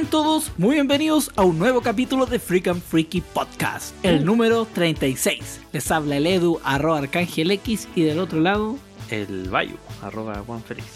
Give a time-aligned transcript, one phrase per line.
[0.00, 4.64] Sean todos muy bienvenidos a un nuevo capítulo de Freak and Freaky Podcast, el número
[4.64, 5.60] 36.
[5.72, 8.78] Les habla el Edu, arroba Arcángel X, y del otro lado,
[9.10, 10.86] El Bayu, arroba Juan Feliz.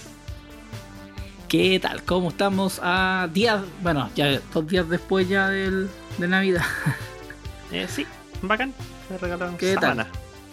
[1.49, 2.03] ¿qué tal?
[2.05, 6.65] ¿Cómo estamos a días, bueno, ya dos días después ya del, de Navidad?
[7.73, 8.07] Eh, sí,
[8.41, 8.73] bacán.
[9.11, 10.07] Me regalaron ¿Qué tal?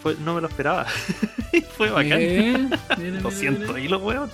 [0.03, 0.85] Fue, no me lo esperaba.
[1.77, 2.17] Fue bacán.
[2.19, 3.79] Eh, mira, mira, siento, mira.
[3.79, 4.29] y los huevos.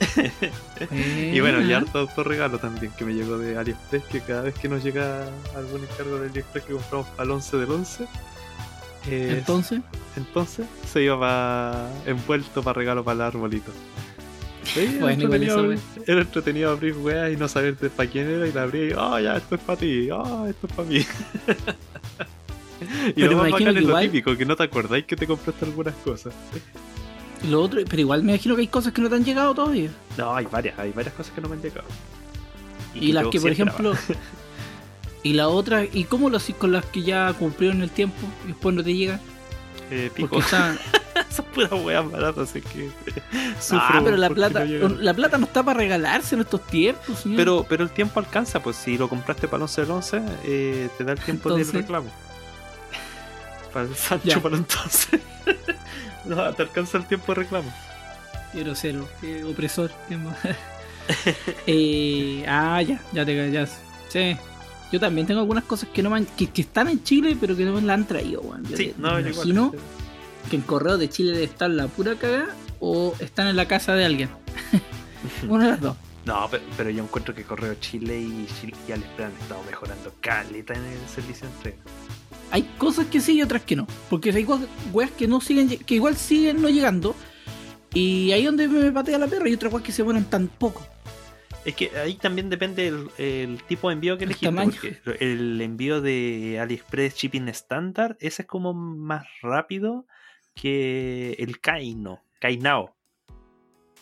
[0.00, 4.42] Eh, Y bueno, y harto otro regalo también que me llegó de AliExpress, que cada
[4.42, 8.04] vez que nos llega algún encargo de AliExpress que compramos para el 11 del 11,
[9.08, 9.80] eh, Entonces,
[10.16, 13.72] entonces se iba pa- envuelto para regalo para el arbolito.
[14.64, 18.46] Sí, era, Bueno, igual entretenido, era entretenido abrir weas y no saber para quién era
[18.46, 20.96] y la abrí y, oh, ya, esto es para ti, oh, esto es para mí.
[23.08, 25.26] y Pero lo más bacán es lo igual- típico, que no te acordáis que te
[25.26, 26.32] compraste algunas cosas.
[27.48, 29.90] Lo otro, pero igual me imagino que hay cosas que no te han llegado todavía.
[30.16, 31.86] No, hay varias, hay varias cosas que no me han llegado.
[32.94, 33.92] Y, las que, por ejemplo.
[33.92, 34.24] esperaba.
[35.22, 38.48] y la otra, ¿y cómo lo haces con las que ya cumplieron el tiempo y
[38.48, 39.20] después no te llegan?
[39.90, 40.28] Eh, pico.
[40.28, 40.78] Porque están.
[41.28, 42.90] Esas puras weas baratas, así que.
[43.72, 47.36] ah, pero la plata, no la plata no está para regalarse en estos tiempos, señor.
[47.36, 50.88] Pero, pero el tiempo alcanza, pues si lo compraste para el 11 del 11, eh,
[50.96, 52.10] te da el tiempo Entonces- del reclamo.
[53.72, 54.40] Para el Sancho, Ya.
[54.40, 55.20] para entonces.
[56.30, 57.72] no, te alcanza el tiempo de reclamo.
[58.52, 59.90] Quiero cero, qué opresor.
[60.08, 60.16] qué
[61.66, 63.66] eh, ah, ya, ya te ya,
[64.08, 64.36] Sí.
[64.92, 67.56] Yo también tengo algunas cosas que no me han- que, que están en Chile, pero
[67.56, 68.66] que no me las han traído, weón.
[68.76, 69.80] Sí, no, me yo imagino igual.
[70.50, 73.94] que en correo de Chile debe estar la pura cagada o están en la casa
[73.94, 74.30] de alguien.
[75.48, 75.96] Una de las dos.
[76.24, 80.12] No, pero, pero yo encuentro que Correo Chile y, Chile y Aliexpress han estado mejorando
[80.20, 81.78] caleta en el servicio de entrega.
[82.52, 83.86] Hay cosas que sí y otras que no.
[84.08, 87.14] Porque hay cosas- weas que no siguen, que igual siguen no llegando.
[87.94, 90.86] Y ahí donde me patea la perra y otras weas que se ponen tan poco.
[91.64, 94.46] Es que ahí también depende el, el tipo de envío que El elegiste.
[94.46, 94.72] tamaño.
[95.20, 100.06] El envío de AliExpress Shipping Standard, ese es como más rápido
[100.54, 102.22] que el Kaino.
[102.40, 102.96] Kainao.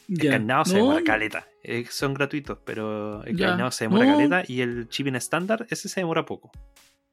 [0.09, 0.31] El Ya.
[0.31, 1.49] Kainao se demora caleta.
[1.65, 3.37] Eh, son gratuitos, pero el.
[3.37, 4.17] Kainao se demora No.
[4.17, 6.53] caleta y el Shipping Standard, ese se demora poco.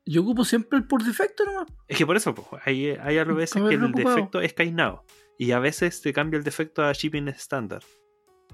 [0.05, 1.67] Yo ocupo siempre el por defecto nomás.
[1.87, 4.15] Es que por eso, pues, hay, hay a veces que el ocupado.
[4.15, 5.03] defecto es Kainao.
[5.37, 7.83] Y a veces te cambia el defecto a Shipping Shipping Standard.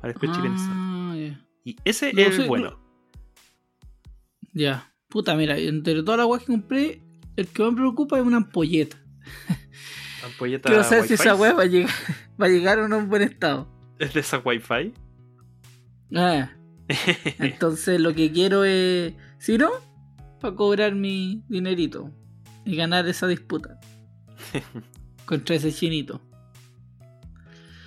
[0.01, 1.45] Ah, ya.
[1.63, 2.79] Y ese No es el bueno.
[4.53, 4.93] Ya.
[5.09, 7.03] Puta, mira, entre todas las weas que compré,
[7.35, 8.97] el que más me preocupa es una ampolleta.
[10.23, 11.91] Ampolleta Quiero saber si esa wea va a llegar,
[12.39, 13.67] va a llegar o no en buen estado.
[13.99, 14.93] ¿Es de esa Wi-Fi?
[16.15, 16.51] Ah,
[17.39, 19.13] entonces lo que quiero es.
[19.39, 19.71] Si no,
[20.41, 22.11] para cobrar mi dinerito
[22.65, 23.79] y ganar esa disputa
[25.25, 26.19] contra ese chinito.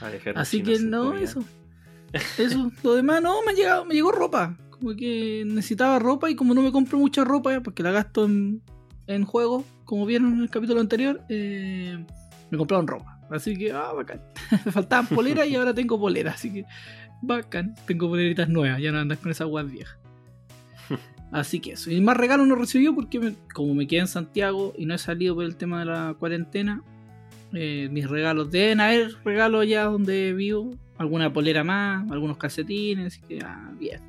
[0.00, 1.44] A dejar Así que no, eso.
[2.38, 4.56] Eso, lo demás no, me, ha llegado, me llegó ropa.
[4.70, 8.62] Como que necesitaba ropa y como no me compro mucha ropa, porque la gasto en,
[9.08, 12.04] en juegos, como vieron en el capítulo anterior, eh,
[12.50, 13.18] me compraron ropa.
[13.30, 14.22] Así que, ah, bacán.
[14.64, 16.64] me faltaban poleras y ahora tengo poleras, así que,
[17.20, 17.74] bacán.
[17.84, 19.98] Tengo poleritas nuevas, ya no andas con esas guas viejas.
[21.34, 21.90] Así que eso.
[21.90, 24.94] Y más regalos no recibí yo porque me- como me quedé en Santiago y no
[24.94, 26.80] he salido por el tema de la cuarentena,
[27.52, 30.70] eh, mis regalos deben haber regalos allá donde vivo.
[30.96, 34.00] Alguna polera más, algunos calcetines, así que ah, bien.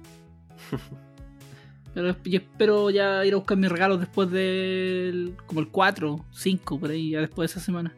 [1.95, 5.33] Pero yo espero ya ir a buscar mis regalos después del.
[5.47, 7.91] como el 4, 5, por ahí, ya después de esa semana.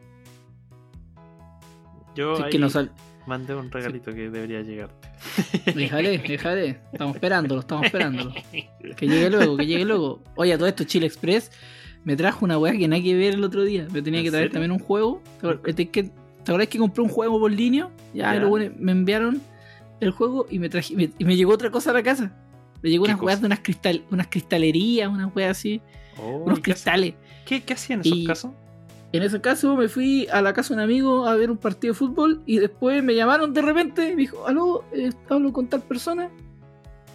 [2.14, 2.92] Yo Si es que no sal.
[3.28, 5.08] Mandé un regalito que debería llegarte.
[5.74, 6.80] Déjale, déjale.
[6.92, 8.32] Estamos esperándolo, estamos esperándolo.
[8.96, 10.22] Que llegue luego, que llegue luego.
[10.34, 11.52] Oye, a todo esto, Chile Express
[12.04, 13.86] me trajo una weá que nada que ver el otro día.
[13.92, 14.52] Me tenía ¿En que traer serio?
[14.54, 15.22] también un juego.
[15.40, 16.10] ¿Te acuer- te- que- ¿te
[16.52, 17.90] acuerdas compré un juego por línea?
[18.14, 18.40] Ya, Ya.
[18.40, 19.40] luego me enviaron
[20.00, 22.32] el juego y me traje me- y me llegó otra cosa a la casa.
[22.82, 25.82] Me llegó ¿Qué unas weas de unas cristal, unas cristalerías, unas weas así,
[26.16, 27.14] Oh, unos ¿y ¿qué, hace- cristales.
[27.44, 28.50] ¿Qué, qué hacían en esos Y- casos?
[29.12, 31.94] En ese caso me fui a la casa de un amigo a ver un partido
[31.94, 35.82] de fútbol y después me llamaron de repente, me dijo, aló, eh, hablo con tal
[35.82, 36.30] persona.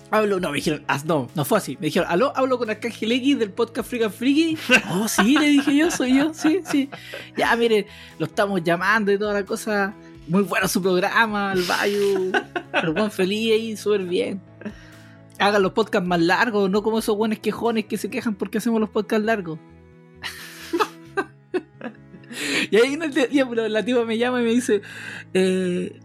[0.09, 1.75] Hablo, no, me dijeron, ah, no, no fue así.
[1.79, 4.57] Me dijeron, aló, hablo con Arcángel X del podcast Frika Friki.
[4.91, 6.89] Oh, sí, le dije yo, soy yo, sí, sí.
[7.37, 7.87] Ya, mire,
[8.17, 9.93] lo estamos llamando y toda la cosa.
[10.27, 12.31] Muy bueno su programa, el Bayu,
[12.73, 14.41] el buen feliz ahí, súper bien.
[15.37, 18.79] Hagan los podcasts más largos, no como esos buenos quejones que se quejan porque hacemos
[18.79, 19.59] los podcasts largos.
[22.71, 24.81] Y ahí en el día, pero la tipa me llama y me dice,
[25.33, 25.99] eh,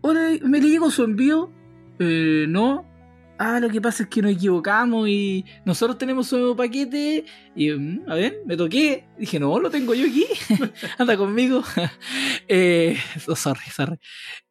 [0.00, 1.50] hola, ¿me le llegó su envío?
[1.98, 2.90] Eh, no.
[3.36, 7.24] Ah, lo que pasa es que nos equivocamos y nosotros tenemos su nuevo paquete.
[7.56, 9.06] Y, mm, a ver, me toqué.
[9.18, 10.24] Dije, no, lo tengo yo aquí.
[10.98, 11.62] Anda conmigo.
[12.48, 12.96] eh,
[13.26, 13.98] oh, sorry, sorry.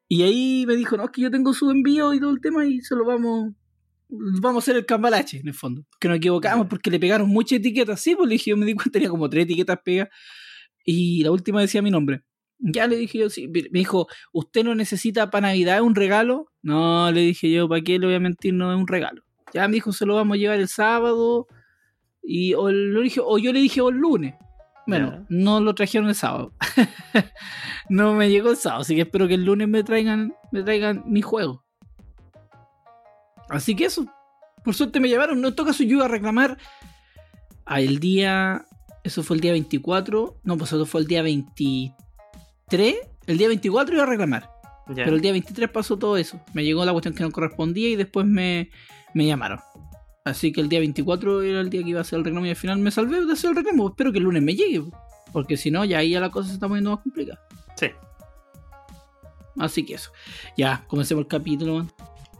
[0.09, 2.65] Y ahí me dijo, no, es que yo tengo su envío y todo el tema
[2.65, 3.53] y se lo vamos,
[4.09, 5.85] vamos a hacer el cambalache, en el fondo.
[5.99, 8.01] Que nos equivocamos porque le pegaron muchas etiquetas.
[8.01, 10.09] Sí, pues le dije, yo me di cuenta, tenía como tres etiquetas pegas.
[10.83, 12.23] Y la última decía mi nombre.
[12.59, 13.47] Ya le dije yo, sí.
[13.47, 16.47] Me dijo, ¿usted no necesita para Navidad un regalo?
[16.61, 18.53] No, le dije yo, ¿para qué le voy a mentir?
[18.53, 19.23] No es un regalo.
[19.53, 21.47] Ya me dijo, se lo vamos a llevar el sábado.
[22.21, 24.35] Y o, lo dije, o yo le dije, o el lunes.
[24.85, 26.53] Bueno, no lo trajeron el sábado.
[27.89, 31.03] no me llegó el sábado, así que espero que el lunes me traigan, me traigan
[31.05, 31.63] mi juego.
[33.49, 34.05] Así que eso.
[34.63, 35.41] Por suerte me llevaron.
[35.41, 36.57] No toca su yo a reclamar.
[37.67, 38.65] El día.
[39.03, 40.39] Eso fue el día 24.
[40.43, 42.95] No, pues eso fue el día 23.
[43.27, 44.49] El día 24 iba a reclamar.
[44.87, 45.05] Ya.
[45.05, 46.39] Pero el día 23 pasó todo eso.
[46.53, 48.69] Me llegó la cuestión que no correspondía y después me,
[49.13, 49.59] me llamaron.
[50.25, 52.49] Así que el día 24 era el día que iba a hacer el reclamo y
[52.49, 53.89] al final me salvé de hacer el reclamo.
[53.89, 54.83] Espero que el lunes me llegue.
[55.33, 57.41] Porque si no, ya ahí ya la cosa se está poniendo más complicada.
[57.75, 57.87] Sí.
[59.57, 60.11] Así que eso.
[60.57, 61.91] Ya, comencemos el capítulo, man.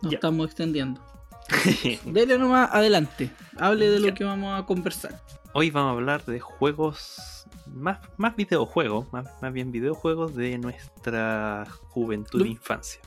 [0.02, 1.02] Nos estamos extendiendo.
[2.06, 3.32] Dele nomás adelante.
[3.58, 5.22] Hable de lo que vamos a conversar.
[5.54, 11.66] Hoy vamos a hablar de juegos, más, más videojuegos, más, más bien videojuegos de nuestra
[11.90, 13.00] juventud e infancia.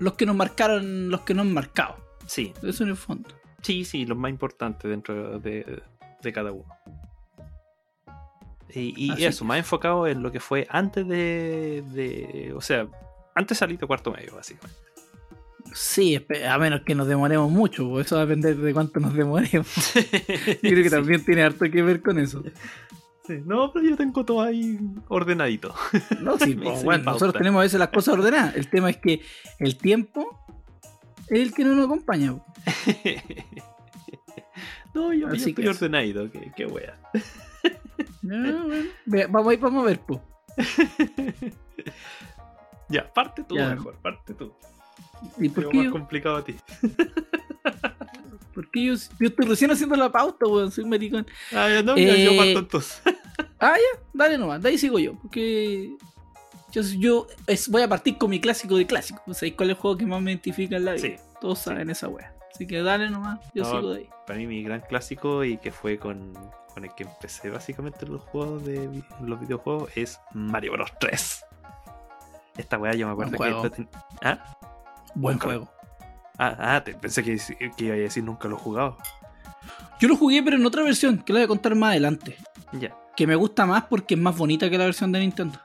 [0.00, 1.96] Los que nos marcaron, los que nos han marcado.
[2.26, 3.28] Sí, Eso en el fondo.
[3.62, 5.82] sí, sí, los más importantes dentro de,
[6.22, 6.66] de cada uno.
[8.70, 12.88] Y, y eso, más enfocado en lo que fue antes de, de- O sea,
[13.36, 14.80] antes salí de cuarto medio, básicamente.
[15.76, 19.92] Sí, a menos que nos demoremos mucho, eso va a depender de cuánto nos demoremos.
[19.94, 20.02] Yo
[20.60, 22.44] creo que Sí, también tiene harto que ver con eso.
[23.26, 23.40] sí.
[23.44, 24.78] No, pero yo tengo todo ahí
[25.08, 25.74] ordenadito.
[26.20, 28.54] No, sí, pues, bueno, nosotros tenemos a veces las cosas ordenadas.
[28.54, 29.20] El tema es que
[29.58, 30.38] el tiempo
[31.28, 32.34] es el que no nos acompaña.
[32.36, 32.44] po.
[34.94, 36.96] no, yo, yo estoy que ordenadito, qué, qué wea.
[38.22, 38.90] Ya, bueno.
[39.30, 40.20] Vamos a ir, vamos a ver, pues.
[42.88, 43.70] Ya, parte tú Ya.
[43.70, 44.52] mejor, parte tú.
[45.38, 46.54] ¿Y por qué, más yo, complicado a ti.
[48.54, 50.70] por qué yo, yo estoy recién haciendo la pauta, weón?
[50.70, 51.26] Soy maricón.
[51.52, 53.02] Ah, ya, no, ya, yo Eh, parto entonces.
[53.58, 55.96] Ah, ya, dale nomás, de ahí sigo yo, porque
[56.70, 59.22] yo, yo es- voy a partir con mi clásico de clásico.
[59.26, 61.02] O sea, ¿cuál es el juego que más me identifica en la vida?
[61.02, 61.64] Sí, Todos sí.
[61.64, 62.34] saben esa wea.
[62.52, 64.08] Así que dale nomás, yo No, sigo de ahí.
[64.26, 66.34] Para mí mi gran clásico y que fue con,
[66.74, 71.44] con el que empecé básicamente los juegos de los videojuegos es Mario Bros 3.
[72.58, 73.36] Esta weá yo me acuerdo que...
[73.38, 73.64] juego.
[73.64, 73.88] esta ten-
[74.22, 74.56] ¿Ah?
[75.14, 75.70] Buen Nunca- juego.
[76.38, 77.38] Ah, ah, te- pensé que,
[77.76, 78.98] que iba a decir nunca lo he jugado.
[80.00, 82.36] Yo lo jugué, pero en otra versión, que la voy a contar más adelante.
[82.72, 82.96] Ya.
[83.16, 85.58] Que me gusta más porque es más bonita que la versión de Nintendo.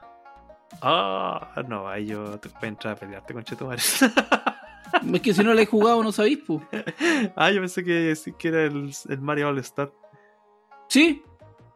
[0.82, 4.00] Ah, no, ahí yo te voy a entrar a pelearte con Chetumares.
[5.14, 6.62] Es que si no la he jugado, no sabéis, pues.
[7.36, 9.92] ah, yo pensé que sí que era el, el Mario All Star.
[10.88, 11.22] Sí.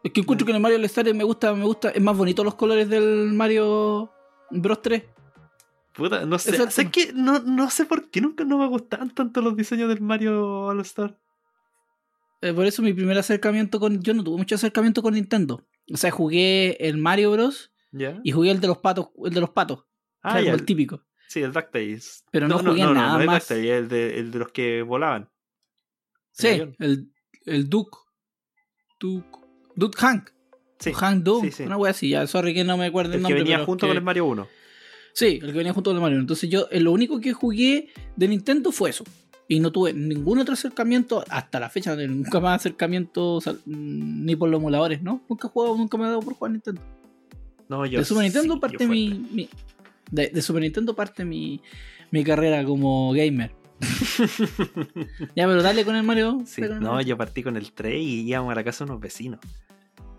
[0.03, 2.43] Es que encuentro que en el Mario All-Star me gusta, me gusta, es más bonito
[2.43, 4.11] los colores del Mario
[4.51, 5.03] Bros 3.
[5.95, 9.41] Puta, no sé, sé que no, no sé por qué nunca no me gustaban tanto
[9.41, 11.17] los diseños del Mario All Star.
[12.41, 14.01] Eh, por eso mi primer acercamiento con.
[14.03, 15.65] Yo no tuve mucho acercamiento con Nintendo.
[15.93, 17.71] O sea, jugué el Mario Bros.
[17.91, 18.19] ¿Ya?
[18.25, 19.85] y jugué el de los patos, el de los patos.
[20.21, 21.01] Ah, claro, el el- típico.
[21.29, 22.25] Sí, el DuckTales.
[22.29, 23.43] Pero no jugué nada no es más.
[23.47, 25.29] DuckTales, el de, el de los que volaban.
[26.31, 26.47] Sí,
[26.79, 27.09] el,
[27.45, 27.97] el Duke.
[28.99, 29.25] Duke.
[29.75, 30.29] Duke Hank.
[30.79, 31.47] Sí, Hank Duke.
[31.47, 31.63] sí, sí.
[31.63, 33.39] Una wea así, ya, sorry que no me acuerdo el, el que nombre.
[33.43, 34.47] venía pero junto que- con el Mario 1.
[35.15, 36.19] Sí, el que venía junto con el Mario.
[36.19, 39.05] Entonces yo, eh, lo único que jugué de Nintendo fue eso.
[39.47, 44.35] Y no tuve ningún otro acercamiento, hasta la fecha, nunca más acercamiento, o sea, ni
[44.35, 45.21] por los emuladores, ¿no?
[45.29, 46.81] Nunca he jugado, nunca me he dado por jugar Nintendo.
[47.69, 49.49] No, yo de Super Nintendo sí, parte mi, mi-
[50.11, 51.61] de, de Super Nintendo parte mi,
[52.11, 53.51] mi carrera como gamer.
[55.35, 56.41] Ya, pero dale con el Mario.
[56.45, 57.07] Sí, dale con el no, Mario.
[57.09, 59.39] yo partí con el 3 y íbamos a la casa de unos vecinos.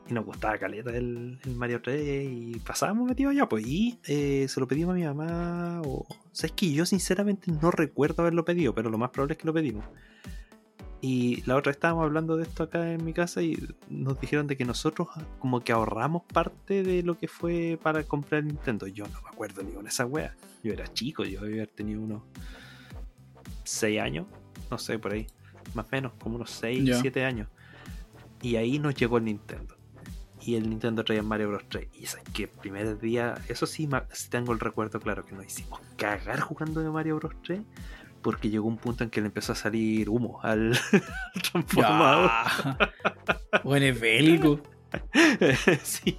[0.09, 3.67] Y nos gustaba caleta el, el Mario 3 y pasábamos metidos allá, pues.
[3.67, 5.83] Y eh, se lo pedimos a mi mamá.
[5.85, 6.07] O...
[6.07, 9.39] o sea, es que yo sinceramente no recuerdo haberlo pedido, pero lo más probable es
[9.39, 9.85] que lo pedimos.
[11.01, 13.57] Y la otra vez estábamos hablando de esto acá en mi casa y
[13.89, 15.09] nos dijeron de que nosotros
[15.39, 18.87] como que ahorramos parte de lo que fue para comprar Nintendo.
[18.87, 20.35] Yo no me acuerdo ni con esa wea.
[20.63, 22.23] Yo era chico, yo debía haber tenido unos
[23.65, 24.27] 6 años,
[24.71, 25.27] no sé, por ahí.
[25.75, 27.01] Más o menos, como unos 6, Ya.
[27.01, 27.49] 7 años.
[28.41, 29.76] Y ahí nos llegó el Nintendo.
[30.47, 31.89] Y el Nintendo traía Mario Bros 3.
[31.93, 33.89] Y es que el primer día, eso sí,
[34.31, 37.61] tengo el recuerdo claro, que nos hicimos cagar jugando de Mario Bros 3.
[38.23, 40.79] Porque llegó un punto en que le empezó a salir humo al,
[41.35, 42.31] al transformador.
[43.65, 44.61] Bueno, es bélico.
[45.83, 46.17] sí.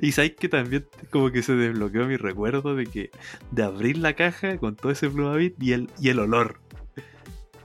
[0.00, 3.10] Y sabes que también como que se desbloqueó mi recuerdo de que
[3.50, 6.60] de abrir la caja con todo ese Plumavit y el, y el olor.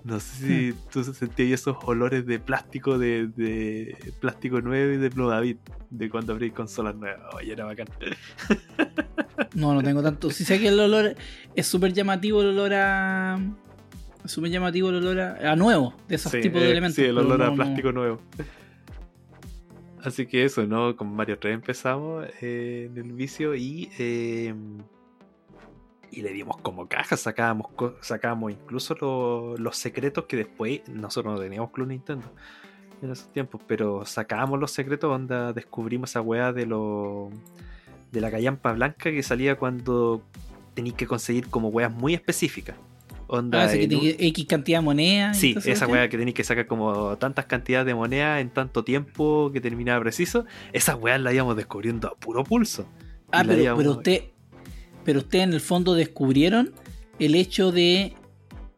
[0.10, 5.10] No sé si tú sentías esos olores de plástico de, de plástico nuevo y de
[5.12, 5.60] Plumavit
[5.92, 7.22] de cuando abrí consolas nuevas.
[7.36, 7.88] Oye, era bacán.
[9.54, 10.32] No, no tengo tanto.
[10.32, 11.16] Si sé que el olor
[11.56, 13.39] es súper llamativo, el olor a.
[14.25, 16.96] Es súper llamativo el olor a, a nuevo, de esos Sí, tipos de eh, elementos.
[16.96, 18.22] Sí, el olor a no- plástico nuevo.
[20.04, 20.96] Así que eso, ¿no?
[20.96, 23.89] Con Mario 3 empezamos eh, en el vicio y.
[24.00, 24.54] eh,
[26.12, 27.68] y le dimos como cajas, sacábamos,
[28.01, 32.25] sacábamos incluso lo- los secretos que después nosotros no teníamos Club Nintendo
[33.01, 37.30] en esos tiempos, pero sacábamos los secretos donde descubrimos esa weá de lo
[38.12, 40.24] de la callampa blanca que salía cuando
[40.74, 42.75] tenías que conseguir como weas muy específicas.
[43.28, 45.34] Onda, Ah, que un- X cantidad de moneda.
[45.36, 49.51] Sí, esa weá que tenéis que sacar como tantas cantidades de moneda en tanto tiempo
[49.54, 52.88] que terminaba preciso, esas weas las íbamos descubriendo a puro pulso.
[53.32, 54.24] Ah, pero, íbamos- pero usted,
[55.10, 56.72] pero usted en el fondo descubrieron
[57.18, 58.13] el hecho de,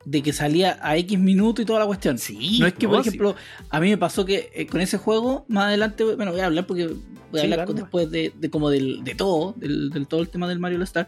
[0.05, 2.17] de que salía a X minutos y toda la cuestión.
[2.17, 3.09] Sí, no es que, por sí.
[3.09, 3.35] ejemplo,
[3.69, 6.65] a mí me pasó que eh, con ese juego, más adelante, bueno, voy a hablar
[6.67, 10.21] porque voy a Sí, hablar después de, de como del, de todo, del, del todo
[10.21, 11.05] el tema del Mario All Star.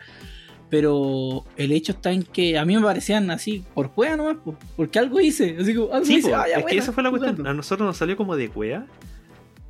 [0.70, 4.58] Pero el hecho está en que a mí me parecían así por juega nomás, po,
[4.75, 5.56] porque algo hice.
[5.58, 6.32] Así como algo Sí, hice.
[6.32, 7.32] po, ah, ya, es que esa fue la cuestión.
[7.38, 7.50] jugando.
[7.50, 8.86] A nosotros nos salió como de wea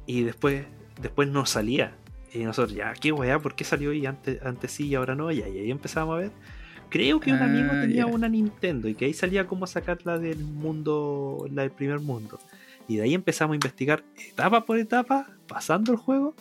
[0.08, 0.66] y después,
[1.00, 1.96] después no salía.
[2.34, 5.32] Y nosotros, ya, qué wea, ¿por qué salió y antes, antes sí y ahora no?
[5.32, 6.32] Y ahí, ahí empezamos a ver.
[6.90, 10.40] Creo que un Ah, amigo tenía una Nintendo y que ahí salía cómo sacarla del
[10.40, 12.40] mundo, la del primer mundo.
[12.88, 16.36] Y de ahí empezamos a investigar etapa por etapa, pasando el juego,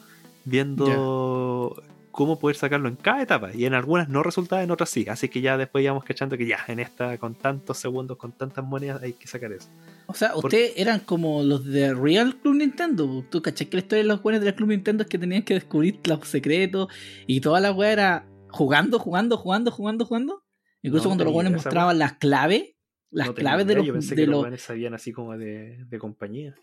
[0.44, 1.82] viendo
[2.12, 3.50] cómo poder sacarlo en cada etapa.
[3.54, 5.06] Y en algunas no resultaba, en otras sí.
[5.08, 8.64] Así que ya después íbamos cachando que ya, en esta, con tantos segundos, con tantas
[8.64, 9.68] monedas, hay que sacar eso.
[10.06, 13.06] O sea, ustedes eran como los de Real Club Nintendo.
[13.06, 13.24] po.
[13.30, 15.54] ¿Tú cachai que la historia de los buenos del Club Nintendo es que tenían que
[15.54, 16.88] descubrir los secretos
[17.26, 20.44] y toda la weá era jugando, jugando, jugando, jugando, jugando?
[20.82, 22.74] Incluso No cuando los buenos mostraban las claves,
[23.10, 23.86] las No tenía claves de los.
[23.86, 26.54] Yo pensé de que los los- sabían así como de, de compañía.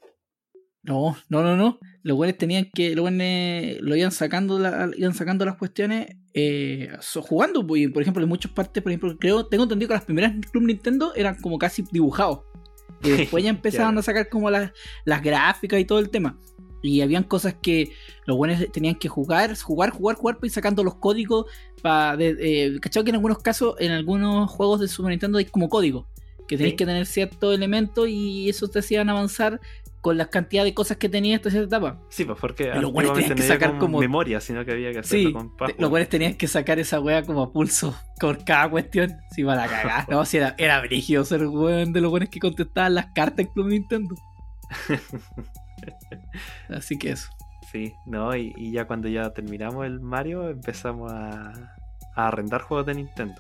[0.83, 1.77] No, no, no, no.
[2.03, 2.95] Los buenos tenían que.
[2.95, 6.89] Los buenos lo iban sacando, la- iban sacando las cuestiones eh,
[7.27, 7.65] jugando.
[7.67, 10.33] pues, y, Por ejemplo, en muchas partes, por ejemplo, creo, tengo entendido que las primeras
[10.51, 12.39] Club Nintendo eran como casi dibujados.
[13.03, 13.99] Y después ya empezaron Claro.
[13.99, 14.71] a sacar como las,
[15.05, 16.37] las gráficas y todo el tema.
[16.81, 17.91] Y habían cosas que
[18.25, 21.45] los buenos tenían que jugar, jugar, jugar, jugar, pues, y sacando los códigos.
[21.81, 22.17] para
[22.79, 26.07] ¿Cachado que en algunos casos, en algunos juegos de Super Nintendo hay como código?
[26.47, 26.77] Que tenéis Sí.
[26.77, 29.59] que tener ciertos elementos y eso te hacían avanzar
[30.01, 31.99] con la cantidad de cosas que tenía hasta cierta etapa.
[32.09, 35.27] Sí, pues porque los antiguamente tenían que sacar como memoria, sino que había que hacerlo
[35.29, 35.81] Sí, con password.
[35.81, 39.17] los buenos tenían que sacar esa wea como a pulso por cada cuestión.
[39.31, 40.07] Si para cagar.
[40.09, 43.47] No, si era, era brígido ser weón de los buenos que contestaban las cartas en
[43.47, 44.15] Club Nintendo.
[46.69, 47.29] Así que eso.
[47.71, 51.51] Sí, no, y, y ya cuando ya terminamos el Mario empezamos a,
[52.15, 53.35] a arrendar juegos de Nintendo.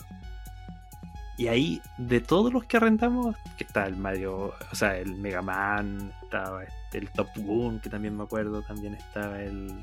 [1.37, 5.41] Y ahí, de todos los que arrendamos, que está el Mario, o sea, el Mega
[5.41, 9.73] Man, estaba el Top Gun, que también me acuerdo, también estaba el.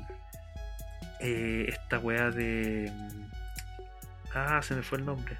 [1.19, 2.89] eh, esta weá de.
[4.33, 5.35] Ah, se me fue el nombre.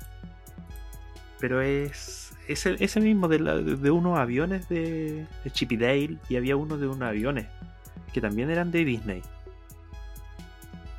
[1.39, 2.33] Pero es.
[2.47, 6.35] Es el- ese mismo de, la- de unos aviones de, de Chip y Dale, y
[6.35, 7.45] había uno de unos aviones
[8.13, 9.21] que también eran de Disney.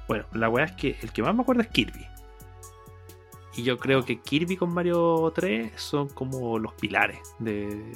[0.07, 2.07] Bueno, la weá es que el que más me acuerdo es Kirby.
[3.57, 7.93] Y yo creo que Kirby con Mario 3 son como los pilares de,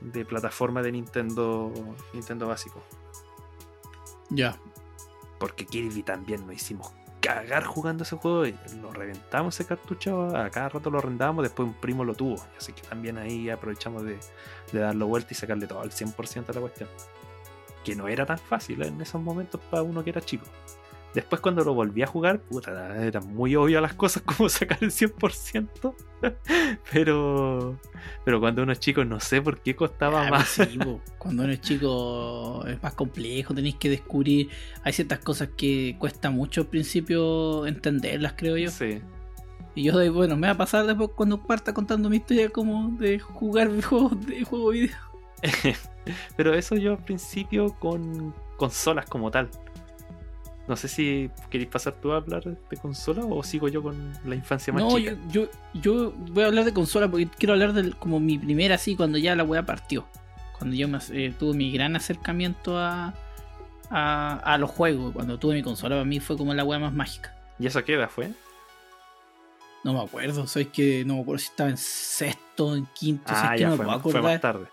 [0.00, 1.72] de plataforma de Nintendo,
[2.12, 2.82] Nintendo básico.
[4.30, 4.56] Ya.
[5.38, 10.48] Porque Kirby también nos hicimos cagar jugando ese juego y lo reventamos ese cartucho, a
[10.48, 12.36] cada rato lo arrendábamos, después un primo lo tuvo.
[12.56, 14.18] Así que también ahí aprovechamos de,
[14.72, 16.88] de darlo vuelta y sacarle todo al 100% a la cuestión.
[17.84, 20.46] Que no era tan fácil en esos momentos para uno que era chico.
[21.16, 24.90] Después cuando lo volví a jugar, puta, era muy obvio las cosas como sacar el
[24.90, 25.94] 100%.
[26.92, 27.78] pero
[28.24, 30.52] pero cuando uno es chico no sé por qué costaba Ah, más.
[30.56, 30.78] pues sí.
[31.18, 34.50] Cuando uno es chico es más complejo, tenéis que descubrir.
[34.84, 38.70] Hay ciertas cosas que cuesta mucho al principio entenderlas, creo yo.
[38.70, 39.00] Sí.
[39.74, 42.90] Y yo, doy- bueno, me va a pasar después cuando parta contando mi historia como
[42.98, 44.96] de jugar juegos de juego video.
[46.36, 49.50] Pero eso yo al principio con consolas como tal.
[50.68, 54.34] No sé si queréis pasar tú a hablar de consola o sigo yo con la
[54.34, 55.16] infancia más No, chica.
[55.30, 55.44] yo,
[55.74, 58.96] yo, yo voy a hablar de consola porque quiero hablar de como mi primera así
[58.96, 60.06] cuando ya la weá partió.
[60.58, 63.14] Cuando yo me, eh, tuve mi gran acercamiento a,
[63.90, 65.12] a, a los juegos.
[65.12, 67.32] Cuando tuve mi consola para mí fue como la weá más mágica.
[67.60, 68.32] ¿Y eso qué edad fue?
[69.84, 73.52] No me acuerdo, soy que no me acuerdo si estaba en sexto, en quinto, Ah,
[73.54, 74.32] que ya no me fue, puedo fue acordar.
[74.32, 74.66] más tarde.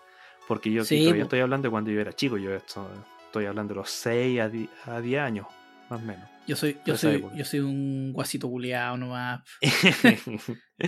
[0.47, 1.25] Porque yo Sí, todavía po.
[1.27, 2.37] estoy hablando de cuando yo era chico.
[2.37, 2.89] Yo esto-
[3.27, 5.45] estoy hablando de los 6 a 10, a 10 años,
[5.89, 6.29] más o menos.
[6.45, 9.41] Yo soy, yo soy, yo soy un guasito culeado nomás.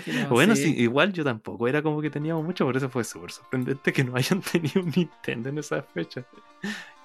[0.05, 3.31] no bueno, sí, igual yo tampoco era como que teníamos mucho, por eso fue súper
[3.31, 6.25] sorprendente que no hayan tenido un Nintendo en esa fecha.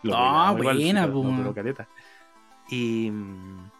[0.02, 1.88] Lo Ah, pegamos igual, buena, no, pero caleta.
[2.70, 3.70] Y, mm,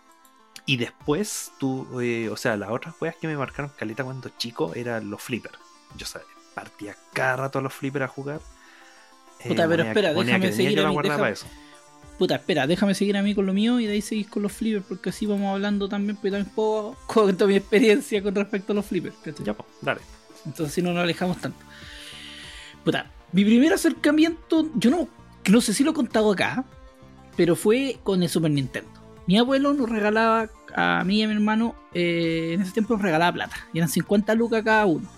[0.67, 4.75] y después, tú, eh, o sea, las otras weas que me marcaron caleta cuando chico
[4.75, 5.59] eran los flippers.
[5.97, 8.41] Yo sabía, partía cada rato a los flippers a jugar.
[9.43, 11.49] Puta, pero moneda- espera, déjame seguir a guardaba déjame-.
[12.21, 14.53] Puta, espera, déjame seguir a mí con lo mío y de ahí seguís con los
[14.53, 18.77] flippers, porque así vamos hablando también, porque también puedo contar mi experiencia con respecto a
[18.77, 19.17] los flippers.
[19.25, 19.47] ¿cachai?
[19.47, 20.03] Ya, pues, dale.
[20.45, 21.59] Entonces si no nos alejamos tanto.
[22.85, 25.09] Puta, mi primer acercamiento, yo no,
[25.49, 26.67] no sé si lo he contado acá,
[27.39, 28.91] pero fue con el Super Nintendo.
[29.27, 33.03] Mi abuelo nos regalaba a mí y a mi hermano, eh, en ese tiempo nos
[33.03, 33.57] regalaba plata.
[33.73, 35.09] Y eran 50 lucas cada uno.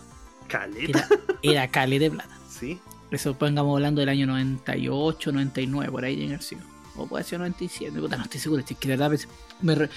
[0.47, 1.01] Caleta.
[1.01, 1.09] Era,
[1.43, 2.39] era cale de plata.
[2.49, 2.79] Sí.
[3.11, 6.72] Eso pongamos hablando del año 98, 99, por ahí que haber sido.
[6.97, 8.63] O puede ser 97, puta, no estoy seguro.
[8.63, 9.19] Es que de verdad
[9.61, 9.89] me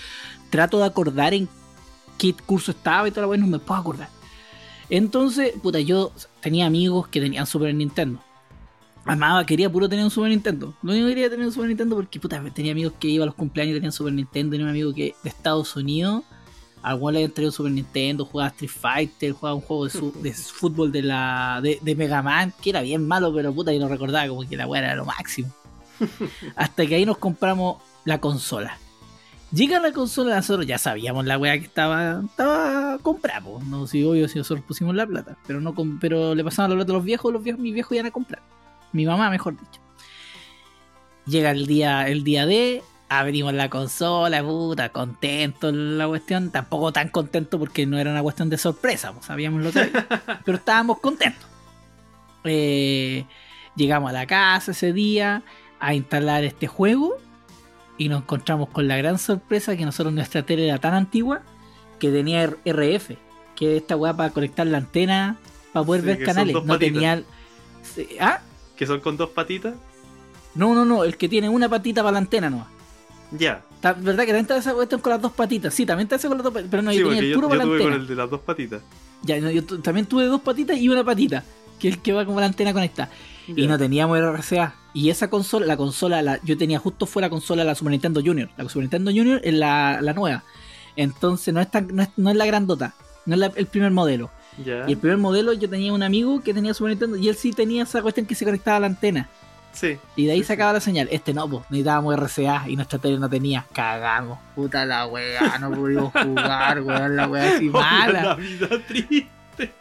[0.50, 1.50] trato de acordar en
[2.18, 4.10] qué curso estaba y toda la wea, no me puedo acordar.
[4.90, 6.12] Entonces, puta, yo
[6.42, 8.20] tenía amigos que tenían Super Nintendo.
[9.06, 10.74] Amaba, quería puro tener un Super Nintendo.
[10.82, 13.26] Lo único que quería tener un Super Nintendo porque, puta, tenía amigos que iban a
[13.28, 14.52] los cumpleaños y tenían Super Nintendo.
[14.52, 16.24] Tenía un amigo que de Estados Unidos,
[16.82, 20.92] alguno le habían traído Super Nintendo, jugaba Street Fighter, jugaba un juego de, de fútbol
[20.92, 24.28] de la de, de Mega Man, que era bien malo, pero puta, yo lo recordaba
[24.28, 25.54] como que la weá era lo máximo.
[26.56, 28.78] Hasta que ahí nos compramos la consola.
[29.52, 34.28] Llega la consola, nosotros ya sabíamos la weá que estaba, estaba comprada, no si obvio
[34.28, 37.32] si nosotros pusimos la plata, pero no pero le pasaban la plata a los viejos,
[37.32, 38.42] los viejos, mis viejos iban a comprar.
[38.92, 39.80] Mi mamá, mejor dicho.
[41.26, 47.10] Llega el día, el día de, abrimos la consola, puta, contento la cuestión, tampoco tan
[47.10, 50.08] contento porque no era una cuestión de sorpresa, pues, sabíamos lo que había,
[50.46, 51.48] pero estábamos contentos.
[52.44, 53.26] Eh,
[53.76, 55.44] llegamos a la casa ese día
[55.80, 57.18] a instalar este juego
[57.98, 61.42] y nos encontramos con la gran sorpresa que nosotros nuestra tele era tan antigua
[62.00, 63.12] que tenía RF,
[63.56, 65.38] que es esta weá para conectar la antena
[65.72, 66.54] para poder Sí, ver canales.
[66.54, 66.80] No patitas.
[66.94, 67.24] tenía.
[68.20, 68.42] ¿Ah?
[68.76, 69.76] Que son con dos patitas.
[70.56, 72.66] No, no, no, el que tiene una patita para la antena no.
[73.32, 73.64] Ya.
[73.82, 75.74] ¿Verdad que también esa cuestión con las dos patitas?
[75.74, 77.48] Sí, también está esa con las dos patitas, pero no, sí, yo tenía el puro
[77.48, 78.02] yo para la tuve con antena.
[78.02, 78.82] el de las dos patitas.
[79.24, 81.44] Ya, no, yo también tuve dos patitas y una patita,
[81.80, 83.10] que es el que va como la antena conectada.
[83.48, 84.74] Y no teníamos RCA.
[84.94, 88.22] Y esa consola, la consola, la, yo tenía justo fue la consola la Super Nintendo
[88.24, 88.50] Junior.
[88.58, 90.44] La Super Nintendo Junior es la, la nueva.
[90.96, 92.94] Entonces no es, tan, no, es, no es la grandota,
[93.26, 94.30] no es la- el primer modelo.
[94.88, 97.52] Y el primer modelo yo tenía un amigo que tenía Super Nintendo y él sí
[97.52, 99.28] tenía esa cuestión que se conectaba a la antena.
[99.74, 99.98] Sí.
[100.16, 101.10] Y de ahí sacaba la señal.
[101.12, 103.66] Este no, pues necesitábamos RCA y nuestra tele no tenía.
[103.74, 104.40] Cagamos.
[104.56, 108.22] Puta la wea, no pudimos jugar, weón, la wea así mala.
[108.24, 109.28] Navidad triste.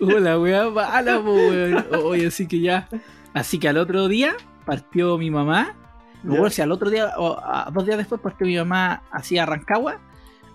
[0.00, 1.87] Uh, la wea mala, po, weón.
[2.03, 2.88] Oye, así que ya.
[3.35, 5.75] Así que al otro día partió mi mamá.
[6.23, 6.31] Ya.
[6.31, 9.99] recuerdo si al otro día o a- dos días después partió mi mamá hacia Rancagua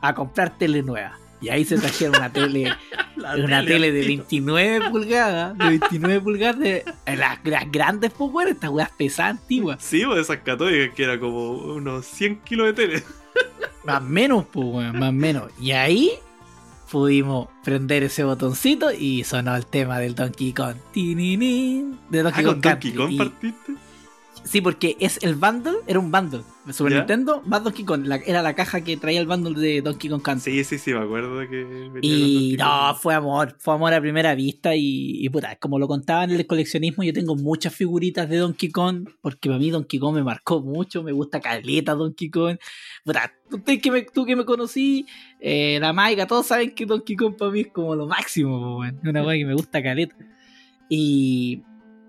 [0.02, 1.18] a comprar tele nueva.
[1.42, 2.74] Y ahí se trajeron una tele,
[3.16, 4.08] una tele de antito.
[4.54, 9.78] 29 pulgadas, de 29 pulgadas de las, las grandes, pues weón, estas weas pesadas antiguas.
[9.82, 13.04] Sí, pues esas católicas que era como unos 100 kilos de tele.
[13.86, 15.50] Más menos, pues, weón, más menos.
[15.62, 16.12] Y ahí
[16.92, 20.76] pudimos prender ese botoncito y sonó el tema del Donkey Kong.
[20.92, 22.94] Tininin, de Donkey Ah, Kong con Donkey.
[22.94, 23.74] Kong partiste.
[24.44, 26.42] Sí, porque es el bundle, era un bundle.
[26.66, 26.98] de Super ¿Ya?
[27.00, 28.06] Nintendo más Donkey Kong.
[28.06, 30.52] la- era la caja que traía el bundle de Donkey Kong Country.
[30.52, 34.76] Sí, sí, sí, me acuerdo que Y no, fue amor, fue amor a primera vista
[34.76, 38.70] y, y puta, como lo contaba en el coleccionismo, yo tengo muchas figuritas de Donkey
[38.72, 42.58] Kong, porque para mí Donkey Kong me marcó mucho, me gusta caleta Donkey Kong.
[43.04, 45.06] Puta, usted que me, tú que me conocí,
[45.40, 48.94] eh, la Maiga, todos saben que Donkey Kong para mí es como lo máximo, es
[49.04, 50.16] una weá que me gusta caleta.
[50.92, 51.62] Y,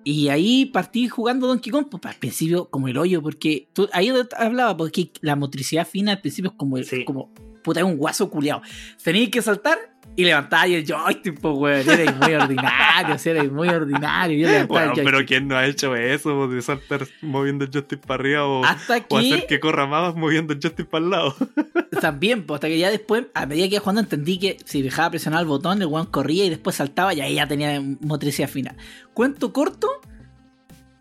[0.05, 4.11] y ahí partí jugando Donkey Kong, pues al principio como el hoyo, porque tú, ahí
[4.37, 7.05] hablaba, porque la motricidad fina al principio es como, el- Sí.
[7.05, 7.33] como
[7.63, 8.63] puta, es un guaso culiado.
[9.05, 9.79] Tenías que saltar
[10.21, 11.91] y levantar y el joystick, pues, weón.
[11.91, 14.39] Eres muy ordinario, eres muy ordinario.
[14.39, 16.47] Yo levantaba Bueno, el pero ¿quién no ha hecho eso?
[16.47, 20.15] De saltar moviendo el joystick para arriba o, Hasta o hacer que que corra más
[20.15, 21.35] moviendo el joystick para el lado.
[22.01, 25.11] también, pues, hasta que ya después, a medida que iba jugando, entendí que si dejaba
[25.11, 28.77] presionar el botón, el weón corría y después saltaba y ahí ya tenía motricidad fina.
[29.15, 29.89] Cuento corto,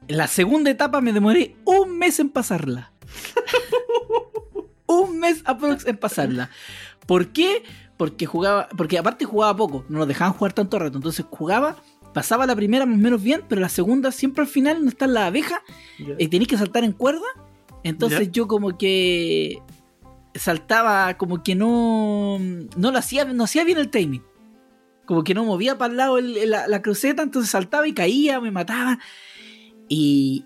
[0.08, 2.94] en la segunda etapa me demoré un mes en pasarla.
[4.88, 6.50] un mes aprox en pasarla.
[7.06, 7.64] ¿Por qué?
[8.00, 11.76] Porque jugaba, porque aparte jugaba poco, no nos dejaban jugar tanto rato, entonces jugaba,
[12.14, 15.06] pasaba la primera más o menos bien, pero la segunda siempre al final donde está
[15.06, 15.62] la abeja,
[16.18, 17.26] y tenéis que saltar en cuerda.
[17.84, 19.62] Entonces yo como que
[20.34, 22.40] saltaba, como que no,
[22.78, 24.24] no lo hacía, no hacía bien el timing.
[25.06, 28.40] Como que no movía para el lado el- la, la cruceta, entonces saltaba y caía,
[28.40, 29.00] me mataba.
[29.90, 30.46] Y,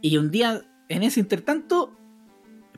[0.00, 1.96] y un día, en ese intertanto,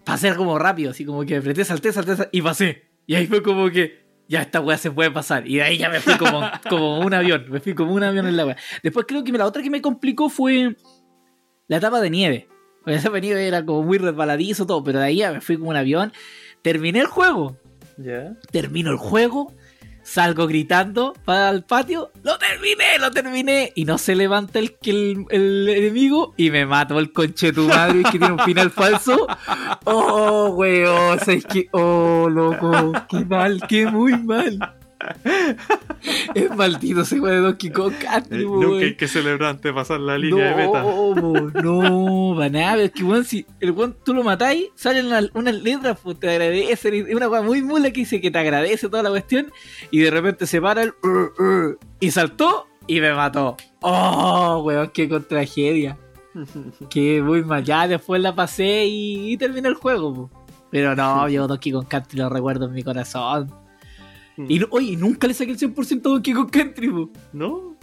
[0.05, 2.90] pasé como rápido, así como que apreté, salté, salté, salté, y pasé.
[3.07, 4.02] Y ahí fue como que,
[4.33, 5.47] ya esta weá se puede pasar.
[5.47, 6.40] Y de ahí ya me fui como,
[6.71, 8.57] como un avión, me fui como un avión en la weá.
[8.83, 10.75] Después creo que la otra que me complicó fue
[11.68, 12.49] la etapa de nieve.
[12.79, 15.40] Porque la etapa de nieve era como muy resbaladizo todo, pero de ahí ya me
[15.42, 16.12] fui como un avión.
[16.62, 17.59] Terminé el juego,
[17.99, 18.33] Ya.
[18.51, 19.53] termino el juego,
[20.03, 22.11] Salgo gritando para el patio.
[22.23, 22.99] ¡Lo terminé!
[22.99, 23.73] ¡Lo terminé!
[23.75, 27.69] Y no se levanta el, el, el enemigo y me mato el conche de tu
[27.69, 29.27] madre que tiene un final falso.
[29.85, 31.19] ¡Oh, weón!
[31.21, 31.69] ¿Sabes qué?
[31.73, 32.93] ¡Oh, loco!
[33.09, 33.62] ¡Qué mal!
[33.69, 34.59] ¡Qué muy mal!
[36.35, 39.73] es maldito ese weón de Donkey Kong Country, Eh, nunca hay que celebrar antes de
[39.73, 40.83] pasar la línea de meta.
[40.83, 42.83] no, po, no, para nada.
[42.83, 46.95] Es que, weón, si el weón tú lo matáis, salen unas, letras, pues te agradecen.
[46.95, 49.53] Es una weá muy mula que dice que te agradece toda la cuestión.
[49.91, 50.93] Y de repente se para el.
[51.03, 53.57] "Uh, uh", y saltó y me mató.
[53.81, 55.99] Oh, weón, qué con tragedia.
[56.91, 57.62] Que muy mal.
[57.62, 60.31] Ya después la pasé y, y terminé el juego, po.
[60.71, 63.53] Pero no, yo Donkey Kong Country lo recuerdo en mi corazón.
[64.37, 67.11] Y no- oye, nunca le saqué el 100% a Donkey Kong Country, po.
[67.33, 67.77] ¿No?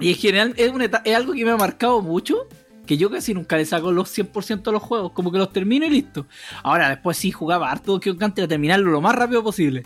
[0.00, 2.46] Y en general es, una es algo que me ha marcado mucho.
[2.86, 5.12] Que yo casi nunca le saco los 100% a los juegos.
[5.12, 6.26] Como que los termino y listo.
[6.62, 9.82] Ahora, después sí jugaba harto Donkey Kong Country a terminarlo lo más rápido posible.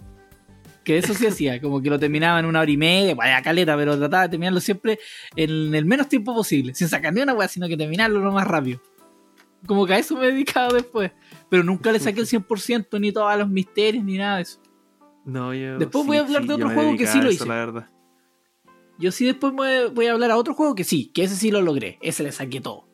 [0.85, 1.61] Que eso sí hacía.
[1.61, 3.15] Como que lo terminaba en una hora y media.
[3.17, 5.01] Vaya caleta, pero trataba de terminarlo siempre
[5.35, 6.75] en el menos tiempo posible.
[6.77, 8.81] Sin sacar ni una weá, sino que terminarlo lo más rápido.
[9.67, 11.11] Como que a eso me he dedicado después.
[11.49, 14.61] Pero nunca le saqué el 100% ni todos los misterios ni nada de eso.
[15.25, 15.79] No, yo.
[15.79, 17.47] Después voy a hablar de otro juego que sí lo hice.
[17.47, 17.91] La verdad.
[18.99, 21.37] Yo sí después voy a, voy a hablar a otro juego que sí, que ese
[21.37, 21.99] sí lo logré.
[22.03, 22.89] Ese le saqué todo.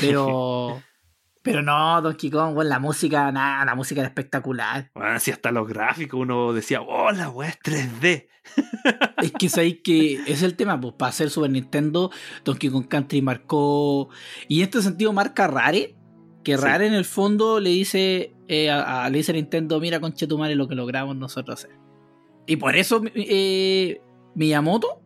[0.00, 0.82] Pero.
[1.42, 4.90] pero no, Donkey Kong, bueno, la música, nada, la música era espectacular.
[4.94, 8.28] Bueno, si hasta los gráficos uno decía, oh, la weá es 3D.
[9.22, 12.10] Es que sabéis que es el tema, pues para hacer Super Nintendo,
[12.44, 14.08] Donkey Kong Country marcó.
[14.48, 15.94] Y en este sentido marca Rare.
[16.42, 16.62] Que Sí.
[16.64, 20.54] Rare en el fondo le dice, eh, a, a- le dice a Nintendo, mira conchetumare
[20.56, 21.76] lo que logramos nosotros hacer.
[22.46, 24.00] Y por eso eh,
[24.34, 24.98] Miyamoto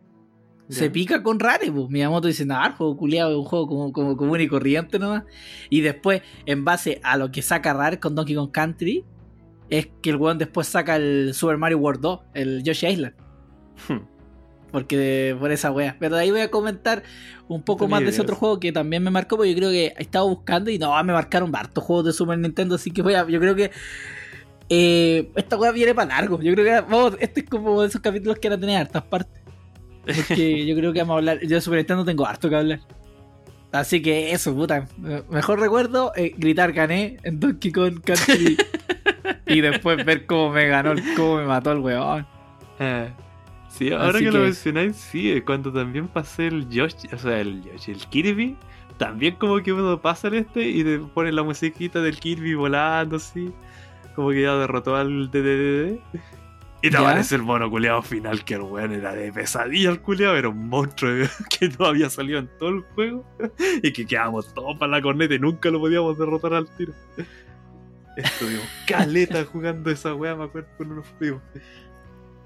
[0.69, 1.89] se pica con Rare, pues.
[1.89, 5.23] Miyamoto dice, nada, el juego culiado es un juego como, como común y corriente nomás.
[5.69, 9.05] Y después, en base a lo que saca Rare con Donkey Kong Country,
[9.69, 13.13] es que el weón después saca el Super Mario World 2, el Yoshi Island.
[13.87, 13.99] Hmm.
[14.77, 15.95] Porque por esa wea.
[15.99, 17.01] Pero de ahí voy a comentar
[17.47, 19.71] un poco tenía más de ese otro juego que también me marcó, porque yo creo
[19.71, 23.01] que he estado buscando y no, me marcaron hartos juegos de Super Nintendo, así que
[23.01, 23.71] voy a, yo creo que
[24.69, 26.39] eh, esta wea viene para largo.
[26.43, 29.01] Yo creo que vamos, este es como de esos capítulos que van a tener hartas
[29.01, 29.41] partes.
[30.05, 31.39] Porque yo creo que vamos a hablar.
[31.41, 32.81] Yo de Super Nintendo tengo harto que hablar.
[33.71, 34.87] Así que eso, puta.
[35.31, 38.57] Mejor recuerdo eh, gritar gané en Donkey Kong Country.
[39.47, 42.27] y después ver cómo me ganó, cómo me mató el weón.
[42.79, 43.09] Eh,
[43.77, 47.39] Sí, ahora Así que, que- lo mencionáis, sí, cuando también pasé el Yoshi, o sea,
[47.39, 48.57] el Yoshi, el Kirby,
[48.97, 53.17] también como que uno pasa en este y te pone la musiquita del Kirby volando
[53.17, 53.51] así,
[54.15, 55.99] como que ya derrotó al DDD.
[56.83, 60.37] Y te aparece el mono culeado final, que el weón era de pesadilla el culeado,
[60.37, 61.11] era un monstruo
[61.59, 63.25] que no había salido en todo el juego
[63.81, 66.93] y que quedábamos todos para la corneta y nunca lo podíamos derrotar al tiro.
[68.15, 71.41] Estuvimos caleta jugando esa weá, me acuerdo con unos primos.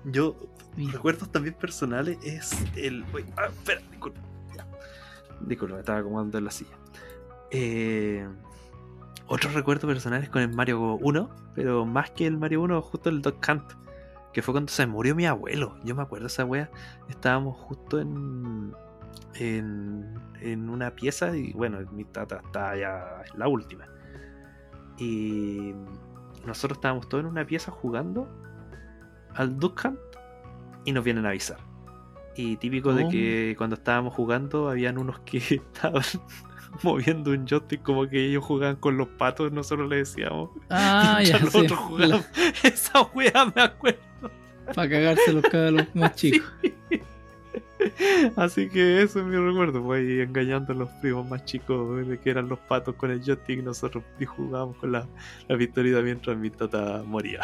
[0.05, 0.35] Yo,
[0.77, 3.03] recuerdos también personales es el.
[3.13, 4.19] Uy, ah, espera, disculpa.
[4.55, 4.67] Ya.
[5.41, 6.77] Disculpa, me estaba acomodando en la silla.
[7.51, 8.27] Eh,
[9.27, 13.21] otros recuerdos personales con el Mario 1, pero más que el Mario 1, justo el
[13.21, 13.73] Dog Hunt,
[14.33, 15.77] que fue cuando se murió mi abuelo.
[15.83, 16.69] Yo me acuerdo de esa wea.
[17.09, 18.73] Estábamos justo en.
[19.35, 23.87] En, en una pieza y bueno, mi tata está ya en la última.
[24.97, 25.73] Y
[26.45, 28.27] nosotros estábamos todos en una pieza jugando
[29.35, 30.10] al Duck Hunt
[30.85, 31.57] y nos vienen a avisar.
[32.35, 33.09] Y típico de Oh.
[33.09, 36.03] que cuando estábamos jugando habían unos que estaban
[36.83, 40.49] moviendo un joystick como que ellos jugaban con los patos, nosotros le decíamos.
[40.69, 41.57] Ah, ya Mientras sé.
[41.63, 42.25] nosotros jugábamos.
[42.63, 43.99] Esa wea me acuerdo.
[44.73, 46.49] Para cagarse los cabros más chicos.
[48.35, 52.29] Así que eso es mi recuerdo, pues engañando a los primos más chicos de que
[52.29, 55.07] eran los patos con el joystick y nosotros jugábamos con la,
[55.47, 57.41] la pistolita mientras mi tata moría.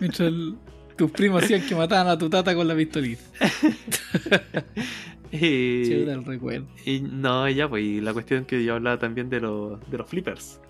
[0.00, 0.56] Mientras el-
[0.96, 3.22] tus primos hacían que mataban a tu tata con la pistolita.
[5.32, 6.66] Y- el recuerdo.
[6.84, 10.08] Y no, ya, pues, y la cuestión que yo hablaba también de, los de los
[10.08, 10.60] flippers.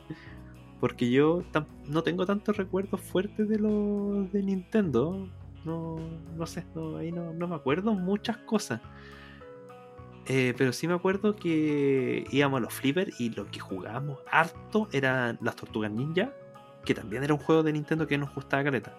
[0.81, 1.43] Porque yo
[1.87, 5.29] no tengo tantos recuerdos fuertes de los de Nintendo.
[5.65, 5.99] No,
[6.37, 8.81] no sé, no, ahí no, no me acuerdo muchas cosas.
[10.27, 14.89] Eh, pero sí me acuerdo que íbamos a los flippers y lo que jugábamos harto
[14.93, 16.33] eran las tortugas ninja,
[16.85, 18.95] que también era un juego de Nintendo que nos gustaba caleta.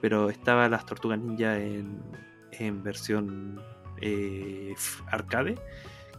[0.00, 2.00] Pero estaba las tortugas ninja en,
[2.52, 3.60] en versión
[4.00, 4.74] eh,
[5.10, 5.54] arcade,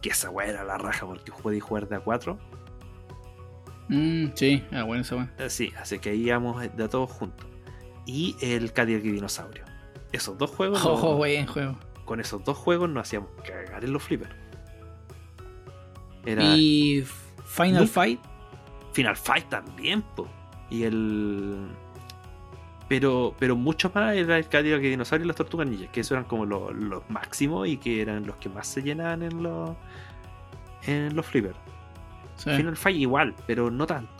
[0.00, 2.38] que esa weá era la raja porque podía jugar de a 4.
[3.88, 5.30] Mm, sí, ah, bueno, eso bueno.
[5.48, 7.46] Sí, así que íbamos de a todos juntos.
[8.06, 9.64] Y el Cadillac y Dinosaurio.
[10.12, 11.76] Esos dos juegos, no- Ojo, buen juego.
[12.06, 14.34] con esos dos juegos nos hacíamos cagar en los flippers.
[16.24, 17.04] Era Y
[17.44, 18.20] Final Fight.
[18.92, 20.26] Final Fight también, po.
[20.70, 21.68] Y el.
[22.88, 26.12] Pero, pero mucho más era el Cadillac de Dinosaurio y las Tortugas Ninja, que esos
[26.12, 29.70] eran como los, los máximos y que eran los que más se llenaban en los,
[30.86, 31.56] en los flippers.
[32.36, 32.50] Sí.
[32.50, 34.12] Final Fight igual, pero no tanto.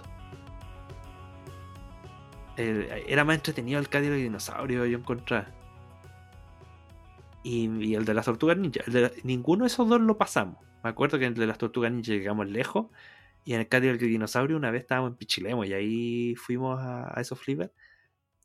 [2.57, 5.45] Eh, era más entretenido el Cadillac de Dinosaurio, yo encontré.
[7.43, 8.81] Y, y el de las Tortugas Ninja.
[8.87, 10.57] el de la- ninguno de esos dos lo pasamos.
[10.83, 12.87] Me acuerdo que en el de las Tortugas Ninja llegamos lejos.
[13.45, 17.13] Y en el Cadillac de Dinosaurio una vez estábamos en Pichilemo y ahí fuimos a,
[17.19, 17.73] a esos flippers.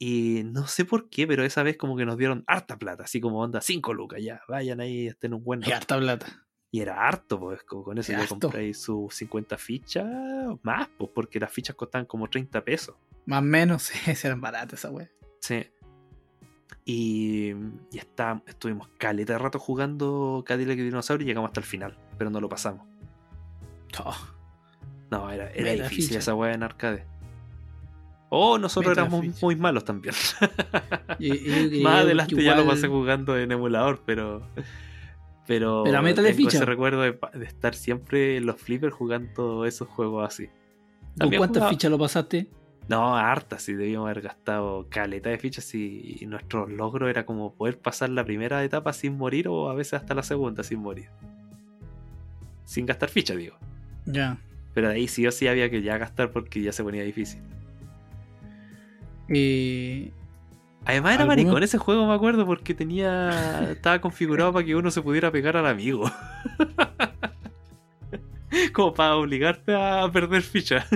[0.01, 3.19] Y no sé por qué, pero esa vez como que nos dieron harta plata, así
[3.19, 6.45] como onda 5 lucas, ya, vayan ahí, estén un buen Y harta plata.
[6.71, 8.39] y era harto, pues, con eso harto.
[8.39, 10.05] compráis sus 50 fichas
[10.63, 12.95] más, pues, porque las fichas costaban como 30 pesos.
[13.25, 13.91] Más o menos,
[14.23, 15.09] eran baratas esa wea.
[15.41, 15.67] Sí.
[16.85, 17.49] Y,
[17.91, 21.97] y está, estuvimos caleta de rato jugando Cadillac y Dinosaurio y llegamos hasta el final,
[22.17, 22.87] pero no lo pasamos.
[24.03, 24.15] Oh,
[25.11, 26.19] No, era, era difícil ficha.
[26.19, 27.05] esa weá en arcade.
[28.29, 30.13] Oh, nosotros éramos muy malos también.
[31.19, 34.43] y- y- y- Más adelante ya lo pasé jugando en emulador, pero.
[35.47, 36.57] Pero, Pero tengo ficha.
[36.57, 40.47] ese recuerdo de, estar siempre en los flippers jugando esos juegos así.
[41.19, 42.47] ¿Con cuántas jugaba- fichas lo pasaste?
[42.87, 47.53] No, harta, sí, debíamos haber gastado caleta de fichas y, y nuestro logro era como
[47.53, 51.09] poder pasar la primera etapa sin morir o a veces hasta la segunda sin morir.
[52.65, 53.55] Sin gastar fichas, digo.
[54.05, 54.37] Ya.
[54.75, 57.41] Pero de ahí sí o sí había que ya gastar porque ya se ponía difícil.
[59.29, 60.11] Eh,
[60.85, 61.43] Además era ¿Alguno?
[61.43, 63.71] maricón ese juego, me acuerdo, porque tenía.
[63.71, 66.09] estaba configurado para que uno se pudiera pegar al amigo.
[68.73, 70.87] Como para obligarte a perder fichas.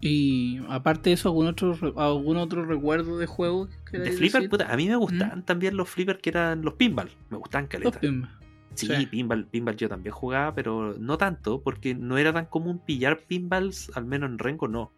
[0.00, 3.68] y aparte de eso, ¿algún otro, algún otro recuerdo de juego?
[3.88, 7.10] que De flipper, puta, a mí me gustaban también los flippers que eran los pinball.
[7.30, 8.37] Me gustaban Los caleta.
[8.78, 9.06] Sí, Sí.
[9.06, 13.90] pinball, pinball yo también jugaba, pero no tanto, porque no era tan común pillar pinballs,
[13.96, 14.92] al menos en Rengo no.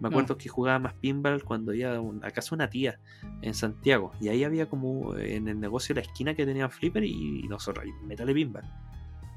[0.00, 2.98] Me acuerdo que jugaba más pinball cuando iba un- a casa una tía
[3.42, 4.12] en Santiago.
[4.20, 7.84] Y ahí había como en el negocio de la esquina que tenían flipper y nosotros
[7.84, 8.64] ahí, metale pinball.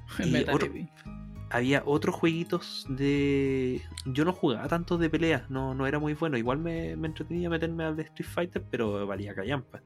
[0.25, 0.87] Y Metal otro- Heavy.
[1.49, 3.81] Había otros jueguitos de...
[4.05, 6.35] Yo no jugaba tanto de peleas, no, no era muy bueno.
[6.37, 9.81] Igual me, me entretenía meterme al de Street Fighter, pero valía callampa.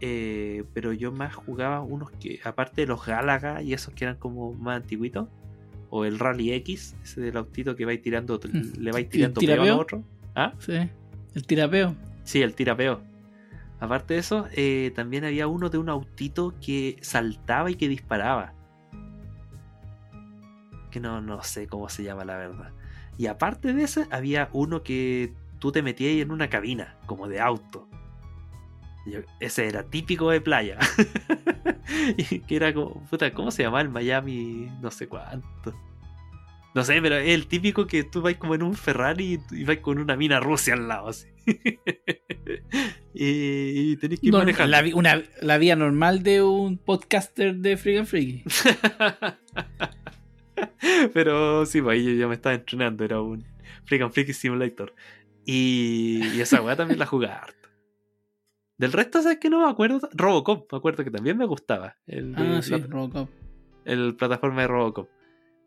[0.00, 4.16] Eh, pero yo más jugaba unos que, aparte de los Galaga y esos que eran
[4.16, 5.28] como más antiguitos,
[5.90, 8.80] o el Rally X, ese del autito que vais tirando, Mm.
[8.80, 10.02] le vais ¿Y tirando tira peo a otro.
[10.34, 10.54] ¿Ah?
[10.58, 10.88] Sí.
[11.34, 11.94] El tirapeo.
[12.24, 13.00] Sí, el tirapeo.
[13.80, 18.52] Aparte de eso, eh, también había uno de un autito que saltaba y que disparaba.
[20.90, 22.70] Que no, no sé cómo se llama la verdad.
[23.18, 27.40] Y aparte de ese, había uno que tú te metías en una cabina, como de
[27.40, 27.88] auto.
[29.06, 30.78] Yo- ese era típico de playa.
[32.16, 34.68] y que era como, puta, ¿cómo se llama el Miami?
[34.80, 35.74] No sé cuánto.
[36.74, 39.78] No sé, pero es el típico que tú vas como en un Ferrari y, vas
[39.78, 41.26] con una mina Rusia al lado, así.
[43.12, 44.70] y, y tenés que ir Normal- manejando.
[44.70, 48.44] la, una, la vía normal de un podcaster de Freak and Freaky.
[51.12, 53.44] Pero sí, pues ahí yo ya me estaba entrenando, era un
[53.84, 54.94] Freak and Freaky Simulator.
[55.44, 57.46] Y, y esa weá también la jugaba.
[58.80, 60.00] Del resto, ¿sabes que no me acuerdo?
[60.14, 61.96] Robocop, me acuerdo que también me gustaba.
[62.06, 63.28] El, Ah, sí, la- Robocop.
[63.84, 65.08] el plataforma de Robocop.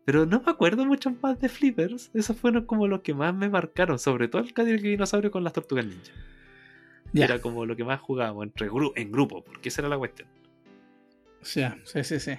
[0.04, 2.10] Pero no me acuerdo mucho más de Flippers.
[2.12, 3.98] Esos fueron como los que más me marcaron.
[4.00, 6.12] Sobre todo el Cadillac Dinosaurio con las tortugas ninja.
[7.14, 10.28] Era como lo que más jugábamos entre gru- en grupo, porque esa era la cuestión.
[11.40, 12.32] O sea, sí, sí, sí.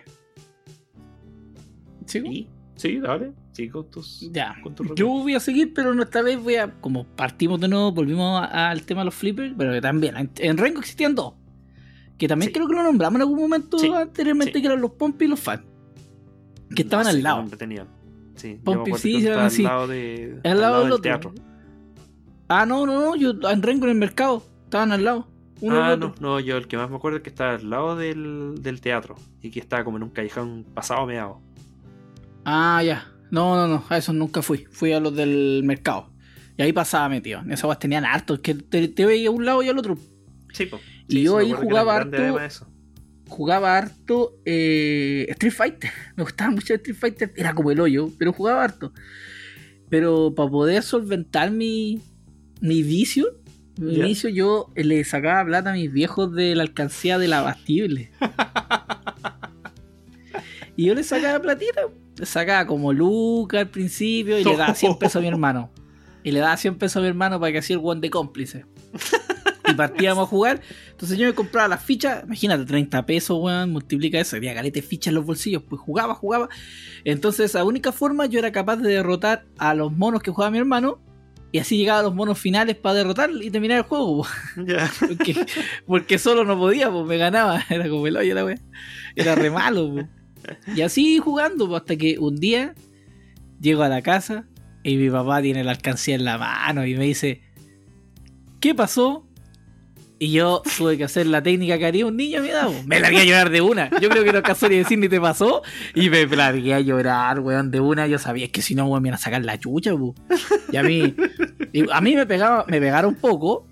[2.06, 2.28] ¿Sigo?
[2.28, 4.30] Y, sí, dale, sí, con tus.
[4.32, 4.56] Ya.
[4.64, 6.72] con tus Yo voy a seguir, pero no esta vez voy a.
[6.82, 10.16] Como partimos de nuevo, volvimos al tema de los flippers, pero que también.
[10.18, 11.34] En, en Rengo existían dos.
[12.18, 12.54] Que también Sí.
[12.54, 14.62] creo que lo nombramos en algún momento Sí, anteriormente, sí.
[14.62, 15.66] que eran los Pompi y los Fan.
[16.74, 17.46] Que estaban No sé al lado.
[17.58, 17.88] tenían.
[18.36, 19.66] Sí, Pompi, sí, que eran estaba así.
[19.66, 21.02] Al lado, de, Al lado del del otro.
[21.02, 21.34] teatro.
[22.48, 23.16] Ah, no, no, no.
[23.16, 24.44] Yo en Rengo en el mercado.
[24.66, 25.28] Estaban al lado.
[25.62, 27.96] Uno ah, no, no, yo el que más me acuerdo es que estaba al lado
[27.96, 31.40] del, del teatro y que estaba como en un callejón pasado meado.
[32.46, 33.08] Ah, ya.
[33.32, 33.84] No, no, no.
[33.90, 34.66] A esos nunca fui.
[34.72, 36.12] Fui a los del mercado.
[36.58, 37.42] Y ahí pasaba metido.
[37.42, 38.40] En esas tenían hartos.
[38.40, 39.98] Que te, te veía a un lado y al otro.
[40.54, 40.80] Sí, po.
[41.08, 42.68] Y Sí, yo ahí jugaba harto- eso.
[43.28, 45.90] jugaba harto eh, Street Fighter.
[46.16, 47.34] Me gustaba mucho Street Fighter.
[47.36, 48.94] Era como el hoyo, pero jugaba harto.
[49.90, 52.02] Pero para poder solventar mi,
[52.62, 53.40] mi vicio,
[53.78, 54.06] mi Ya.
[54.06, 58.12] vicio, yo le sacaba plata a mis viejos de la alcancía del abastible.
[60.76, 61.82] y yo le sacaba platita.
[62.24, 65.72] Sacaba como Luca al principio y le daba 100 pesos a mi hermano.
[66.24, 68.66] Y le daba 100 pesos a mi hermano para que hacía el one de cómplice.
[69.68, 70.62] Y partíamos a jugar.
[70.92, 75.08] Entonces yo me compraba las fichas, imagínate, 30 pesos, weón, multiplica eso, había galete fichas
[75.08, 76.50] en los bolsillos, pues jugaba, jugaba.
[77.04, 80.58] Entonces, la única forma yo era capaz de derrotar a los monos que jugaba mi
[80.58, 81.00] hermano
[81.52, 84.24] y así llegaba a los monos finales para derrotar y terminar el juego.
[84.24, 84.28] po.
[84.66, 84.92] Ya.
[85.00, 85.46] Porque,
[85.88, 87.64] porque solo no podía, pues me ganaba.
[87.70, 88.60] Era como el hoyo la wea.
[89.16, 90.08] Era re malo, po.
[90.76, 92.76] Y así jugando, hasta que un día
[93.60, 94.46] llego a la casa
[94.84, 97.42] y mi papá tiene la alcancía en la mano y me dice,
[98.60, 99.28] ¿qué pasó?
[100.18, 102.70] Y yo tuve que hacer la técnica que haría un niño a mi edad.
[102.86, 103.90] Me largué a llorar de una.
[104.00, 105.62] Yo creo que no alcanzó ni decir ni te pasó.
[105.94, 108.08] Y me largué a llorar, weón, de una.
[108.08, 110.16] Yo sabía que si no, weón, me iban a sacar la chucha, po.
[110.72, 111.14] Y a mí,
[111.92, 113.68] a mí me pegaba, me pegaron un poco.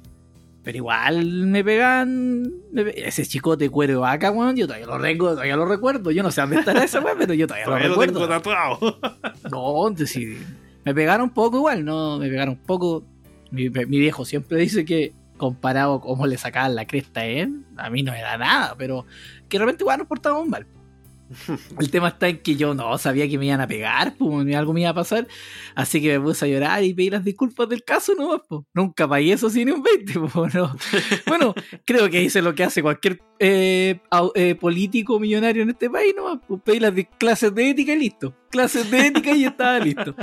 [0.64, 2.44] Pero igual me pegan.
[2.72, 4.56] me pe- ese chicote cuero de vaca, weón.
[4.56, 6.10] Yo todavía lo tengo, todavía lo recuerdo.
[6.12, 8.20] Yo no sé dónde estará ese weón, pero yo todavía, Todavía lo lo recuerdo.
[8.28, 9.00] tengo tatuado.
[9.52, 10.38] No, entonces sí.
[10.86, 13.04] Me pegaron un poco igual, no, me pegaron un poco.
[13.52, 17.64] Mi, mi viejo siempre dice que comparado con cómo le sacaban la cresta a él,
[17.78, 19.06] a mí no me da nada, pero
[19.50, 20.66] que de repente igual nos portábamos mal.
[21.80, 24.74] El tema está en que yo no sabía que me iban a pegar, pues algo
[24.74, 25.28] me iba a pasar,
[25.76, 28.62] así que me puse a llorar y pedí las disculpas del caso, no, pues.
[28.74, 30.76] Nunca pagué eso sin un 20, pues, no.
[31.28, 31.54] Bueno,
[31.86, 34.00] creo que hice lo que hace cualquier eh,
[34.36, 38.34] eh, político millonario en este país, no, pues pedí las clases de ética y listo.
[38.50, 40.16] Clases de ética y estaba listo.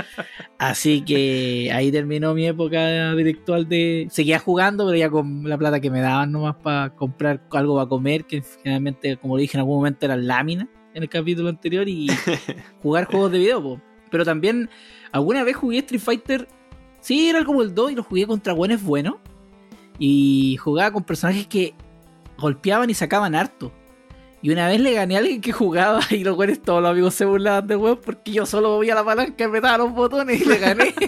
[0.57, 4.07] Así que ahí terminó mi época virtual de.
[4.09, 7.89] Seguía jugando, pero ya con la plata que me daban nomás para comprar algo para
[7.89, 12.07] comer, que generalmente, como dije en algún momento, eran láminas en el capítulo anterior, y
[12.81, 13.81] jugar juegos de video, po.
[14.09, 14.69] Pero también,
[15.11, 16.47] alguna vez jugué Street Fighter.
[16.99, 19.15] Sí, era como el 2 y lo jugué contra buenos buenos.
[19.97, 21.73] Y jugaba con personajes que
[22.37, 23.71] golpeaban y sacaban harto.
[24.41, 27.13] Y una vez le gané a alguien que jugaba y los güeyes todos los amigos
[27.13, 30.45] se burlaban de weón porque yo solo movía la palanca y apretaba los botones y
[30.45, 30.93] le gané.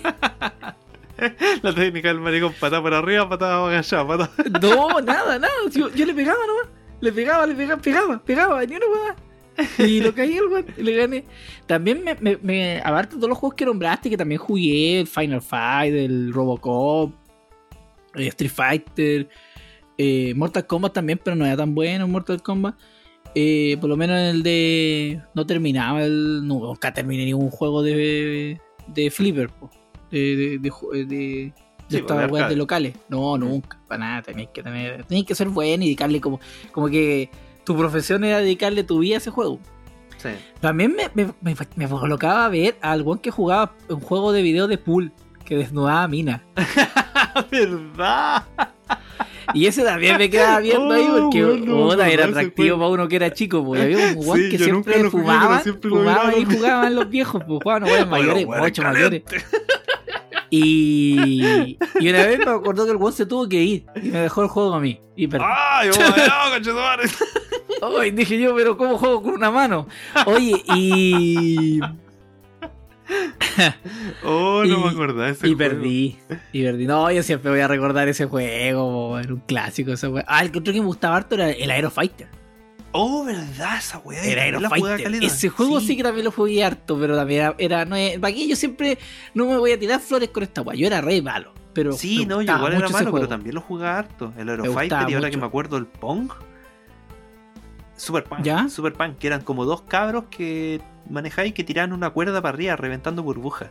[1.62, 4.32] La técnica del maricón, patada por arriba, patada agachada, patada.
[4.62, 5.54] No, nada, nada.
[5.72, 6.68] Yo, yo le pegaba nomás.
[7.00, 9.16] Le pegaba, le pegaba, pegaba, pegaba, ni una weá.
[9.80, 11.24] Y lo caí el weón y le gané.
[11.68, 15.94] También me, me, de todos los juegos que nombraste, que también jugué, el Final Fight,
[15.94, 17.14] el Robocop,
[18.16, 19.30] eh, Street Fighter,
[19.98, 22.76] eh, Mortal Kombat también, pero no era tan bueno Mortal Kombat.
[23.36, 25.22] Eh, por lo menos en el de.
[25.34, 26.48] No terminaba el.
[26.48, 28.60] no, Nunca terminé ningún juego de.
[28.88, 29.70] de Flipper, po.
[30.12, 30.60] De.
[30.60, 31.54] de, de,
[31.90, 32.02] Sí,
[32.56, 32.96] locales.
[33.10, 33.80] No, nunca.
[33.88, 34.22] Para nada.
[34.22, 35.04] Tenéis que tener.
[35.06, 36.40] Tenéis que ser bueno y dedicarle como.
[36.72, 37.30] Como que
[37.64, 39.60] tu profesión era dedicarle tu vida a ese juego.
[40.18, 40.30] Sí.
[40.62, 44.42] También me, me, me, me colocaba a ver a algún que jugaba un juego de
[44.42, 45.12] video de pool.
[45.44, 46.42] Que desnudaba a mina.
[47.52, 48.46] ¿Verdad?
[49.54, 52.90] Y ese también me quedaba viendo ahí Oh, porque bueno, no puta, era atractivo para
[52.90, 53.64] uno que era chico.
[53.64, 57.44] Porque había un guan Sí, que siempre fumaban, siempre fumaban y jugaban los viejos.
[57.46, 59.24] Pues jugaban mayores, Bueno, ocho bueno, mayores.
[60.56, 64.20] Y, y una vez me acordó que el guan se tuvo que ir y me
[64.20, 65.00] dejó el juego a mí.
[65.16, 65.44] Y perdí.
[65.48, 65.94] ¡Ay, oh!
[68.00, 69.88] Ay, dije yo, pero ¿cómo juego con una mano?
[70.28, 71.80] Oye, y.
[74.24, 75.58] Oh, no Y- me acordaba ese Y juego.
[75.72, 76.18] perdí.
[76.54, 76.86] Y perdí.
[76.88, 79.20] No, yo siempre voy a recordar ese juego.
[79.20, 80.26] Era un clásico ese juego.
[80.30, 82.28] Ah, el que otro que me gustaba harto era el Aero Fighter.
[82.94, 84.24] Oh, verdad, esa weá.
[84.24, 84.60] Era Aero.
[85.22, 85.98] Ese juego sí.
[85.98, 87.56] que también lo jugué harto, pero también era.
[87.58, 88.48] era no es, ¿Para qué?
[88.48, 89.00] Yo siempre
[89.34, 90.76] no me voy a tirar flores con esta weá.
[90.76, 91.54] Yo era re malo.
[91.74, 94.32] Pero Sí, no, yo igual era malo, pero también lo jugaba harto.
[94.38, 96.30] El Aerofighter y ahora que me acuerdo el Pong.
[97.96, 98.44] Super Punk.
[98.44, 98.70] ¿Ya?
[98.70, 102.76] Super Punk, que eran como dos cabros que manejáis que tiraban una cuerda para arriba
[102.76, 103.70] reventando burbujas.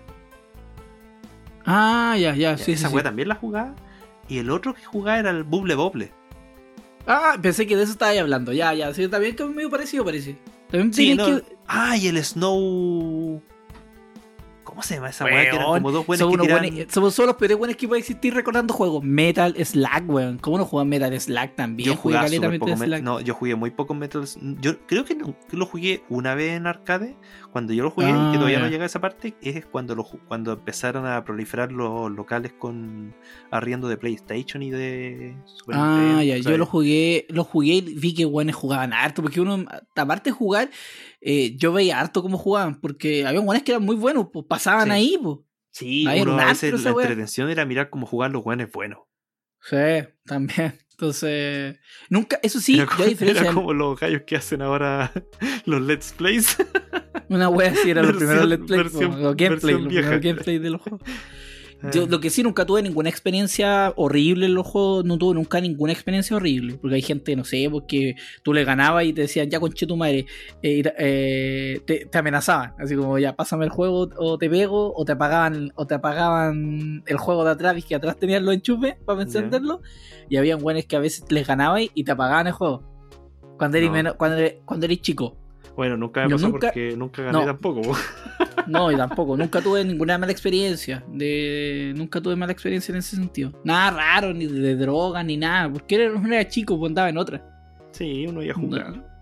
[1.65, 2.57] Ah, ya, ya.
[2.57, 2.97] Ya, Sí, esa sí.
[3.03, 3.75] también la jugaba.
[4.29, 6.13] Y el otro que jugaba era el Bubble Bobble.
[7.07, 8.53] Ah, pensé que de eso estaba hablando.
[8.53, 8.93] Ya, ya.
[8.95, 10.37] Sí, también que medio parecido, parece.
[10.71, 11.27] También Sí, no.
[11.27, 11.43] que.
[11.67, 13.43] Ah, y el Snow.
[14.73, 15.43] ¿Cómo se llama esa weá?
[15.51, 18.01] Que eran como dos buenos Somos, que buenos- somos solo los peores buenos que puede
[18.01, 19.05] existir recordando juegos.
[19.05, 20.39] Metal Slack, weón.
[20.39, 21.91] ¿Cómo no juegan Metal Slack también?
[21.91, 23.03] Yo Jugué súper poco Slack.
[23.03, 24.25] No, yo jugué muy poco Metal
[24.63, 27.17] Yo creo que, no- lo jugué una vez en arcade.
[27.53, 28.65] Cuando yo lo jugué, Ah, que todavía ya.
[28.65, 33.15] no llega a esa parte, es cuando lo, cuando empezaron a proliferar los locales con
[33.51, 37.81] arriendo de PlayStation y de Super Ah, Nintendo, ya, yo lo jugué, lo jugué y
[37.83, 40.71] vi que buenos jugaban harto, porque uno, aparte de jugar,
[41.25, 44.87] eh, yo veía harto cómo jugaban, porque había buenos que eran muy buenos, pues pasaban
[44.87, 44.91] Sí.
[44.91, 45.39] ahí, pues.
[45.71, 48.99] Sí, uno un a veces la entretención era mirar cómo jugar los buenos buenos.
[49.63, 49.77] Sí,
[50.27, 50.79] también.
[50.91, 51.79] Entonces,
[52.11, 55.13] nunca, eso sí, era como, diferencia era como los gallos que hacen ahora
[55.65, 56.57] los Let's Plays.
[57.29, 60.71] una wea así era los primeros Let's Play, versión- po, los gameplay, los gameplay de
[60.71, 61.01] los juegos.
[61.93, 65.61] Yo lo que sí nunca tuve ninguna experiencia horrible en los juegos, no tuve nunca
[65.61, 69.51] ninguna experiencia horrible, porque hay gente, no sé, porque tú le ganabas y te decían,
[69.51, 70.27] ya conche tu madre,
[70.63, 75.05] eh, eh, te, te amenazaban, así como ya pásame el juego o te pego, o
[75.05, 78.95] te apagaban, o te apagaban el juego de atrás, y que atrás tenían los enchufes
[79.05, 79.81] para encenderlo,
[80.29, 82.85] y habían buenos que a veces les ganabas y te apagaban el juego.
[83.59, 83.95] Cuando eres, No.
[83.97, 85.37] menos- cuando eres, cuando eres chico.
[85.77, 87.45] Bueno, nunca me pasó nunca- porque nunca gané no.
[87.47, 87.81] tampoco.
[87.83, 87.97] po.
[88.67, 89.37] No, y tampoco.
[89.37, 91.03] Nunca tuve ninguna mala experiencia.
[91.09, 91.93] De...
[91.97, 93.53] Nunca tuve mala experiencia en ese sentido.
[93.65, 95.73] Nada raro, ni de droga, ni nada.
[95.73, 97.43] Porque era, no era chico, pues andaba en otra.
[97.93, 99.13] Sí, uno iba a jugar.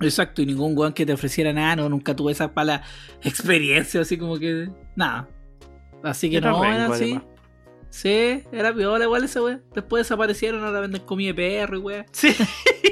[0.00, 2.82] Exacto, y ningún weón que te ofreciera nada, no, nunca tuve esa mala
[3.24, 4.68] experiencia, así como que.
[4.94, 5.28] Nada.
[6.02, 7.04] Así que Era no, rengo, era así.
[7.04, 7.22] además.
[7.90, 9.62] Sí, era piola igual ese weón.
[9.74, 12.04] Después desaparecieron, ahora venden comida de perro y.
[12.12, 12.28] Sí.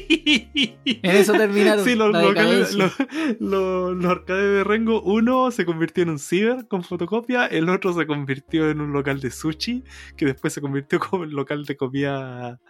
[0.08, 1.84] En eso terminaron.
[1.84, 2.92] Sí, los, locales- los,
[3.40, 7.92] los- los arcades de Rengo, uno se convirtió en un ciber con fotocopia, el otro
[7.92, 9.84] se convirtió en un local de sushi,
[10.16, 12.60] que después se convirtió como en local de comida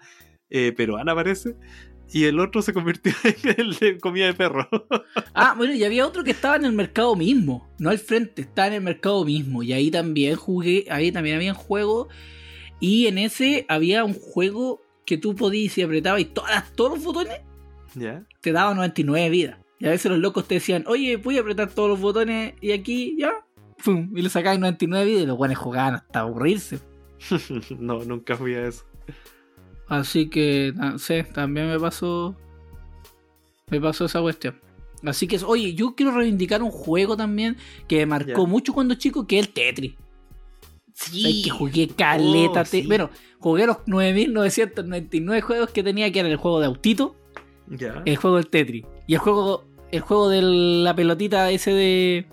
[0.50, 1.56] eh, peruana, parece.
[2.12, 4.68] Y el otro se convirtió en el de comida de perro.
[5.38, 8.68] Ah, bueno, y había otro que estaba en el mercado mismo, no al frente, estaba
[8.68, 9.62] en el mercado mismo.
[9.62, 12.08] Y ahí también jugué, ahí también había juegos.
[12.80, 17.04] Y en ese había un juego que tú podías, si apretabas y todas todos los
[17.04, 17.40] botones,
[17.94, 18.24] ¿Ya?
[18.40, 19.58] te daba 99 vidas.
[19.78, 22.72] Y a veces los locos te decían, oye, voy a apretar todos los botones y
[22.72, 23.44] aquí ya.
[23.84, 26.78] Pum, y le sacabas 99 vidas y los buenos jugaban hasta aburrirse.
[27.78, 28.84] no, nunca fui a eso.
[29.88, 32.34] Así que, no sé, también me pasó.
[33.70, 34.58] Me pasó esa cuestión.
[35.04, 37.56] Así que, oye, yo quiero reivindicar un juego también
[37.86, 39.94] que me marcó mucho cuando chico, que es el Tetris.
[40.94, 41.20] Sí.
[41.22, 42.62] ¿Sabes que jugué caleta?
[42.62, 42.84] Oh, sí.
[42.86, 47.14] Bueno, jugué los 9999 juegos que tenía, que era el juego de autito,
[47.68, 48.02] Ya.
[48.04, 48.84] el juego del Tetris.
[49.06, 52.26] Y el juego, el juego de la pelotita ese de.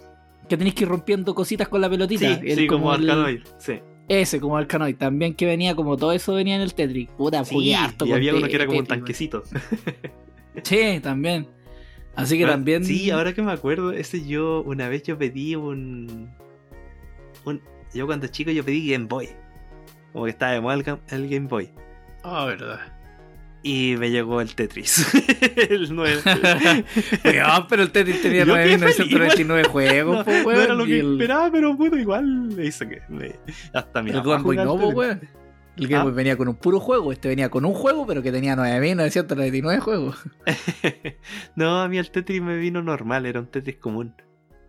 [0.49, 2.21] Que tenéis que ir rompiendo cositas con la pelotita.
[2.39, 3.41] Sí, El- sí, como el- Arcanoid.
[3.59, 3.79] Sí.
[4.21, 4.95] Ese, como Arcanoid.
[4.95, 7.09] También que venía como todo eso venía en el Tetris.
[7.11, 9.43] Puta, jugué Sí, harto y con había uno que era como un tanquecito.
[10.63, 11.47] Sí, también.
[12.15, 12.85] Así que Ahora- también.
[12.85, 16.29] Sí, ahora que me acuerdo, ese yo, una vez yo pedí un.
[17.43, 17.59] un
[17.91, 19.29] yo cuando chico yo pedí Game Boy.
[20.11, 21.69] Como que estaba de moda el, el Game Boy.
[22.23, 22.79] Ah, verdad.
[23.65, 25.07] Y me llegó el Tetris.
[25.69, 26.21] el 9.
[27.23, 30.61] Weón, pero el Tetris tenía Yo quedé 9.999 juegos, no, po, no weón.
[30.61, 33.01] era lo que el, esperaba, pero puto, igual me hizo que.
[33.07, 33.35] me-
[33.73, 35.21] hasta mi el Game Boy no, weón.
[35.77, 36.13] El Game Ah.
[36.13, 37.11] Venía con un puro juego.
[37.13, 40.17] Este venía con un juego, pero que tenía 9.999 juegos.
[41.55, 44.13] no, a mí el Tetris me vino normal, era un Tetris común.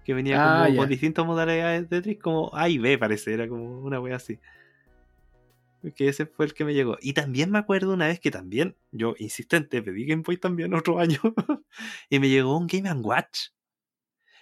[0.04, 3.48] Que venía Ah, como con distintas modalidades de Tetris, como A y B parece, era
[3.48, 4.38] como una wea así.
[5.92, 6.96] Que ese fue el que me llegó.
[7.00, 10.98] Y también me acuerdo una vez que también, yo insistente, pedí Game Boy también otro
[10.98, 11.18] año.
[12.10, 13.48] y me llegó un Game Watch.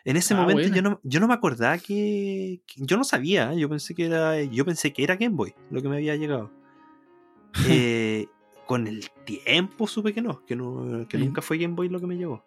[0.05, 3.53] En ese Ah, momento yo no, yo no me acordaba que, que- Yo no sabía,
[3.53, 3.59] ¿eh?
[3.59, 4.43] yo pensé que era.
[4.43, 6.51] Yo pensé que era Game Boy lo que me había llegado.
[7.69, 8.27] Eh,
[8.67, 12.07] con el tiempo supe que no, que, no, que nunca fue Game Boy lo que
[12.07, 12.45] me llegó.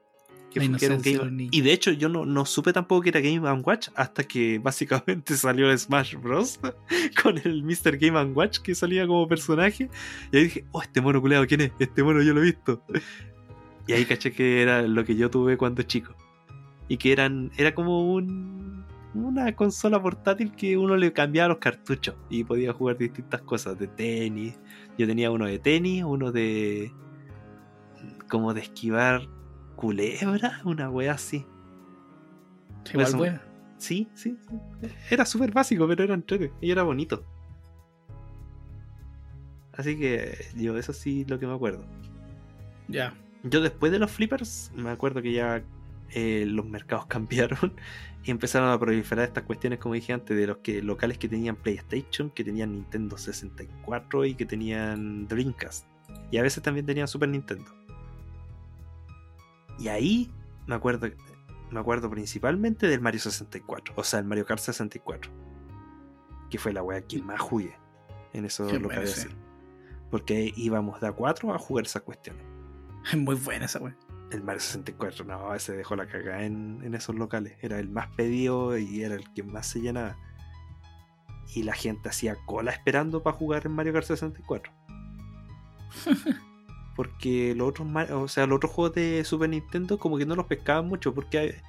[0.56, 1.54] Que, La fue- que era un inocencia de Game- los niños.
[1.54, 5.36] y de hecho yo no, no supe tampoco que era Game Watch hasta que básicamente
[5.36, 6.60] salió el Smash Bros.
[7.22, 7.98] con el Mr.
[7.98, 9.90] Game Watch que salía como personaje.
[10.32, 11.72] Y ahí dije, oh, este mono culeado, ¿quién es?
[11.80, 12.82] Este mono yo lo he visto.
[13.88, 16.16] Y ahí caché que era lo que yo tuve cuando chico.
[16.88, 18.84] Y que eran, era como un,
[19.14, 23.88] una consola portátil que uno le cambiaba los cartuchos y podía jugar distintas cosas, de
[23.88, 24.58] tenis.
[24.98, 26.92] Yo tenía uno de tenis, uno de...
[28.28, 29.28] como de esquivar
[29.76, 31.46] culebra, una wea así.
[32.94, 33.42] Igual, weón.
[33.78, 34.90] Sí, sí, sí.
[35.10, 37.26] Era súper básico, pero era entrete y era bonito.
[39.74, 41.86] Así que yo, eso sí lo que me acuerdo.
[42.88, 43.14] Ya.
[43.44, 45.64] Yo después de los flippers, me acuerdo que ya
[46.12, 47.74] eh, los mercados cambiaron
[48.24, 51.56] y empezaron a proliferar estas cuestiones, como dije antes, de los que locales que tenían
[51.56, 55.86] PlayStation, que tenían Nintendo 64 y que tenían Dreamcast.
[56.32, 57.72] Y a veces también tenían Super Nintendo.
[59.80, 60.32] Y ahí
[60.68, 61.08] me acuerdo,
[61.72, 65.32] me acuerdo principalmente del Mario 64, o sea, el Mario Kart 64.
[66.50, 67.76] Que fue la wea que más jugué
[68.34, 69.28] en esos locales.
[70.12, 72.44] Porque íbamos de a 4 a jugar esas cuestiones.
[73.12, 73.98] Es muy buena esa weón.
[74.32, 77.56] El Mario 64, no, ese dejó la cagada en, en esos locales.
[77.62, 80.18] Era el más pedido y era el que más se llenaba.
[81.54, 84.74] Y la gente hacía cola esperando para jugar en Mario Kart 64.
[86.96, 90.46] Porque los otros, o sea, los otros juegos de Super Nintendo como que no los
[90.46, 91.62] pescaban mucho porque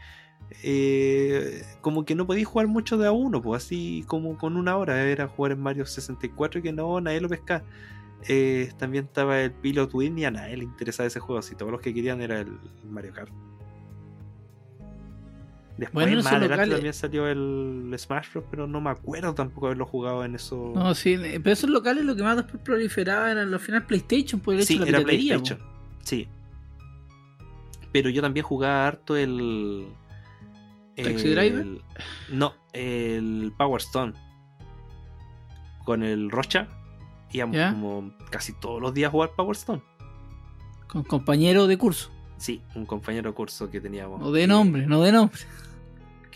[0.63, 4.77] eh, como que no podías jugar mucho de a uno, pues así como con una
[4.77, 7.65] hora era jugar en Mario 64 y que no, nadie lo pescaba.
[8.29, 11.73] Eh, también estaba el Pilot Win y a nadie le interesaba ese juego, así todos
[11.73, 13.33] los que querían era el Mario Kart.
[15.79, 19.35] Después Bueno, en más adelante locales- también salió el Smash Bros, pero no me acuerdo
[19.35, 20.73] tampoco haberlo jugado en eso.
[20.75, 24.55] No, sí, pero esos locales lo que más después proliferaba eran los final PlayStation, por
[24.55, 25.05] el hecho sí, de la era.
[25.07, 25.59] PlayStation.
[26.03, 26.29] Sí.
[27.93, 29.87] Pero yo también jugaba harto el.
[30.97, 31.67] ¿Taxi el- Driver?
[32.31, 34.15] No, el Power Stone.
[35.85, 36.69] Con el Rocha.
[37.33, 37.73] Íbamos ¿Ya?
[37.73, 39.83] como casi todos los días a jugar Power Stone.
[40.89, 42.11] Con compañero de curso.
[42.39, 44.23] Sí, un compañero de curso que teníamos.
[44.23, 45.39] O de nombre, no de nombre.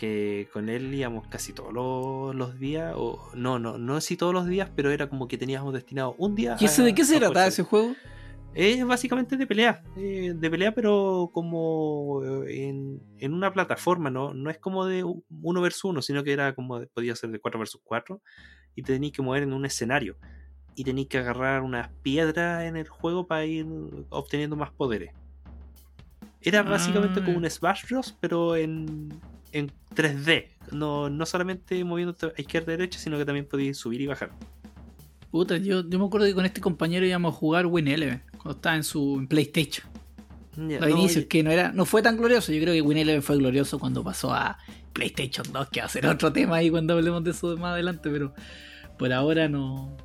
[0.01, 4.33] Que con él íbamos casi todos los, los días, o no, no, no si todos
[4.33, 6.57] los días, pero era como que teníamos destinado un día.
[6.59, 7.93] ¿Y ese, a- de qué se trataba ese juego?
[8.55, 14.33] Es básicamente de pelea, eh, de pelea pero como eh, en, en una plataforma, ¿no?
[14.33, 17.39] No es como de uno versus uno, sino que era como, de- podía ser de
[17.39, 18.19] 4 versus 4
[18.75, 20.17] y te tenías que mover en un escenario
[20.75, 23.67] y tenías que agarrar unas piedras en el juego para ir
[24.09, 25.13] obteniendo más poderes.
[26.41, 27.41] Era básicamente como Ah.
[27.41, 29.13] un Smash Bros, pero en,
[29.51, 34.01] en 3D, no, no solamente moviéndote a izquierda y derecha, sino que también podías subir
[34.01, 34.31] y bajar.
[35.31, 38.51] Puta, yo, yo me acuerdo que con este compañero íbamos a jugar Win Eleven cuando
[38.51, 39.87] estaba en su en PlayStation.
[40.57, 42.51] Ya, Los no, inicios, que no era, no fue tan glorioso.
[42.51, 44.57] Yo creo que Win Eleven fue glorioso cuando pasó a
[44.91, 48.09] PlayStation 2, que va a ser otro tema ahí cuando hablemos de eso más adelante,
[48.09, 48.33] pero
[48.97, 49.95] por ahora no.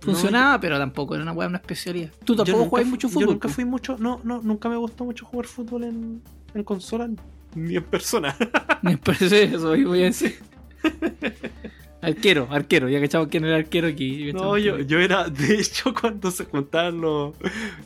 [0.00, 2.10] Funcionaba, pero tampoco era una weá, una especialidad.
[2.24, 3.28] Tú Yo tampoco nunca fui- mucho Yo fútbol.
[3.34, 3.54] nunca po?
[3.54, 6.22] fui mucho, no, no, nunca me gustó mucho jugar fútbol en,
[6.54, 7.08] en consola
[7.54, 8.36] ni en persona.
[8.82, 10.38] Me parece eso, ahí voy a decir.
[12.00, 14.32] arquero, arquero, ya cachamos quién era arquero aquí.
[14.32, 17.34] No, yo, yo era, de hecho, cuando se juntaban los,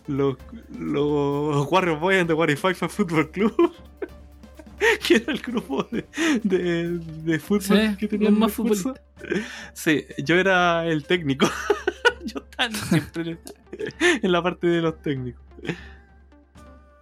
[0.06, 0.36] los,
[0.78, 3.74] los Warriors Boys en The Warrior Five Football Club,
[5.06, 6.06] que era el grupo de,
[6.42, 9.00] de, de fútbol Sí, que tenía más futbolistas.
[9.72, 11.48] Sí, yo era el técnico.
[12.24, 13.38] yo estaba siempre en,
[14.22, 15.42] en la parte de los técnicos.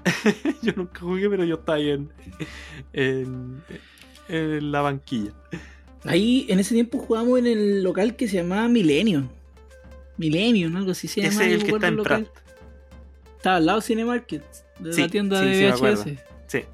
[0.63, 2.11] yo nunca jugué, pero yo estaba ahí en,
[2.93, 3.63] en,
[4.29, 5.33] en la banquilla.
[6.05, 9.29] Ahí en ese tiempo jugábamos en el local que se llamaba Millennium.
[10.19, 11.33] Millennium, algo así se llama.
[11.33, 12.25] Ese es el que está en local.
[12.25, 12.45] Pratt.
[13.37, 14.45] Estaba al lado de Cinemarket,
[14.79, 15.75] de Sí, la tienda sí, de sí VHS.
[15.77, 16.05] acuerdo.
[16.47, 16.65] Sí.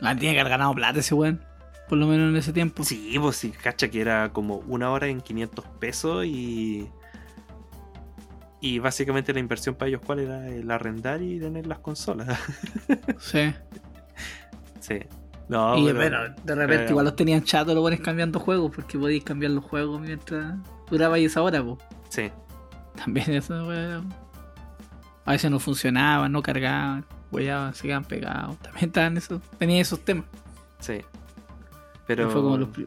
[0.00, 1.40] Ah, tiene que haber ganado plata ese weón.
[1.88, 2.84] Por lo menos en ese tiempo.
[2.84, 6.88] Sí, pues sí, cacha que era como una hora en 500 pesos y.
[8.60, 10.46] Y básicamente la inversión para ellos, ¿cuál era?
[10.48, 12.38] El arrendar y tener las consolas.
[13.18, 13.52] Sí.
[14.80, 14.98] sí.
[15.48, 18.70] No, y pero- bueno, de repente pero- igual los tenían chatos los buenos cambiando juegos,
[18.74, 20.54] porque podíais cambiar los juegos mientras
[20.90, 21.78] duraba y esa hora, pues.
[22.08, 22.30] Sí.
[22.96, 24.12] También eso, weón.
[25.24, 28.58] A veces no funcionaban, no cargaban, weaban, se quedaban pegados.
[28.58, 30.24] También estaban esos, tenían esos temas.
[30.80, 31.00] Sí.
[32.06, 32.86] Pero, Fue como los pri-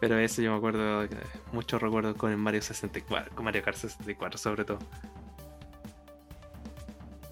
[0.00, 1.16] pero eso yo me acuerdo, que-
[1.52, 4.78] muchos recuerdos con el Mario 64, con Mario Kart 64 sobre todo.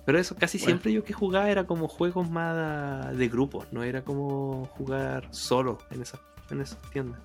[0.05, 0.67] Pero eso, casi Bueno.
[0.67, 5.79] siempre yo que jugaba era como juegos más de grupos, no era como jugar solo
[5.91, 7.21] en esas, en esas tiendas.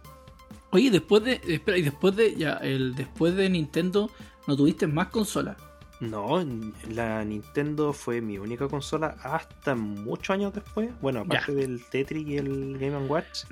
[0.72, 1.40] Oye, después de.
[1.48, 2.34] Espera, y después de.
[2.36, 4.10] Ya, el después de Nintendo,
[4.48, 5.58] ¿no tuviste más consolas?
[6.00, 6.44] No,
[6.90, 10.90] la Nintendo fue mi única consola hasta muchos años después.
[11.02, 13.44] Bueno, aparte del Tetris y el Game Watch,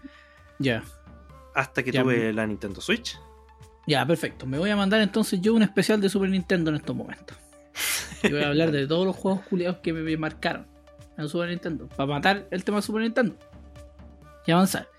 [0.57, 0.83] Ya.
[1.55, 3.19] Hasta que Ya, tuve la Nintendo Switch.
[3.87, 4.45] Ya, perfecto.
[4.45, 7.37] Me voy a mandar entonces yo un especial de Super Nintendo en estos momentos.
[8.23, 10.67] Y voy a hablar de todos los juegos culiados que me marcaron
[11.17, 11.87] en Super Nintendo.
[11.87, 13.35] Para matar el tema de Super Nintendo.
[14.45, 14.89] Y avanzar.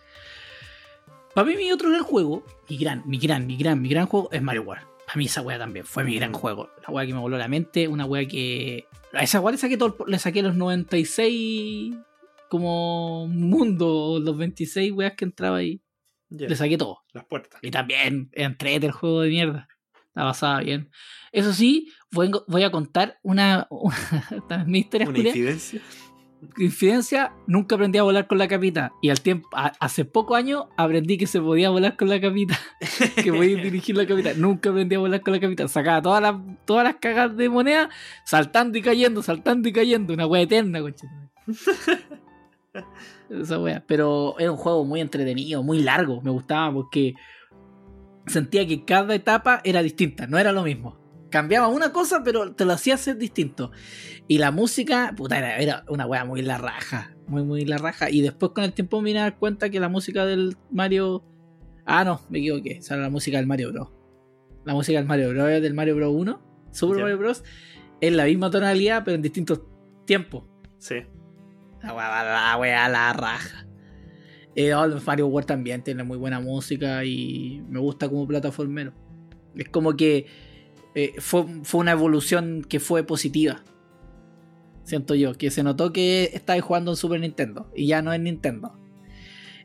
[1.34, 4.28] Para mí mi otro gran juego, mi gran, mi gran, mi gran, mi gran juego
[4.32, 4.84] es Mario World.
[5.12, 6.70] A mí esa wea también fue mi gran juego.
[6.86, 8.86] La wea que me voló la mente, una wea que...
[9.12, 11.96] A esa wea le saqué, todo, le saqué los 96
[12.48, 15.80] como mundo, los 26 weas que entraba ahí.
[16.30, 17.00] Ya, Le saqué todo.
[17.12, 17.58] las puertas.
[17.62, 19.68] Y también entrete el juego de mierda.
[20.14, 20.90] La pasaba bien.
[21.32, 25.28] Eso sí, voy, voy a contar una, una mi historia Una culia.
[25.30, 25.80] incidencia.
[26.56, 28.92] Infidencia, nunca aprendí a volar con la capita.
[29.02, 32.58] Y al tiempo, a- hace pocos años aprendí que se podía volar con la capita.
[33.22, 34.32] que podía dirigir la capita.
[34.34, 35.68] Nunca aprendí a volar con la capita.
[35.68, 37.90] Sacaba todas las, todas las cagas de moneda,
[38.24, 40.14] saltando y cayendo, saltando y cayendo.
[40.14, 41.06] Una wea eterna, concha.
[43.30, 43.84] Esa wea.
[43.86, 46.20] Pero era un juego muy entretenido, muy largo.
[46.22, 47.14] Me gustaba porque
[48.26, 50.98] sentía que cada etapa era distinta, no era lo mismo.
[51.30, 53.70] Cambiaba una cosa, pero te lo hacía ser distinto.
[54.26, 57.14] Y la música, puta, era, era una wea muy la raja.
[57.28, 58.10] Muy, muy la raja.
[58.10, 61.24] Y después con el tiempo me dar cuenta que la música del Mario.
[61.86, 62.78] Ah, no, me equivoqué.
[62.78, 63.88] Esa era la música del Mario Bros.
[64.64, 65.62] La música del Mario Bros.
[65.62, 66.12] del Mario Bros.
[66.12, 67.02] 1, Super.
[67.02, 67.44] Mario Bros.
[68.00, 69.62] Es la misma tonalidad, pero en distintos
[70.04, 70.44] tiempos.
[70.78, 70.96] Sí.
[71.82, 73.66] La wea, la wea, la raja.
[74.54, 78.92] Eh, oh, World también tiene muy buena música y me gusta como plataformero.
[79.54, 80.26] Es como que
[80.94, 83.62] eh, fue, fue una evolución que fue positiva.
[84.82, 88.24] Siento yo, que se notó que estáis jugando en Super Nintendo y ya no en
[88.24, 88.76] Nintendo.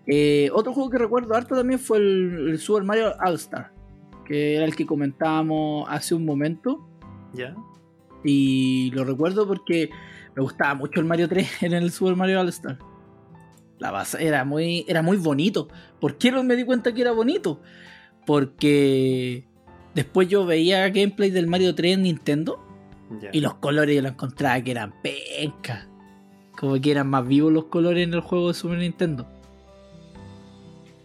[0.07, 3.73] Eh, otro juego que recuerdo harto también fue el, el Super Mario All Star,
[4.25, 6.87] que era el que comentábamos hace un momento.
[7.33, 7.55] Ya.
[8.23, 9.89] Y lo recuerdo porque
[10.35, 12.77] me gustaba mucho el Mario 3 en el Super Mario All Star.
[13.77, 15.67] La base era muy, era muy bonito.
[15.99, 17.61] ¿Por qué no me di cuenta que era bonito?
[18.25, 19.45] Porque
[19.93, 22.65] después yo veía gameplay del Mario 3 en Nintendo
[23.31, 25.87] y los colores yo los encontraba que eran pencas.
[26.57, 29.27] Como que eran más vivos los colores en el juego de Super Nintendo.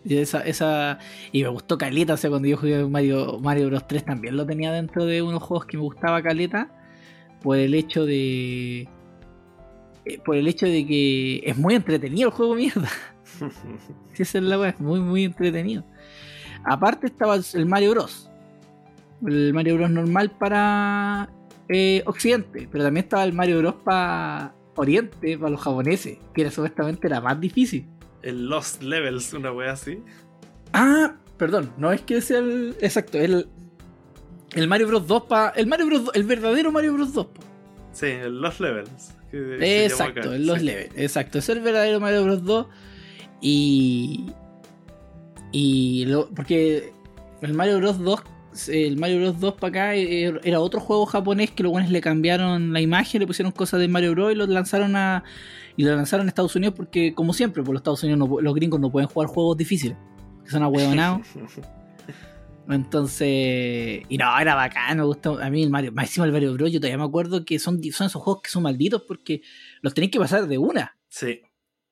[0.05, 0.99] Y, esa, esa,
[1.31, 4.47] y me gustó Caleta, o sea, cuando yo jugué Mario, Mario Bros 3 también lo
[4.47, 6.71] tenía dentro de unos juegos que me gustaba Caleta,
[7.43, 8.89] por el hecho de...
[10.05, 12.89] eh, Por el hecho de que es muy entretenido el juego mierda.
[14.13, 15.85] Si esa es la weá, es muy, muy entretenido.
[16.65, 18.31] Aparte estaba el Mario Bros.
[19.27, 21.31] El Mario Bros normal para
[21.69, 26.51] eh, Occidente, pero también estaba el Mario Bros para Oriente, para los japoneses, que era
[26.51, 27.87] supuestamente era más difícil.
[28.23, 30.03] El Lost Levels, una wea así.
[30.73, 32.77] Ah, perdón, no es que sea el.
[32.81, 33.49] Exacto, el.
[34.53, 35.51] El Mario Bros 2 para.
[35.51, 37.27] El Mario Bros 2, el verdadero Mario Bros 2.
[37.27, 37.43] po.
[37.93, 39.15] Sí, el Lost Levels.
[39.31, 40.65] Que Exacto, acá, en los sí.
[40.65, 40.91] levels.
[40.97, 42.67] Exacto, es el verdadero Mario Bros 2.
[43.41, 44.27] Y.
[45.53, 46.05] Y.
[46.07, 46.93] Lo, porque
[47.43, 48.21] el Mario Bros 2.
[48.69, 52.01] El Mario Bros 2 para acá eh, era otro juego japonés que los buenos le
[52.01, 55.23] cambiaron la imagen, le pusieron cosas de Mario Bros y lo lanzaron a.
[55.77, 58.55] Y lo lanzaron a Estados Unidos porque, como siempre, por los Estados Unidos no- los
[58.55, 59.97] gringos no pueden jugar juegos difíciles.
[60.45, 61.27] Que son ahueonados.
[62.69, 66.53] Entonces, y no, era bacán, me gusta a mí el Mario, más encima el Mario
[66.55, 66.71] Bros.
[66.71, 69.43] Yo todavía me acuerdo que son, son esos juegos que son malditos porque
[69.83, 70.97] los tenéis que pasar de una.
[71.09, 71.41] sí.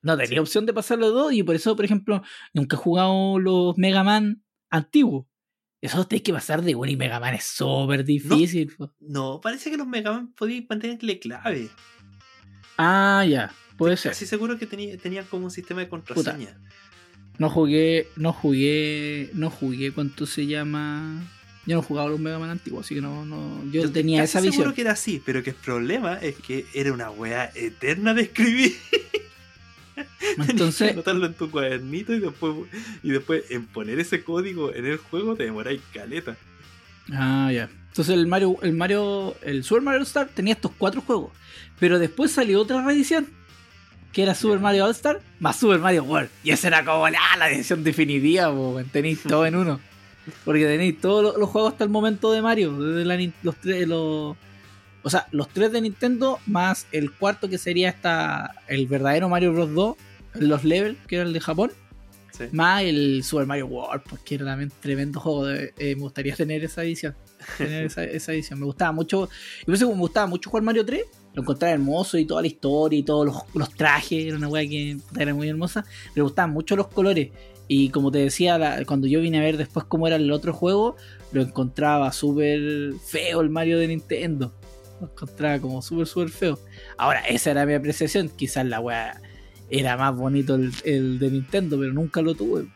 [0.01, 0.39] No tenía Sí.
[0.39, 2.21] opción de pasar los dos y por eso, por ejemplo,
[2.53, 5.25] nunca he jugado los Mega Man antiguos.
[5.81, 8.73] Esos los tenéis que pasar de una y Mega Man es súper difícil.
[8.77, 8.93] po.
[9.01, 11.69] No, parece que los Mega Man podían mantenerle clave.
[12.77, 14.11] Ah, ya, puede ser.
[14.13, 16.61] Casi seguro que tenía, tenían como un sistema de contraseña.
[17.39, 21.23] No jugué, no jugué, no jugué, ¿cuánto se llama?
[21.65, 24.39] Yo no he jugado los Mega Man antiguos, así que no, no yo, tenía esa
[24.41, 24.73] seguro visión.
[24.73, 28.75] que era así, pero que el problema es que era una wea eterna de escribir.
[30.49, 32.55] Entonces, anotarlo en tu cuadernito y después,
[33.03, 36.37] y después en poner ese código en el juego te demoráis caleta.
[37.11, 37.69] Ah, ya.
[37.87, 41.31] Entonces el Mario, el Mario, el Super Mario Star tenía estos cuatro juegos.
[41.79, 43.27] Pero después salió otra reedición.
[44.11, 44.59] Que era Super.
[44.59, 46.29] Mario All Star más Super Mario World.
[46.43, 49.79] Y esa era como la, la edición definitiva, po, tenéis todo en uno.
[50.45, 52.77] Porque tenéis todos los, los juegos hasta el momento de Mario.
[52.77, 54.35] Desde la los tres, los,
[55.03, 59.53] o sea, los tres de Nintendo, más el cuarto que sería esta, el verdadero Mario
[59.53, 59.73] Bros.
[59.73, 59.95] 2,
[60.35, 61.71] los Level, que era el de Japón.
[62.37, 62.45] Sí.
[62.51, 65.45] Más el Super Mario World, porque era también tremendo juego.
[65.45, 67.15] de- eh, me gustaría tener esa edición.
[67.57, 68.59] Tener esa, esa edición.
[68.59, 69.29] Me gustaba mucho.
[69.67, 71.01] Y me gustaba mucho jugar Mario 3.
[71.39, 74.25] Lo encontraba hermoso y toda la historia y todos los, los trajes.
[74.25, 75.85] Era una weá que era muy hermosa.
[76.15, 77.29] Me gustaban mucho los colores.
[77.69, 80.51] Y como te decía, la- cuando yo vine a ver después cómo era el otro
[80.53, 80.97] juego,
[81.31, 84.53] lo encontraba súper feo el Mario de Nintendo.
[84.99, 86.59] Lo encontraba como súper, súper feo.
[86.97, 88.27] Ahora, esa era mi apreciación.
[88.29, 89.21] Quizás la weá
[89.69, 92.67] era más bonito el, el de Nintendo, pero nunca lo tuve.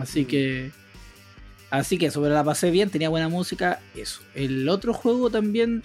[0.00, 0.26] Así Mm.
[0.26, 0.70] que.
[1.70, 3.80] Así que eso, pero la pasé bien, tenía buena música.
[3.96, 4.20] Eso.
[4.34, 5.82] El otro juego también.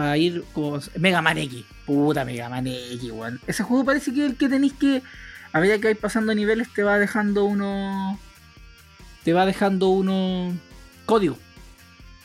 [0.00, 0.80] Para ir como.
[0.98, 1.62] Mega Man X.
[1.84, 3.38] Puta Mega Man X, weón.
[3.46, 5.02] Ese juego parece que el que tenéis que.
[5.52, 8.18] A medida que vais pasando niveles, te va dejando uno.
[9.24, 10.54] Te va dejando uno.
[11.04, 11.36] Código.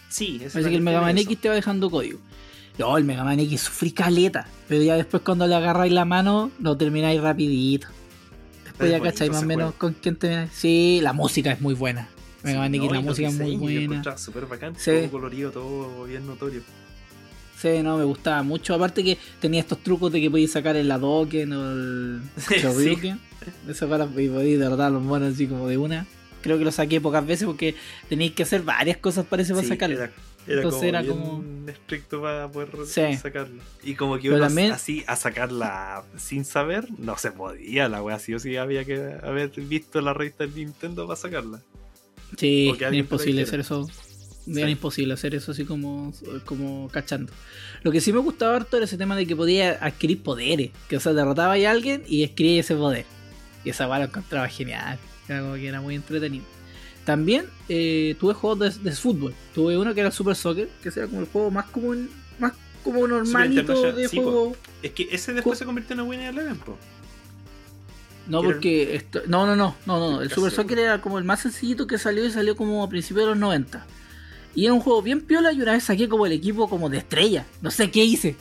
[0.07, 1.41] Sí, esa es Parece que el Mega Man X eso.
[1.41, 2.19] te va dejando código.
[2.77, 4.47] No, el Mega Man X sufrí caleta.
[4.69, 7.89] Pero ya después cuando le agarráis la mano, lo termináis rapidito.
[8.63, 11.73] Después Es ya cacháis más o menos con quién te Sí, la música es muy
[11.73, 12.07] buena.
[12.43, 13.57] Mega Man Sí, X, no, la música es muy
[13.87, 14.17] buena.
[14.17, 14.91] súper bacán, Sí.
[14.91, 16.61] todo colorido, todo bien notorio.
[17.73, 18.75] Sí, no, me gustaba mucho.
[18.75, 23.19] Aparte que tenía estos trucos de que podías sacar el Hadoken o el Sí, Shoryuken.
[23.67, 26.05] Eso para y podías derrotar a los monos así como de una.
[26.41, 27.73] Creo que lo saqué pocas veces porque
[28.07, 29.95] teníais que hacer varias cosas parece para Sí, sacarlo.
[29.95, 30.11] Era,
[30.45, 33.17] era Entonces como era bien como- estricto para poder Sí.
[33.19, 33.63] sacarlo.
[33.83, 38.19] Y como que uno también- así a sacarla sin saber, no se podía la wea,
[38.19, 41.61] sí o sí había que haber visto la revista de Nintendo para sacarla.
[42.37, 43.89] Sí, lo imposible hacer eso.
[44.47, 44.71] Era Sí.
[44.73, 46.13] imposible hacer eso así como,
[46.45, 47.31] como cachando.
[47.81, 50.71] Lo que sí me gustaba harto era ese tema de que podía adquirir poderes.
[50.87, 53.05] Que o sea, derrotaba a alguien y adquiría ese poder.
[53.63, 54.99] Y esa lo encontraba genial.
[55.27, 56.45] Era como que era muy entretenido.
[57.05, 59.33] También eh, tuve juegos de, de fútbol.
[59.53, 63.07] Tuve uno que era Super Soccer, que era como el juego más común, más como
[63.07, 64.55] normalito de sí, juego.
[64.83, 66.77] Es que ese después se convirtió en una Winning Eleven, po.
[68.27, 68.95] No, que era- porque.
[68.95, 70.21] esto- no, no, no, no, no.
[70.21, 73.25] El Super Soccer era como el más sencillito que salió y salió como a principios
[73.25, 73.85] de los 90.
[74.55, 76.99] Y era un juego bien piola y una vez saqué como el equipo como de
[76.99, 77.45] estrella.
[77.61, 78.35] No sé qué hice.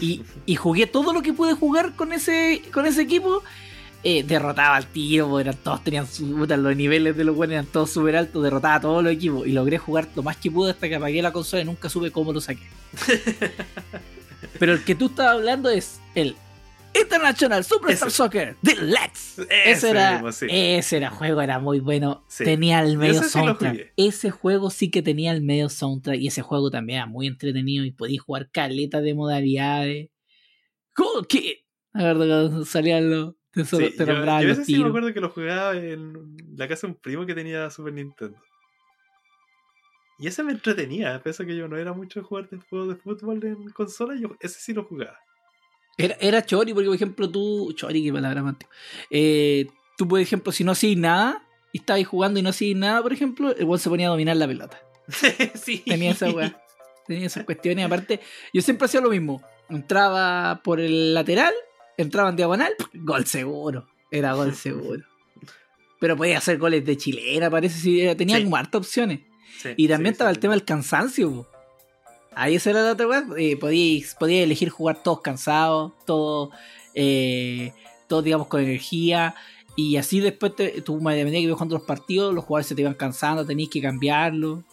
[0.00, 3.42] Y, y jugué todo lo que pude jugar con ese, con ese equipo.
[4.04, 7.90] Eh, derrotaba al porque eran todos tenían su, los niveles de los buenos eran todos
[7.90, 10.88] súper altos, derrotaba a todos los equipos y logré jugar lo más que pude hasta
[10.88, 12.62] que apagué la consola y nunca supe cómo lo saqué.
[14.60, 16.36] Pero el que tú estabas hablando es el
[17.02, 18.10] International Superstar.
[18.10, 19.38] Soccer Deluxe.
[19.38, 20.46] Ese Ese era, mismo, sí.
[20.50, 22.24] ese era juego, era muy bueno.
[22.28, 22.44] Sí.
[22.44, 23.92] Tenía el medio Ese soundtrack.
[23.96, 26.18] ese juego sí que tenía el medio soundtrack.
[26.20, 27.84] Y ese juego también era muy entretenido.
[27.84, 30.10] Y podías jugar caletas de modalidades.
[30.94, 31.52] Cool Kid.
[31.92, 32.18] Me acuerdo
[32.48, 33.34] cuando salían los.
[33.52, 36.68] Te, Sí, te yo, yo los ese sí me acuerdo que lo jugaba en la
[36.68, 38.38] casa de un primo que tenía Super Nintendo.
[40.20, 42.88] Y ese me entretenía, pese a que yo no era mucho de jugar de juegos
[42.88, 45.18] de fútbol en consola, yo ese sí lo jugaba.
[45.98, 47.72] Era, era chori, porque por ejemplo tú.
[47.74, 48.54] Chori, qué palabra más.
[49.10, 53.02] Eh, tú, por ejemplo, si no hacías nada y estabas jugando y no hacías nada,
[53.02, 54.80] por ejemplo, el weón se ponía a dominar la pelota.
[55.54, 55.78] sí.
[55.86, 56.56] Tenía esa weá.
[57.06, 57.84] Tenía esas cuestiones.
[57.86, 58.20] Aparte,
[58.52, 59.42] yo siempre hacía lo mismo.
[59.68, 61.52] Entraba por el lateral,
[61.96, 63.88] entraba en diagonal, gol seguro.
[64.10, 65.04] Era gol seguro.
[66.00, 67.78] Pero podía hacer goles de chilena, parece.
[67.80, 68.44] Si era- tenía Sí.
[68.44, 69.20] como hartas opciones.
[69.60, 71.30] Sí, Y también sí, estaba el tema del cansancio.
[71.32, 71.48] po.
[72.38, 73.24] Ahí esa era la otra weá.
[73.36, 76.50] Eh, podía, podía elegir jugar todos cansados, todos,
[76.94, 77.72] eh,
[78.06, 79.34] todos digamos con energía.
[79.76, 82.82] Y así después te, tú, medida que ibas jugando los partidos, los jugadores se te
[82.82, 84.64] iban cansando, tenías que cambiarlo.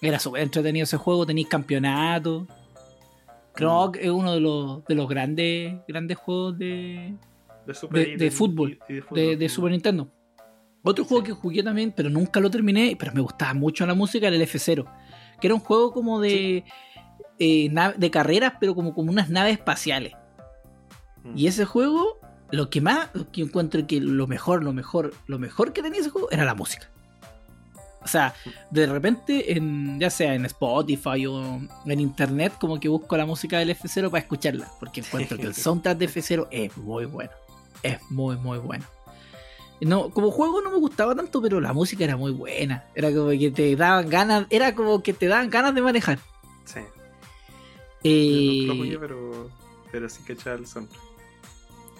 [0.00, 2.46] Era súper entretenido ese juego, tenías campeonato.
[3.54, 3.92] Creo Mm.
[3.92, 7.14] que es uno de los, de los grandes, grandes juegos de,
[7.66, 10.08] de, Super de- y de fútbol, de de, de Super Nintendo.
[10.82, 11.32] Otro juego Sí.
[11.32, 14.42] que jugué también, pero nunca lo terminé, pero me gustaba mucho la música, era el
[14.42, 14.86] F0.
[15.40, 16.64] Que era un juego como de,
[17.38, 20.14] eh, de carreras, pero como, como unas naves espaciales.
[21.24, 21.36] Mm.
[21.36, 22.18] Y ese juego,
[22.50, 26.00] lo que más, lo que encuentro que lo mejor, lo mejor, lo mejor que tenía
[26.00, 26.88] ese juego era la música.
[28.06, 28.34] O sea,
[28.70, 33.58] de repente, en, ya sea en Spotify o en internet, como que busco la música
[33.58, 34.70] del F0 para escucharla.
[34.78, 37.32] Porque encuentro que el soundtrack de F0 es muy bueno.
[37.82, 38.84] Es muy, muy bueno.
[39.80, 42.84] No, como juego no me gustaba tanto, pero la música era muy buena.
[42.94, 46.18] Era como que te daban ganas, era como que te daban ganas de manejar.
[46.64, 46.80] Sí.
[48.04, 49.50] Eh, Yo no lo jugué, pero,
[49.92, 51.02] pero sí que echaba el soundtrack.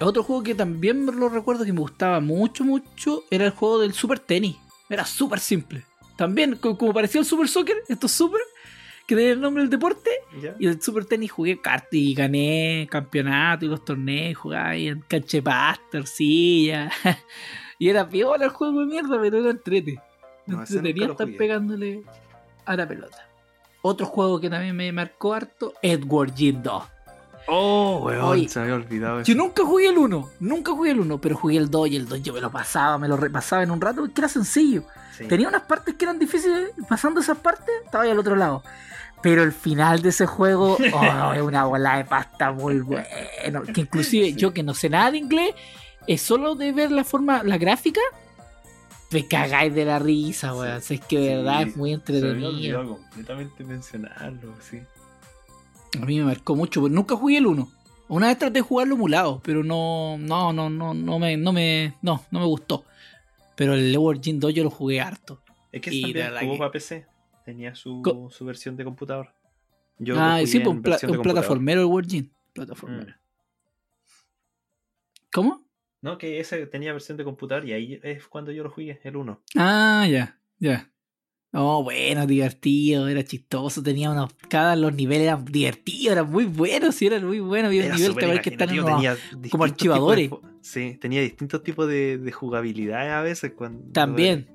[0.00, 3.92] Otro juego que también lo recuerdo que me gustaba mucho, mucho, era el juego del
[3.94, 4.56] Super Tennis.
[4.88, 5.84] Era súper simple.
[6.16, 8.40] También, co- como parecía el Super Soccer, estos Super,
[9.06, 10.10] que tenía el nombre del deporte,
[10.42, 10.54] ¿Ya?
[10.58, 15.00] y el Super Tennis jugué cartas y gané campeonato y los torneos, jugaba ahí en
[15.00, 16.90] cancha de pasto, arcilla.
[17.78, 20.00] y era piola el juego de mierda, pero era entrete.
[20.46, 22.02] No, entretenía estar pegándole
[22.64, 23.28] a la pelota.
[23.82, 26.82] Otro juego que también me marcó harto, Edward Jim 2.
[27.48, 29.34] Oh, weón, Oye, se había olvidado Yo eso.
[29.34, 32.22] nunca jugué el 1, nunca jugué el 1, pero jugué el 2 y el 2
[32.22, 34.82] yo me lo pasaba, me lo repasaba en un rato porque era sencillo.
[35.16, 35.26] Sí.
[35.28, 38.64] Tenía unas partes que eran difíciles, pasando esas partes, estaba ahí al otro lado.
[39.22, 43.06] Pero el final de ese juego, oh, es una bola de pasta muy bueno.
[43.72, 44.34] Que inclusive Sí.
[44.34, 45.54] yo que no sé nada de inglés,
[46.06, 48.00] es solo de ver la forma, la gráfica,
[49.10, 50.80] me cagáis de la risa, weón.
[50.82, 50.94] Sí.
[50.94, 52.48] Es que de verdad Sí, es muy me entretenido.
[52.50, 54.80] olvidado completamente mencionarlo, sí.
[56.00, 57.70] A mí me marcó mucho, pero nunca jugué el 1.
[58.08, 61.94] Una vez traté de jugarlo emulado, pero no, no, no, no, no me, no me,
[62.02, 62.84] no, no me gustó.
[63.56, 65.40] Pero el Edward Jim 2 yo lo jugué harto.
[65.72, 67.06] Es que también verdad jugó que- para PC.
[67.44, 69.32] Tenía su, Co- su versión de computador.
[69.98, 72.28] Yo ah, sí, pues un, pla- un plataformero el Edward Jim.
[72.52, 73.12] Plataformero.
[73.12, 73.14] Mm.
[75.32, 75.65] ¿Cómo?
[76.06, 79.16] No, que ese tenía versión de computador y ahí es cuando yo lo jugué, el
[79.16, 79.42] 1.
[79.56, 80.88] Ah, ya, ya.
[81.52, 84.32] Oh, bueno, divertido, era chistoso, tenía unos.
[84.48, 87.70] Cada los niveles eran divertidos, eran muy buenos, sí, eran muy buenos.
[87.70, 89.18] Había un nivel que había que estar en unos-
[89.50, 90.30] como archivadores.
[90.60, 93.52] sí, tenía distintos tipos de, de jugabilidades a veces.
[93.56, 94.46] Cuando, También.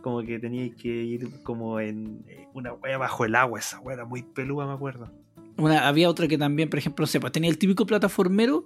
[0.00, 3.58] Como que tenía que ir como en eh, una wea bajo el agua.
[3.58, 5.12] Esa wea era muy peluda, me acuerdo.
[5.58, 8.64] Una, había otra que también, por ejemplo, no sé, pues tenía el típico plataformero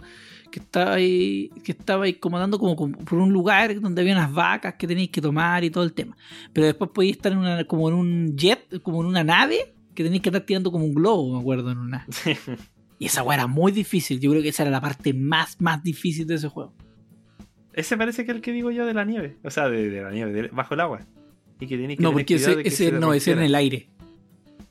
[0.54, 4.14] que estaba ahí, que estaba ahí como dando como, como por un lugar donde había
[4.14, 6.16] unas vacas que teníais que tomar y todo el tema.
[6.52, 10.04] Pero después podíais estar en una, como en un jet, como en una nave, que
[10.04, 12.06] teníais que estar tirando como un globo, me acuerdo, en una.
[13.00, 14.20] Y esa weá era muy difícil.
[14.20, 16.72] Yo creo que esa era la parte más, más difícil de ese juego.
[17.72, 19.36] ese parece que es el que digo yo de la nieve.
[19.42, 21.00] O sea, de, de la nieve, de- bajo el agua.
[21.58, 23.88] Y que tenéis que No, porque ese, que no, ese era en el aire.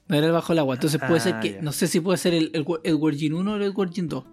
[0.07, 0.75] No era el bajo el agua.
[0.75, 1.51] Entonces puede ser Ah, que.
[1.55, 1.61] ya.
[1.61, 4.23] No sé si puede ser el, el, el Virgin 1 o el Virgin 2.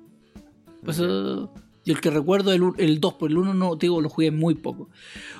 [0.84, 1.52] Pues yo
[1.86, 4.54] el que recuerdo el, el 2, por el 1 no, te digo, lo jugué muy
[4.54, 4.88] poco.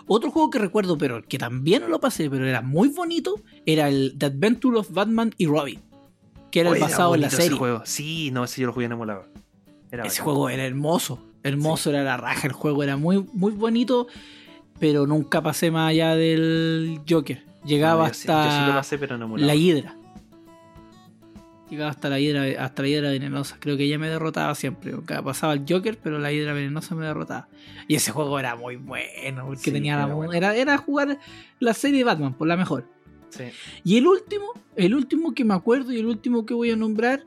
[0.07, 3.37] Otro juego que recuerdo, pero que también no lo pasé, pero era muy bonito,
[3.67, 5.81] era el The Adventure of Batman y Robin.
[6.51, 7.57] Que era el Oye, basado en la ese serie.
[7.59, 7.83] juego.
[7.85, 9.31] Sí, no, ese yo lo jugué en emulador.
[9.93, 10.25] Era Ese bacán.
[10.25, 11.21] juego era hermoso.
[11.43, 12.47] Hermoso era la raja.
[12.49, 14.09] El juego era muy, muy bonito.
[14.81, 17.45] Pero nunca pasé más allá del Joker.
[17.65, 19.47] Llegaba No, yo sí- yo hasta sí lo pasé, pero en emulador.
[19.47, 19.97] la hidra.
[21.71, 23.57] Llegaba hasta la hidra, hasta la hidra venenosa.
[23.61, 24.93] Creo que ella me derrotaba siempre.
[25.25, 27.49] Pasaba el Joker, pero la hidra venenosa me derrotaba.
[27.87, 29.47] Y ese juego era muy bueno.
[29.47, 30.33] Porque Sí, tenía la era mu- bueno.
[30.33, 31.19] era, era jugar
[31.61, 32.87] la serie de Batman, por la mejor.
[33.29, 33.45] Sí.
[33.85, 37.25] Y el último, el último que me acuerdo y el último que voy a nombrar.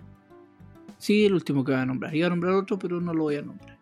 [0.97, 2.13] Sí, el último que voy a nombrar.
[2.13, 3.77] Iba a nombrar otro, pero no lo voy a nombrar.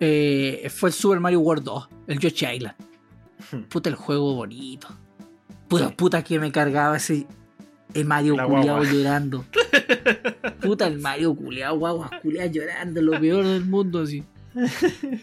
[0.00, 2.74] Eh, fue el Super Mario World 2, el Yoshi Island.
[3.68, 4.88] Puta, el juego bonito.
[5.68, 5.94] Puta, Sí.
[5.96, 7.26] puta que me cargaba ese
[8.00, 9.44] el Mario culiao llorando.
[10.60, 14.24] Puta el Mario culeado, guaguas culeadas llorando, lo peor del mundo así.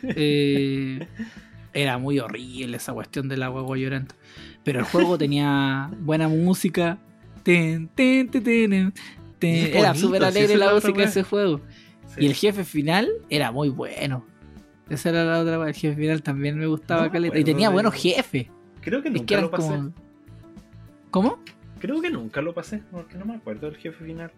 [0.04, 1.08] Eh,
[1.74, 4.14] era muy horrible esa cuestión de la guagua llorando.
[4.64, 6.98] Pero el juego tenía buena música.
[7.44, 8.94] Ten, ten, ten,
[9.42, 11.62] es Era súper alegre es la música de ese juego.
[12.08, 12.22] Sí.
[12.22, 14.26] Y el jefe final era muy bueno.
[14.90, 15.68] Esa era la otra.
[15.68, 17.40] El jefe final también me gustaba No caleta.
[17.40, 18.48] Y tenía buenos jefes.
[18.82, 19.68] Creo que Es nunca que eran lo pasé.
[19.70, 19.94] como.
[21.10, 21.40] ¿Cómo?
[21.82, 24.32] Creo que nunca lo pasé, porque no me acuerdo del jefe final.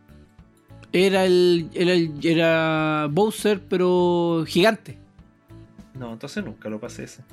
[0.91, 4.97] Era el, era el- era Bowser, pero gigante.
[5.99, 7.23] No, entonces nunca lo pasé ese.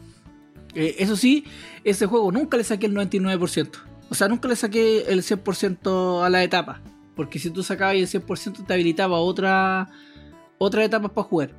[0.74, 1.44] Eh, eso sí,
[1.84, 3.78] ese juego nunca le saqué el 99%.
[4.10, 6.80] O sea, nunca le saqué el 100% a la etapa.
[7.14, 9.88] Porque si tú sacabas el 100% te habilitaba otra,
[10.58, 11.50] otra etapa para jugar.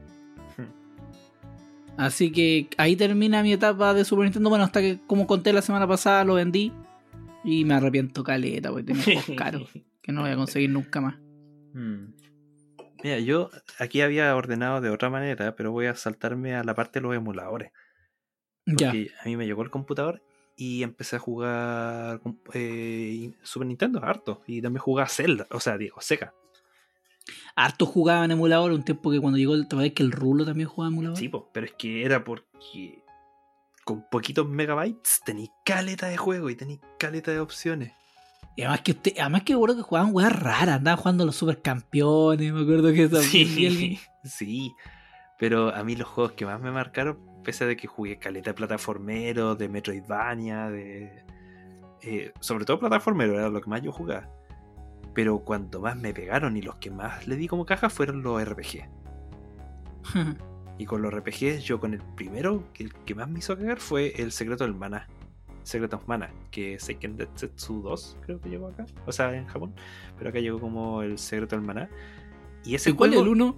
[1.98, 4.50] Así que ahí termina mi etapa de Super Nintendo.
[4.50, 6.72] Bueno, hasta que, como conté la semana pasada, lo vendí.
[7.44, 9.70] Y me arrepiento caleta, porque tenía juegos caros
[10.02, 11.16] que no voy a conseguir nunca más.
[11.74, 12.14] Hmm.
[13.04, 17.00] Mira, yo aquí había ordenado de otra manera, pero voy a saltarme a la parte
[17.00, 17.72] de los emuladores.
[18.66, 18.92] Ya.
[18.92, 20.24] Porque a mí me llegó el computador
[20.56, 22.22] y empecé a jugar
[22.54, 24.44] eh, Super Nintendo harto.
[24.46, 26.34] Y también jugaba Zelda, o sea, digo, Sega.
[27.56, 29.68] Harto jugaba en emulador un tiempo que cuando llegó el.
[29.68, 31.18] ¿Te que el Rulo también jugaba en emulador?
[31.18, 33.01] Sí, po, pero es que era porque
[33.84, 37.94] con poquitos megabytes tenéis caleta de juego y tenéis caleta de opciones.
[38.56, 42.52] Y además que usted, además que recuerdo que jugaban weas raras, andaban jugando los supercampeones,
[42.54, 43.22] me acuerdo que eso.
[43.22, 44.76] Sí, sí.
[45.40, 48.52] Pero a mí los juegos que más me marcaron, pese a de que jugué caleta
[48.52, 51.26] de plataformero, de Metroidvania, de.
[52.02, 54.30] eh, sobre todo plataformero, era lo que más yo jugaba.
[55.14, 58.44] Pero cuanto más me pegaron y los que más le di como caja fueron los
[58.44, 58.90] RPG.
[60.78, 63.80] Y con los RPGs, yo con el primero, que el que más me hizo cagar
[63.80, 65.08] fue el secreto del mana.
[65.64, 68.86] Secret of Mana, que Seiken Densetsu 2, creo que llegó acá.
[69.06, 69.74] O sea, en Japón.
[70.18, 71.90] Pero acá llegó como el secreto del mana.
[72.64, 73.56] Y ese ¿Y cuál es juego, el uno?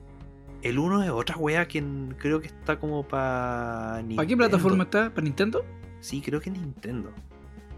[0.64, 1.84] el 1 es otra wea que
[2.18, 4.04] creo que está como para.
[4.16, 5.14] ¿Para qué plataforma está?
[5.14, 5.66] ¿Para Nintendo?
[6.00, 7.12] Sí, creo que Nintendo.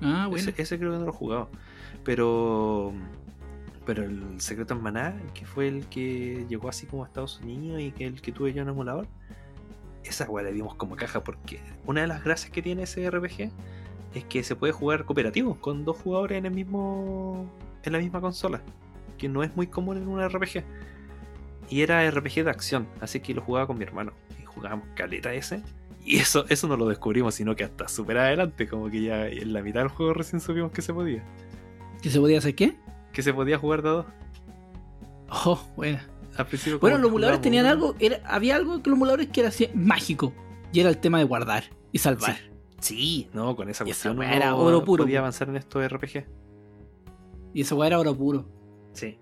[0.02, 0.50] Ah, bueno.
[0.50, 1.50] Ese, ese creo que no lo he jugado.
[2.04, 2.94] Pero.
[3.86, 7.82] Pero el Secreto en Maná, que fue el que llegó así como a Estados Unidos
[7.82, 9.08] y que el que tuve yo en emulador,
[10.04, 13.52] esa weá le dimos como caja porque una de las gracias que tiene ese RPG
[14.14, 17.50] es que se puede jugar cooperativo con dos jugadores en el mismo.
[17.84, 18.62] en la misma consola.
[19.18, 20.64] Que no es muy común en un RPG.
[21.70, 24.14] Y era RPG de acción, así que lo jugaba con mi hermano.
[24.42, 25.62] Y jugábamos caleta ese.
[26.04, 29.54] Y eso, eso no lo descubrimos, sino que hasta súper adelante, como que ya en
[29.54, 31.24] la mitad del juego recién supimos que se podía.
[32.02, 32.76] ¿Que se podía hacer qué?
[33.16, 34.06] Que se podía jugar dos.
[35.30, 36.00] Oh, bueno.
[36.38, 39.50] Al principio Bueno, los emuladores tenían algo, era, había algo que los emuladores que era
[39.50, 40.34] así, mágico.
[40.74, 41.64] Y era el tema de guardar
[41.94, 42.36] y salvar.
[42.82, 45.22] Sí, no, con esa esa cuestión uno era oro puro, podía po.
[45.22, 46.26] avanzar en estos RPG.
[47.54, 48.46] Y esa weá era oro puro.
[48.92, 49.18] Sí.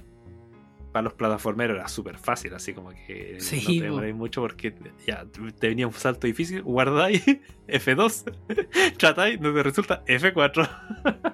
[0.91, 3.83] Para los plataformeros era súper fácil, así como que Sí, no te po.
[3.85, 4.73] demoráis mucho porque
[5.05, 5.25] ya
[5.59, 7.23] te venía un salto difícil, guardáis
[7.67, 10.67] F2, tratáis, no te resulta F4.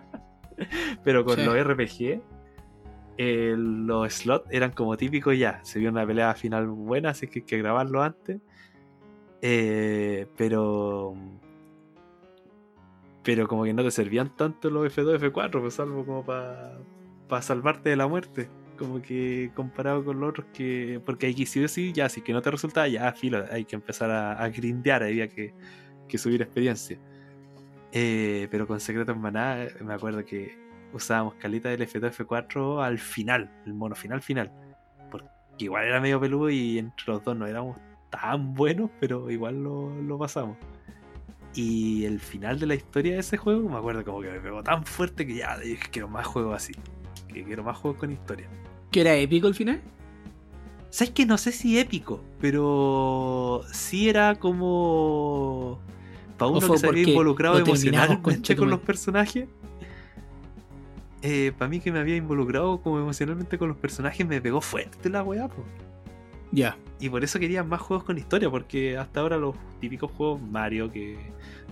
[1.06, 1.44] Pero con Sí.
[1.46, 2.22] los RPG,
[3.22, 5.60] eh, los slots eran como típicos ya.
[5.64, 8.40] Se vio una pelea final buena, así que hay que grabarlo antes.
[9.42, 11.16] Eh, pero.
[13.22, 17.90] Pero como que no te servían tanto los F2, F4, pues salvo como para salvarte
[17.90, 18.50] de la muerte.
[18.78, 21.02] Como que comparado con los otros que.
[21.06, 23.66] Porque hay que sí o sí, ya, si que no te resulta, ya, filo, hay
[23.66, 25.54] que empezar a, grindear, había que,
[26.18, 26.98] subir experiencia.
[27.92, 33.00] Eh, pero con Secreto en Maná, me acuerdo que usábamos calita del F2, F4 al
[33.00, 34.52] final, el mono final final.
[35.12, 35.28] Porque
[35.60, 37.78] igual era medio peludo y entre los dos no éramos
[38.10, 40.58] tan buenos, pero igual lo, lo pasamos.
[41.56, 44.64] Y el final de la historia de ese juego, me acuerdo como que me pegó
[44.64, 46.74] tan fuerte que ya dije, quiero más juegos así.
[47.28, 48.48] Que quiero más juegos con historia.
[48.92, 49.82] ¿Que era épico el final?
[50.90, 55.80] ¿Sabes que No sé si épico, pero sí era como.
[56.38, 59.48] Para ¿O uno que se había involucrado emocionalmente con los madre?
[61.22, 61.54] Personajes.
[61.54, 65.24] para mí que me había involucrado como emocionalmente con los personajes, me pegó fuerte la
[65.24, 65.66] weá, po.
[66.52, 66.78] Ya.
[67.00, 70.92] Y por eso quería más juegos con historia, porque hasta ahora los típicos juegos Mario
[70.92, 71.18] que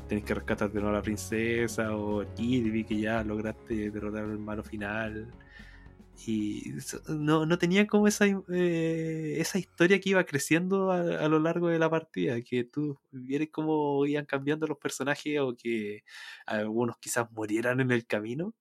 [0.08, 4.40] tenés que rescatar de nuevo a la princesa, o Kirby que ya lograste derrotar al
[4.40, 5.34] malo final.
[6.26, 6.74] Y
[7.10, 11.68] no, no tenía como esa, eh, esa historia que iba creciendo a, a lo largo
[11.70, 16.04] de la partida, que tú vieras cómo iban cambiando los personajes o que
[16.46, 18.56] algunos quizás murieran en el camino.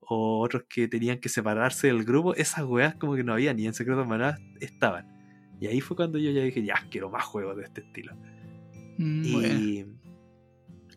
[0.00, 3.66] O otros que tenían que separarse del grupo, esas weas como que no había ni
[3.66, 5.06] en Secreto de Maná estaban.
[5.60, 8.14] Y ahí fue cuando yo ya dije, ya, quiero más juegos de este estilo.
[8.98, 9.58] Mm, bueno.
[9.58, 9.86] Y,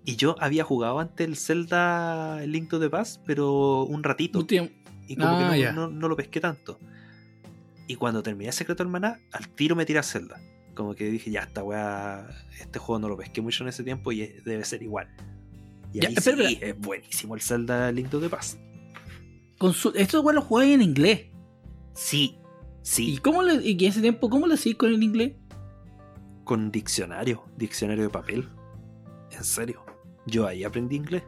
[0.05, 4.39] y yo había jugado antes el Zelda Link to the Past, pero un ratito.
[4.39, 4.73] Un tiempo-
[5.07, 6.77] Y como Ah, que no, no- no lo pesqué tanto.
[7.87, 10.39] Y cuando terminé Secreto del Maná, al tiro me tiré a Zelda.
[10.75, 12.27] Como que dije, ya, esta weá,
[12.61, 15.07] este juego no lo pesqué mucho en ese tiempo y debe ser igual.
[15.91, 18.59] Y Ya, ahí espera, sí, es buenísimo el Zelda Link to the Past.
[19.59, 21.27] Con su- estos weón los jugáis en inglés.
[21.93, 22.39] Sí,
[22.81, 25.33] ¿Y sí, cómo le, y ese tiempo, cómo le hacís con el inglés?
[26.49, 28.49] con diccionario, diccionario de papel.
[29.29, 29.85] En serio.
[30.25, 31.21] Yo ahí aprendí inglés.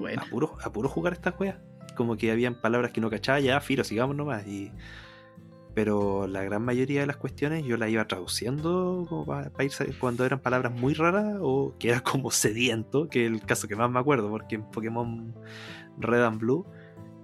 [0.00, 0.22] Bueno.
[0.22, 1.58] A puro, a puro jugar estas weas.
[1.94, 4.46] Como que habían palabras que no cachaba, ya, filo, sigamos nomás.
[4.46, 4.72] Y...
[5.74, 10.24] Pero la gran mayoría de las cuestiones yo las iba traduciendo como para, ir cuando
[10.24, 13.90] eran palabras muy raras o que era como sediento, que es el caso que más
[13.90, 15.34] me acuerdo, porque en Pokémon
[15.98, 16.64] Red and Blue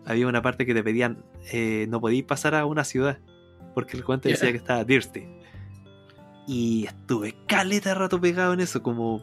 [0.06, 3.18] había una parte que te pedían eh, no podías pasar a una ciudad,
[3.74, 5.24] porque el cuento decía que estaba thirsty.
[6.46, 9.22] Y estuve caleta rato pegado en eso, como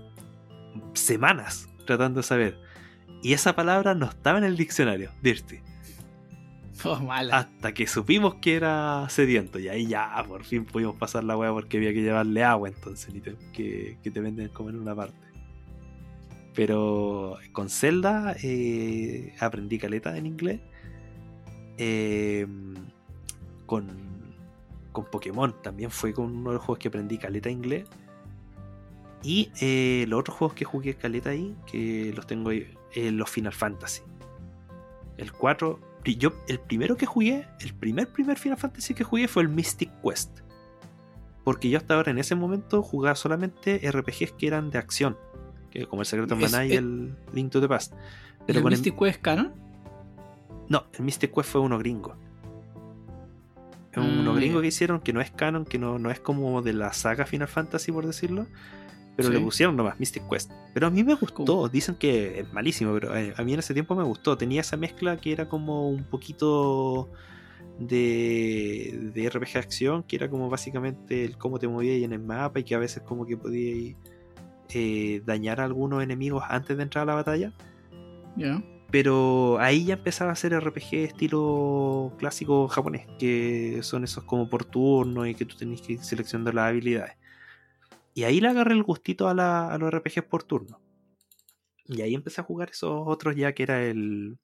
[0.94, 2.60] semanas tratando de saber.
[3.22, 5.60] Y esa palabra no estaba en el diccionario, thirsty.
[6.84, 7.38] Oh, mala.
[7.38, 9.60] Hasta que supimos que era sediento.
[9.60, 13.14] Y ahí ya por fin pudimos pasar la weá porque había que llevarle agua entonces,
[13.14, 15.16] ni te- que, que te venden como en una parte.
[16.56, 20.60] Pero con Zelda eh, aprendí caleta en inglés.
[21.84, 22.46] Eh,
[23.66, 23.88] con,
[24.92, 27.88] con Pokémon también fue con uno de los juegos que aprendí caleta inglés.
[29.24, 33.30] Y eh, los otros juegos que jugué caleta ahí, que los tengo ahí, eh, los
[33.30, 34.02] Final Fantasy.
[35.18, 39.28] El 4, pri- yo el primero que jugué, el primer primer Final Fantasy que jugué
[39.28, 40.40] fue el Mystic Quest.
[41.44, 45.18] Porque yo hasta ahora en ese momento jugaba solamente RPGs que eran de acción.
[45.72, 47.94] Que como el Secreto de Maná y el Link to the Past.
[48.46, 49.54] Pero ¿El con el- Mystic Quest Canon?
[50.72, 52.16] No, el Mystic Quest fue uno gringo.
[53.92, 54.62] Es Mm, uno gringo ya.
[54.62, 57.48] que hicieron que no es canon, que no, no es como de la saga Final
[57.50, 58.48] Fantasy, por decirlo.
[59.18, 59.34] Pero Sí.
[59.36, 60.50] le pusieron nomás Mystic Quest.
[60.74, 61.68] Pero a mí me gustó.
[61.68, 64.38] Dicen que es malísimo, pero eh, a mí en ese tiempo me gustó.
[64.38, 67.10] Tenía esa mezcla que era como un poquito
[67.78, 72.60] de, de RPG acción, que era como básicamente el cómo te movías en el mapa
[72.60, 73.96] y que a veces como que podías
[74.74, 77.52] eh, dañar a algunos enemigos antes de entrar a la batalla.
[78.38, 78.64] Ya.
[78.92, 84.66] Pero ahí ya empezaba a ser RPG estilo clásico japonés, que son esos como por
[84.66, 87.16] turno y que tú tenés que ir seleccionando las habilidades.
[88.14, 90.82] Y ahí le agarré el gustito a, los RPGs por turno.
[91.86, 94.38] Y ahí empecé a jugar esos otros ya que era el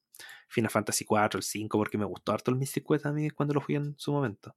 [0.48, 3.54] Final Fantasy 4, el 5, porque me gustó harto el Mystic Quest a mí cuando
[3.54, 4.56] lo jugué en su momento.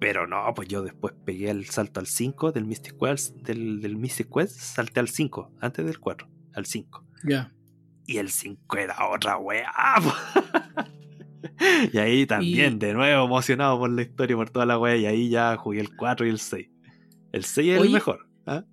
[0.00, 4.32] Pero no, pues yo después pegué el salto al 5 del Mystic Quest, del Mystic
[4.32, 7.04] Quest, salté al 5, antes del 4, al 5.
[7.24, 7.52] Ya.
[8.08, 9.70] Y el 5 era otra weá.
[11.92, 14.96] y ahí también, Y- de nuevo, emocionado por la historia, por toda la weá.
[14.96, 16.68] Y ahí ya jugué el 4 y el 6.
[17.32, 18.26] El 6 es el Oye, mejor.
[18.46, 18.64] ¿ah?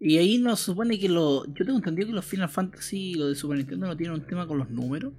[0.00, 1.44] Y ahí nos supone que lo.
[1.52, 4.46] Yo tengo entendido que los Final Fantasy, lo de Super Nintendo, no tienen un tema
[4.46, 5.12] con los números.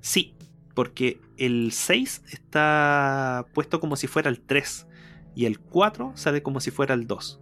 [0.00, 0.34] Sí,
[0.74, 4.84] porque el 6 está puesto como si fuera el 3.
[5.36, 7.40] Y el 4 sale como si fuera el 2.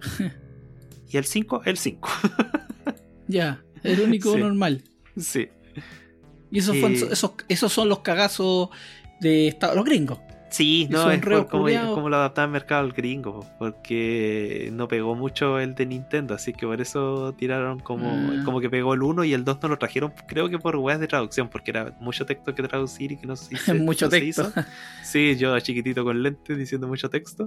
[1.08, 2.08] y el 5, el 5.
[3.28, 4.40] Ya, el único Sí.
[4.40, 4.82] normal.
[5.16, 5.48] sí.
[6.50, 7.08] Y esos, Eh.
[7.10, 8.68] esos, esos son los cagazos
[9.20, 10.18] de Estados los gringos.
[10.50, 14.86] Sí, no, son es por como, como lo adaptaba al mercado el gringo, porque no
[14.86, 18.42] pegó mucho el de Nintendo, así que por eso tiraron como, Ah.
[18.44, 21.00] como que pegó el 1 y el 2 no lo trajeron, creo que por weas
[21.00, 23.48] de traducción, porque era mucho texto que traducir y que no se-
[23.82, 24.42] Mucho no se texto.
[24.54, 24.66] hizo.
[25.04, 27.46] Sí, yo chiquitito con lentes diciendo mucho texto,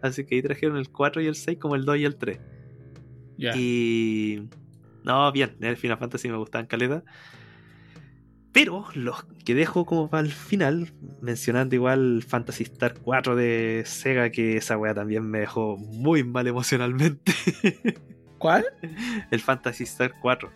[0.00, 2.40] así que ahí trajeron el 4 y el 6 como el 2 y el 3.
[3.36, 3.52] Ya.
[3.54, 4.48] Y.
[5.06, 7.04] No, bien, el Final Fantasy me gustaban caleta.
[8.52, 14.30] Pero los que dejo como para el final, mencionando igual Fantasy Star 4 de Sega,
[14.30, 17.32] que esa weá también me dejó muy mal emocionalmente.
[18.38, 18.64] ¿Cuál?
[19.30, 20.50] el Fantasy Star 4.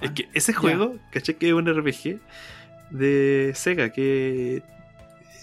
[0.00, 2.20] Es que ese juego, caché que es un RPG
[2.90, 4.62] de Sega, que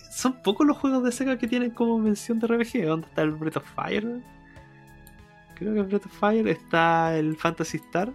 [0.10, 2.86] son pocos los juegos de Sega que tienen como mención de RPG.
[2.86, 4.20] ¿Dónde está el Breath of Fire?
[5.60, 8.12] Creo que el Breath of Fire está el Fantasy Star.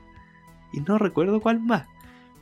[0.73, 1.87] Y no recuerdo cuál más.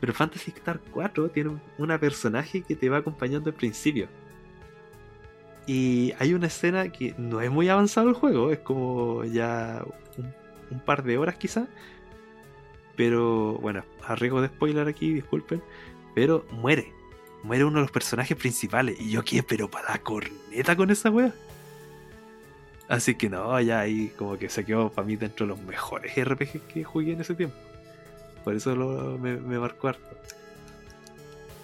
[0.01, 4.09] Pero Fantasy Star 4 tiene un- una personaje que te va acompañando al principio.
[5.67, 9.85] Y hay una escena que no es muy avanzado el juego, es como ya
[10.71, 11.67] un, par de horas quizá.
[12.97, 15.63] Pero bueno, a de spoiler aquí, disculpen.
[16.15, 16.93] Pero muere.
[17.43, 19.01] Muere uno de los personajes principales.
[19.01, 21.33] Y yo quedé, pero para la corneta con esa wea.
[22.89, 26.13] Así que no, ya ahí como que se quedó para mí dentro de los mejores
[26.17, 27.57] RPG que jugué en ese tiempo.
[28.45, 30.17] Por eso lo- me, marcó harto.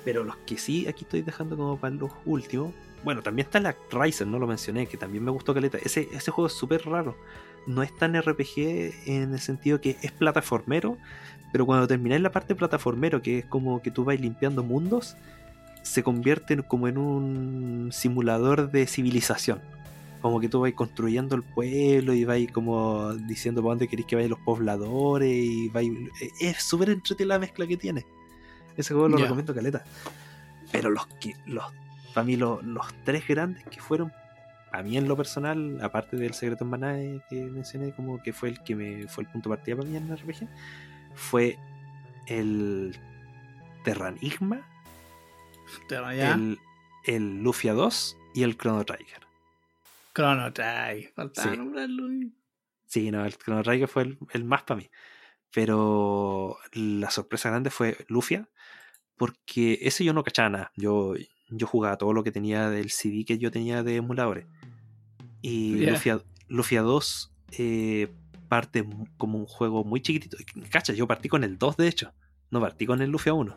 [0.05, 2.73] Pero los que sí aquí estoy dejando como para los últimos.
[3.05, 5.79] Bueno, también está la Ryzen, no lo mencioné, que también me gustó caleta.
[5.79, 7.16] Ese, ese juego es súper raro.
[7.66, 10.97] No es tan RPG en el sentido que es plataformero,
[11.53, 15.16] pero cuando termináis la parte plataformero, que es como que tú vais limpiando mundos,
[15.83, 19.61] se convierte como en un simulador de civilización.
[20.21, 24.16] Como que tú vas construyendo el pueblo y vas como diciendo para dónde queréis que
[24.16, 25.93] vayan los pobladores y vais...
[26.41, 28.05] Es súper entretenida la mezcla que tiene.
[28.77, 29.85] Ese juego lo recomiendo caleta.
[30.73, 31.37] Pero los que...
[31.47, 31.64] Los,
[32.14, 34.12] para mí los, los tres grandes que fueron...
[34.71, 38.35] A mí en lo personal, aparte del Secreto en Maná eh, que mencioné, como que
[38.35, 40.47] fue el que me fue el punto de partida para mí en el RPG,
[41.14, 41.59] fue
[42.27, 42.95] el
[43.83, 44.61] Terranigma,
[45.89, 46.59] el,
[47.05, 49.28] el Lufia 2 y el Chrono Trigger.
[50.19, 51.12] Chrono Trigger.
[51.14, 51.57] Faltaba Sí.
[51.57, 52.09] nombrarlo.
[52.87, 54.91] Sí, no, el Chrono Trigger fue el, el más para mí.
[55.55, 58.49] Pero la sorpresa grande fue Lufia,
[59.16, 60.73] porque ese yo no cachaba nada.
[60.77, 61.14] Yo,
[61.49, 64.47] yo jugaba todo lo que tenía del CD que yo tenía de emuladores.
[65.41, 65.93] Y Ya.
[65.93, 68.12] Lufia, Lufia 2 eh,
[68.49, 70.37] parte como un juego muy chiquitito.
[70.71, 72.12] Cacha, yo partí con el 2 de hecho.
[72.51, 73.57] No partí con el Lufia 1.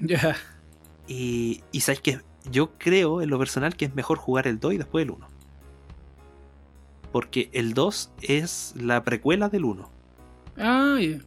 [0.00, 0.36] Ya.
[1.06, 4.74] Y, y sabes que yo creo en lo personal que es mejor jugar el 2
[4.74, 5.26] y después el 1.
[7.12, 9.90] Porque el 2 es la precuela del 1.
[10.56, 11.18] Ah, ya.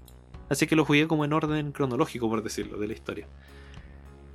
[0.49, 3.27] Así que lo jugué como en orden cronológico, por decirlo, de la historia.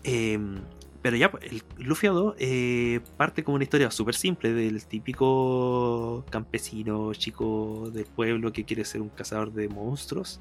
[0.02, 0.60] Em,
[1.02, 6.24] pero ya, pues, el Lufia 2 eh, parte como una historia súper simple del típico
[6.30, 10.40] campesino chico del pueblo que quiere ser un cazador de monstruos.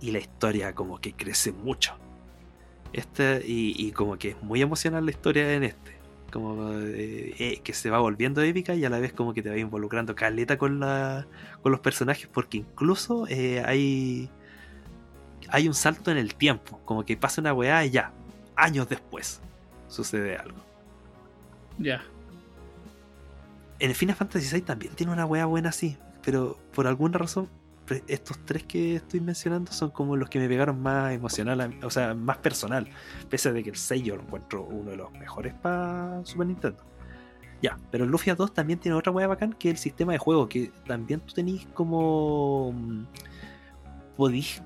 [0.00, 1.94] Y la historia como que crece mucho.
[2.92, 5.97] Este, y, y como que es muy emocional la historia en este.
[6.32, 9.48] Como eh, eh, que se va volviendo épica y a la vez como que te
[9.48, 11.26] va involucrando caleta con, la,
[11.62, 14.30] con los personajes porque incluso eh, hay
[15.50, 18.12] hay un salto en el tiempo, como que pasa una weá y ya,
[18.56, 19.40] años después,
[19.88, 20.58] sucede algo.
[21.78, 22.02] Ya.
[23.78, 27.48] En Final Fantasy VI también tiene una weá buena así, pero por alguna razón,
[28.06, 31.90] estos tres que estoy mencionando son como los que me pegaron más emocional, a o
[31.90, 32.88] sea, más personal,
[33.28, 36.84] pese de que el 6 yo lo encuentro uno de los mejores para Super Nintendo.
[37.60, 40.48] Ya, pero el Lufia 2 también tiene otra weá bacán que el sistema de juego,
[40.48, 42.72] que también tú tenés como.
[42.72, 43.04] mm,
[44.16, 44.62] Podís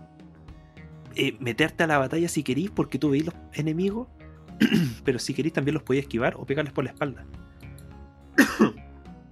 [1.14, 4.08] eh, meterte a la batalla si querís, porque tú veis los enemigos,
[5.04, 7.26] pero si querís también los podías esquivar o pegarles por la espalda.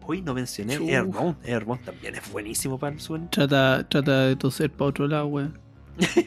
[0.07, 0.88] Hoy no mencioné Chu.
[0.88, 1.36] Airborne.
[1.44, 3.28] Airborne también es buenísimo para el Nintendo.
[3.30, 5.59] Trata, trata de toser para otro lado, weón.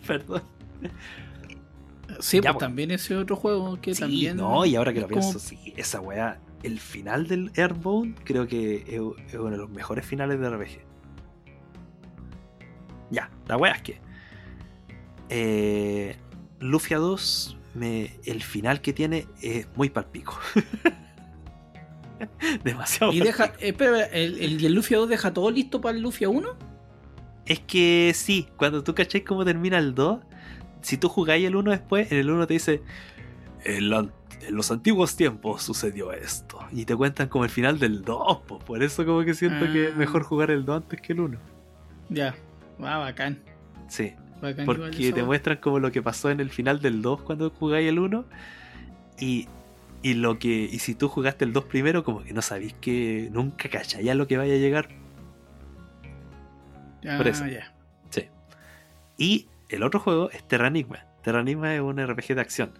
[0.07, 0.43] Perdón.
[2.19, 2.57] Sí, Ya, pues pues.
[2.59, 4.37] también ese otro juego que Sí, también.
[4.37, 8.47] no, y ahora que lo como- pienso, sí, esa weá, el final del Airborne creo
[8.47, 10.79] que es, es uno de los mejores finales de RPG.
[13.09, 13.99] Ya, la weá es que
[15.29, 16.15] eh,
[16.59, 20.37] Lufia 2, me, el final que tiene es muy palpico.
[22.63, 26.29] Demasiado Y deja, espera, el, el, el Lufia 2 deja todo listo para el Lufia
[26.29, 26.49] 1.
[27.45, 30.19] Es que sí, cuando tú cacháis cómo termina el 2,
[30.81, 32.81] si tú jugáis el 1 después, en el 1 te dice,
[33.65, 34.07] en, la-
[34.47, 36.59] en los antiguos tiempos sucedió esto.
[36.71, 38.59] Y te cuentan como el final del 2, po.
[38.59, 39.97] por eso como que siento que es Ah.
[39.97, 41.37] mejor jugar el 2 antes que el 1.
[42.09, 42.35] Ya,
[42.79, 43.39] ah, bacán.
[43.87, 47.49] Sí, bacán porque te muestran como lo que pasó en el final del 2 cuando
[47.49, 48.25] jugáis el 1.
[49.19, 49.47] Y,
[50.03, 53.29] y lo que y si tú jugaste el 2 primero, como que no sabéis que
[53.31, 54.89] nunca cacháis a lo que vaya a llegar
[57.07, 57.43] Ah, por eso.
[58.09, 58.27] Sí.
[59.17, 61.05] Y el otro juego es Terranigma.
[61.21, 62.71] Terranigma es un RPG de acción.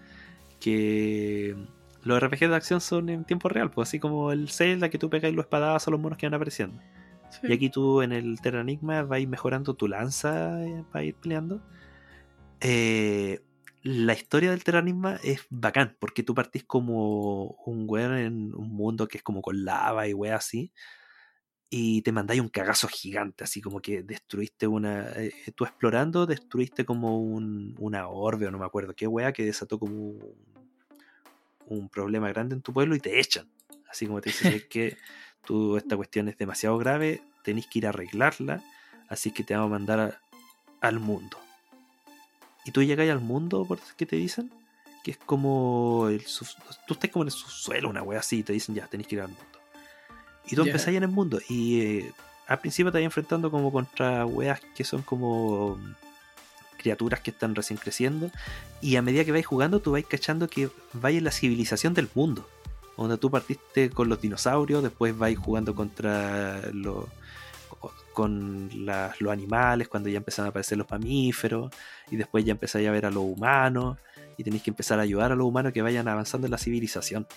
[0.60, 1.56] Que
[2.04, 5.10] los RPG de acción son en tiempo real, pues así como el Zelda que tú
[5.10, 6.82] pegáis los espadazos a los monos que van apareciendo.
[7.30, 7.48] Sí.
[7.50, 11.62] Y aquí tú en el Terranigma vais mejorando tu lanza eh, para ir peleando.
[12.62, 13.41] Eh,
[13.84, 19.07] la historia del Terranigma es bacán, porque tú partís como un weón en un mundo
[19.07, 20.72] que es como con lava y weas así.
[21.69, 25.10] Y te mandáis un cagazo gigante, así como que destruiste una.
[25.15, 29.43] eh, tú explorando, destruiste como un, una orbe, o no me acuerdo qué wea, que
[29.45, 30.35] desató como un,
[31.65, 33.49] un problema grande en tu pueblo y te echan.
[33.89, 34.95] Así como te dicen, es que
[35.45, 38.64] tú, esta cuestión es demasiado grave, tenéis que ir a arreglarla,
[39.10, 40.22] así que te vamos a mandar a-
[40.81, 41.38] al mundo.
[42.65, 44.52] Y tú llegáis al mundo, por qué te dicen,
[45.03, 46.23] que es como el
[46.88, 49.15] tú estás como en el subsuelo, una wea así, y te dicen ya, tenéis que
[49.15, 49.44] ir al mundo.
[50.45, 50.72] Y tú Ya.
[50.72, 52.11] empezáis en el mundo, y eh,
[52.48, 55.95] al principio te vas enfrentando como contra weas que son como mm,
[56.77, 58.31] criaturas que están recién creciendo,
[58.81, 62.10] y a medida que vais jugando, tú vais cachando que vais en la civilización del
[62.15, 62.48] mundo
[62.95, 67.06] donde tú partiste con los dinosaurios, después vais jugando contra los
[68.14, 71.72] con los animales, cuando ya empiezan a aparecer los mamíferos,
[72.10, 73.98] y después ya empezáis a ver a los humanos,
[74.38, 77.27] y tenéis que empezar a ayudar a los humanos que vayan avanzando en la civilización.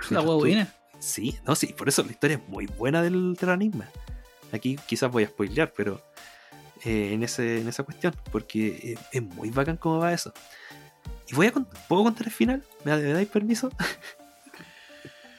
[0.10, 0.72] La buena.
[0.98, 3.88] Sí, no, sí, por eso la historia es muy buena del Terranigma.
[4.52, 6.00] Aquí quizás voy a spoilear, pero
[6.84, 10.32] eh, en, ese, en esa cuestión, porque es, es muy bacán cómo va eso.
[11.28, 12.62] Y voy a ¿Puedo contar el final?
[12.84, 13.70] ¿Me, me dais permiso?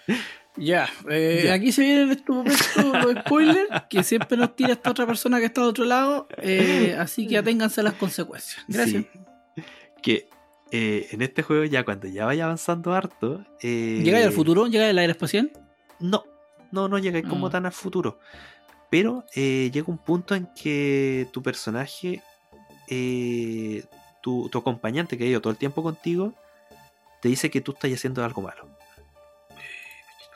[0.56, 1.54] Ya, eh, Ya.
[1.56, 2.68] aquí se vienen estos momentos
[3.16, 6.28] los spoilers que siempre nos tira esta otra persona que está al otro lado.
[6.38, 8.64] eh, así que aténganse a las consecuencias.
[8.68, 9.04] Gracias.
[9.14, 9.64] Sí.
[10.02, 10.30] Que
[10.72, 13.46] eh, en este juego, ya cuando ya vaya avanzando harto.
[13.62, 14.68] ¿Llegáis al futuro?
[14.68, 15.52] ¿Llegáis al aire espacial?
[16.00, 16.24] No,
[16.72, 17.52] no, no llegáis como Ah.
[17.52, 18.20] tan al futuro.
[18.90, 22.22] Pero llega un punto en que tu personaje,
[24.22, 26.34] tu, tu acompañante que ha ido todo el tiempo contigo,
[27.22, 28.68] te dice que tú estás haciendo algo malo.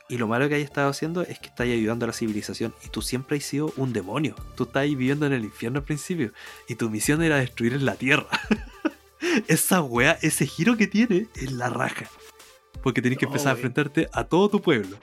[0.09, 2.73] Y lo malo que hayas estado haciendo es que estás ayudando a la civilización.
[2.85, 4.35] Y tú siempre has sido un demonio.
[4.55, 6.31] Tú estás viviendo en el infierno al principio.
[6.69, 8.27] Y tu misión era destruir la tierra.
[9.47, 12.05] Esa wea, ese giro que tiene es la raja.
[12.84, 14.97] Porque tienes que No, empezar a enfrentarte a todo tu pueblo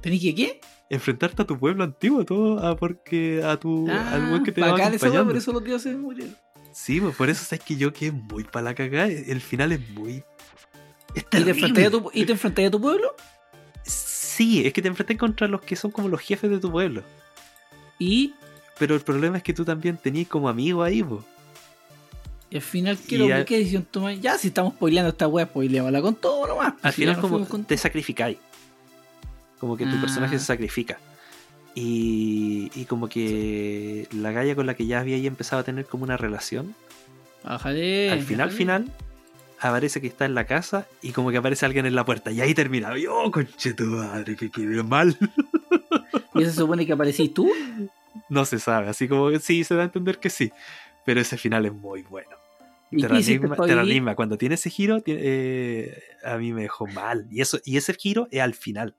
[0.00, 0.60] ¿Tenéis que qué?
[0.90, 4.68] enfrentarte a tu pueblo antiguo, todo a porque a tu al weón que te va
[4.68, 5.26] Ah, acompañando.
[5.26, 6.36] por eso murieron.
[6.72, 9.80] Sí, pues por eso sabes que yo que muy para la cagada, el final es
[9.90, 10.22] muy
[11.14, 13.16] es ¿Y te, enfrentáis a tu, ¿Y te enfrentáis a tu pueblo?
[14.36, 17.02] Sí, es que te enfrentas contra los que son como los jefes de tu pueblo.
[17.98, 18.34] Y,
[18.78, 21.22] Pero el problema es que tú también tenías como amigo ahí, pues.
[22.50, 24.20] y al final, ¿qué, lo- al- ¿qué decisión tomáis?
[24.20, 26.74] Ya, si estamos spoileando esta wea, spoileámosla con todo nomás.
[26.82, 28.36] Al Si ya final como con- te sacrificáis.
[29.58, 30.00] Como que tu Ah.
[30.02, 30.98] personaje se sacrifica.
[31.74, 36.04] Y, y como que la galla con la que ya había empezado a tener como
[36.04, 36.74] una relación,
[37.44, 38.86] Bájale, al final, final,
[39.60, 42.30] aparece que está en la casa y como que aparece alguien en la puerta.
[42.30, 42.96] Y ahí termina.
[42.98, 45.16] Y oh, conche tu madre, que quedé mal.
[46.34, 47.50] ¿Y eso se supone que aparecís tú?
[48.30, 50.50] no se sabe, así como que sí, se da a entender que sí.
[51.04, 52.30] Pero ese final es muy bueno.
[52.90, 53.76] ¿Y qué hiciste Terranigma, para vivir?
[53.76, 57.26] Terranigma, cuando tiene ese giro, tiene- eh, a mí me dejó mal.
[57.30, 58.96] Y, eso, y ese giro es al final.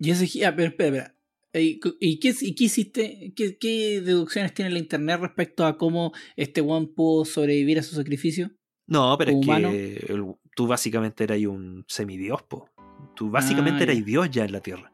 [0.00, 1.14] Y ese gi- ah, espera, espera.
[1.54, 3.32] ¿Y, y qué, y qué hiciste?
[3.36, 7.94] ¿Qué, qué deducciones tiene la internet respecto a cómo este one pudo sobrevivir a su
[7.94, 8.50] sacrificio?
[8.86, 9.50] No, pero es que
[10.08, 12.68] el- tú básicamente eras un semidios, po.
[13.14, 14.04] Tú básicamente Ah, eras.
[14.04, 14.92] Dios ya en la Tierra.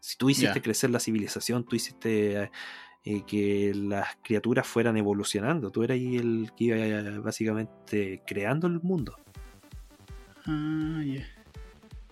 [0.00, 2.50] Si tú hiciste crecer la civilización, tú hiciste
[3.06, 5.70] eh, que las criaturas fueran evolucionando.
[5.70, 9.16] Tú eras ahí el que iba eh, básicamente creando el mundo.
[10.46, 11.26] Ah, ya.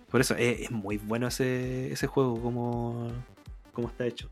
[0.09, 3.11] Por eso es, es muy bueno ese, ese juego como,
[3.71, 4.29] como está hecho.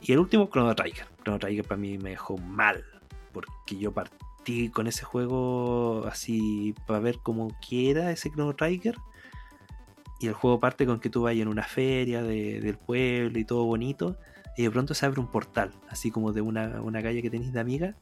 [0.00, 1.06] Y el último, Chrono Trigger.
[1.22, 2.84] Chrono Trigger para mí me dejó mal.
[3.32, 4.16] Porque yo partí
[4.72, 8.96] con ese juego así para ver cómo quiera ese Chrono Trigger.
[10.20, 13.44] Y el juego parte con que tú vayas en una feria de- del pueblo y
[13.44, 14.16] todo bonito.
[14.56, 17.52] Y de pronto se abre un portal, así como de una, una calle que tenéis
[17.52, 17.96] de amiga.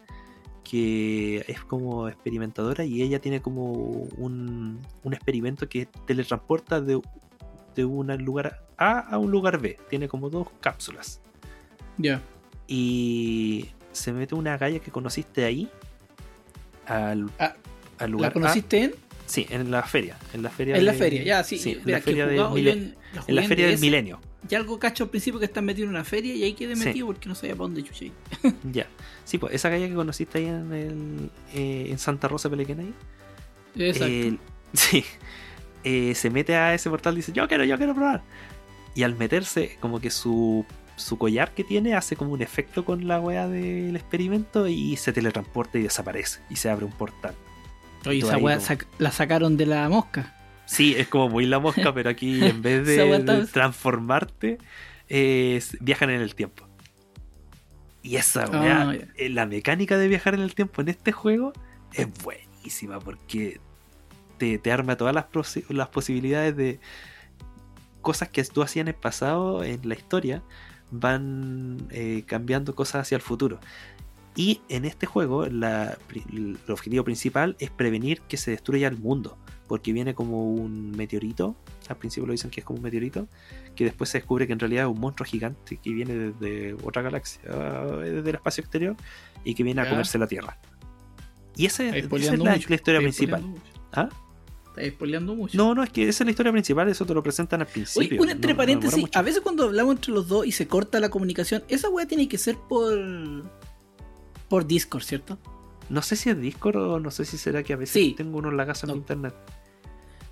[0.65, 7.01] Que es como experimentadora y ella tiene como un, un experimento que teletransporta de,
[7.75, 9.79] de un lugar A a un lugar B.
[9.89, 11.21] Tiene como dos cápsulas.
[11.97, 12.21] Ya.
[12.69, 15.69] Y se mete una galla que conociste ahí.
[16.87, 17.55] Al, Ah,
[17.99, 18.33] al ¿La lugar A.
[18.33, 18.95] conociste en?
[19.27, 20.17] Sí, en la feria.
[20.35, 21.59] En la feria, En la de- feria, ya, sí.
[21.59, 22.97] Sí, en la feria, del jugado mile- en,
[23.29, 24.21] la la feria del milenio.
[24.49, 26.85] Y algo cacho al principio que están metidos en una feria y ahí quedé Sí.
[26.87, 28.11] metido porque no sabía para dónde chuché.
[28.73, 28.87] Ya.
[29.25, 32.93] Sí, pues esa galla que conociste ahí en, el, eh, en Santa Rosa Pelequenay.
[33.77, 34.07] Exacto.
[34.13, 34.37] eh,
[34.73, 35.05] sí.
[35.85, 38.23] Eh, se mete a ese portal y dice, yo quiero, yo quiero probar.
[38.95, 40.67] Y al meterse, como que su,
[41.01, 45.13] su collar que tiene hace como un efecto con la wea del experimento y se
[45.13, 46.41] teletransporta y desaparece.
[46.51, 47.35] Y se abre un portal.
[48.07, 50.37] Oye, esa weá como- sac- la sacaron de la mosca.
[50.67, 54.59] Sí, es como muy la mosca, pero aquí en vez de, transformarte,
[55.09, 56.65] eh, viajan en el tiempo.
[58.03, 59.07] Y esa Ah, weá, ya.
[59.17, 61.53] eh, la mecánica de viajar en el tiempo en este juego
[61.93, 63.61] es buenísima porque
[64.39, 65.27] te, te arma todas las,
[65.69, 66.81] las posibilidades de
[68.01, 70.43] cosas que tú hacías en el pasado, en la historia,
[70.91, 73.61] van eh, cambiando cosas hacia el futuro.
[74.37, 79.37] Y en este juego la el objetivo principal es prevenir que se destruya el mundo,
[79.67, 81.57] porque viene como un meteorito,
[81.89, 83.29] al principio lo dicen que es como un meteorito,
[83.75, 87.03] que después se descubre que en realidad es un monstruo gigante que viene desde otra
[87.03, 88.97] galaxia, desde el espacio exterior,
[89.45, 90.59] y que viene a comerse la Tierra.
[91.57, 93.45] Y esa es la, la historia principal.
[93.93, 94.09] ¿Ah?
[94.71, 95.57] Estáis spoileando mucho.
[95.57, 97.73] No, no, es que esa es la historia principal, eso te lo presentan al Oye,
[97.73, 98.21] principio.
[98.21, 101.01] un no- entre no paréntesis, a veces cuando hablamos entre los dos y se corta
[101.01, 102.95] la comunicación, esa weá tiene que ser por.
[104.49, 105.39] por Discord, ¿cierto?
[105.89, 108.15] No sé si es Discord o no sé si será que a veces Sí.
[108.17, 108.95] tengo unos lagazos No.
[108.95, 109.35] en internet.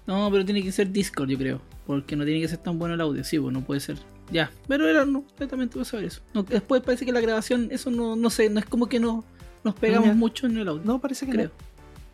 [0.07, 1.61] No, pero tiene que ser Discord, yo creo.
[1.87, 3.99] Porque no tiene que ser tan bueno el audio, sí, pues no puede ser.
[4.31, 6.21] Ya, pero era no, netamente para saber eso.
[6.35, 9.25] No, después parece que la grabación, eso no, no sé, no es como que no,
[9.65, 10.83] nos pegamos mucho en el audio.
[10.85, 11.47] No, parece que creo.
[11.49, 11.53] no.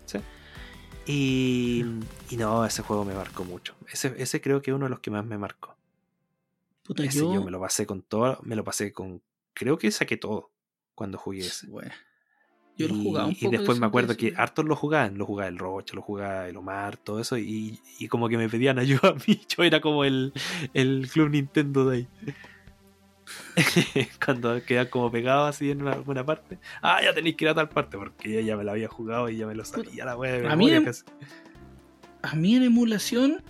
[0.07, 0.19] Sí.
[1.07, 1.85] Y,
[2.31, 3.75] y no, ese juego me marcó mucho.
[3.93, 5.77] Ese, ese creo que es uno de los que más me marcó.
[6.83, 7.35] Puta, Ese yo.
[7.35, 9.23] yo me lo pasé con todo, me lo pasé con.
[9.53, 10.51] Creo que saqué todo
[10.95, 11.67] cuando jugué ese.
[11.67, 11.93] Bueno.
[12.77, 13.51] Yo lo y, jugaba un y poco.
[13.53, 16.57] después eso me acuerdo que hartos lo jugaban, lo jugaba el Roche, lo jugaba el
[16.57, 20.05] Omar, todo eso, y, y como que me pedían ayuda a mí, yo era como
[20.05, 20.33] el,
[20.73, 22.09] el Club Nintendo de ahí.
[24.25, 27.55] Cuando quedan como pegados así en una- alguna parte, ah, ya tenéis que ir a
[27.55, 30.17] tal parte, porque yo ya me la había jugado y ya me lo sabía la
[30.17, 31.05] wea de A mí en- casi.
[32.23, 33.43] A mí en emulación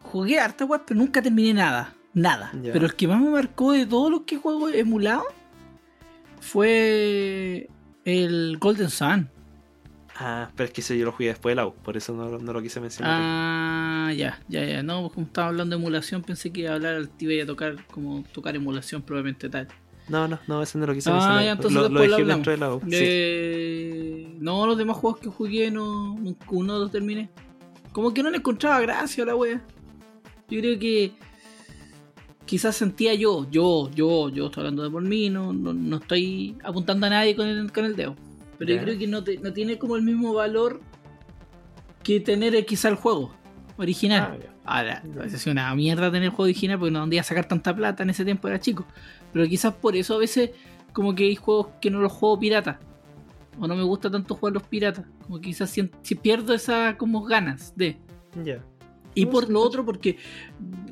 [0.00, 1.94] jugué harta weá, pero nunca terminé nada.
[2.14, 2.52] Nada.
[2.62, 2.72] Ya.
[2.72, 5.24] Pero el que más me marcó de todos los que juego emulado
[6.40, 7.68] fue
[8.04, 9.28] el Golden Sun.
[10.24, 12.38] Ah, pero es que eso yo lo jugué después de la U, por eso no,
[12.38, 13.18] no lo quise mencionar.
[13.20, 14.82] Ah, ya, ya, ya.
[14.82, 17.46] No, pues como estaba hablando de emulación, pensé que iba a hablar, te iba a
[17.46, 19.66] tocar como tocar emulación probablemente tal.
[20.08, 21.44] No, no, no, eso no lo quise Ah, mencionar.
[21.44, 22.46] ya, entonces lo, lo después lo dejé hablamos.
[22.46, 22.80] dentro de la U.
[22.80, 22.96] sí.
[23.00, 26.14] Eh, No, los demás juegos que jugué no,
[26.50, 27.28] uno los terminé.
[27.92, 29.62] Como que no le encontraba gracia a la wea.
[30.48, 31.12] Yo creo que
[32.46, 36.56] quizás sentía yo, yo, yo, yo estoy hablando de por mí, no, no, no estoy
[36.64, 38.16] apuntando a nadie con el, con el dedo.
[38.66, 40.80] Pero yo creo que no, te- no tiene como el mismo valor
[42.02, 43.32] que tener quizá el juego
[43.76, 44.38] original.
[44.42, 44.48] Ah.
[44.64, 45.24] Ahora, Ya.
[45.24, 48.24] es una mierda tener el juego original porque no a sacar tanta plata en ese
[48.24, 48.84] tiempo, era chico.
[49.32, 50.50] Pero quizás por eso a veces
[50.92, 52.78] como que hay juegos que no los juego pirata.
[53.58, 55.04] O no me gusta tanto jugar los piratas.
[55.26, 57.96] Como que quizás si, si pierdo esas como ganas de.
[58.44, 58.62] Ya.
[59.14, 60.16] Y por lo otro porque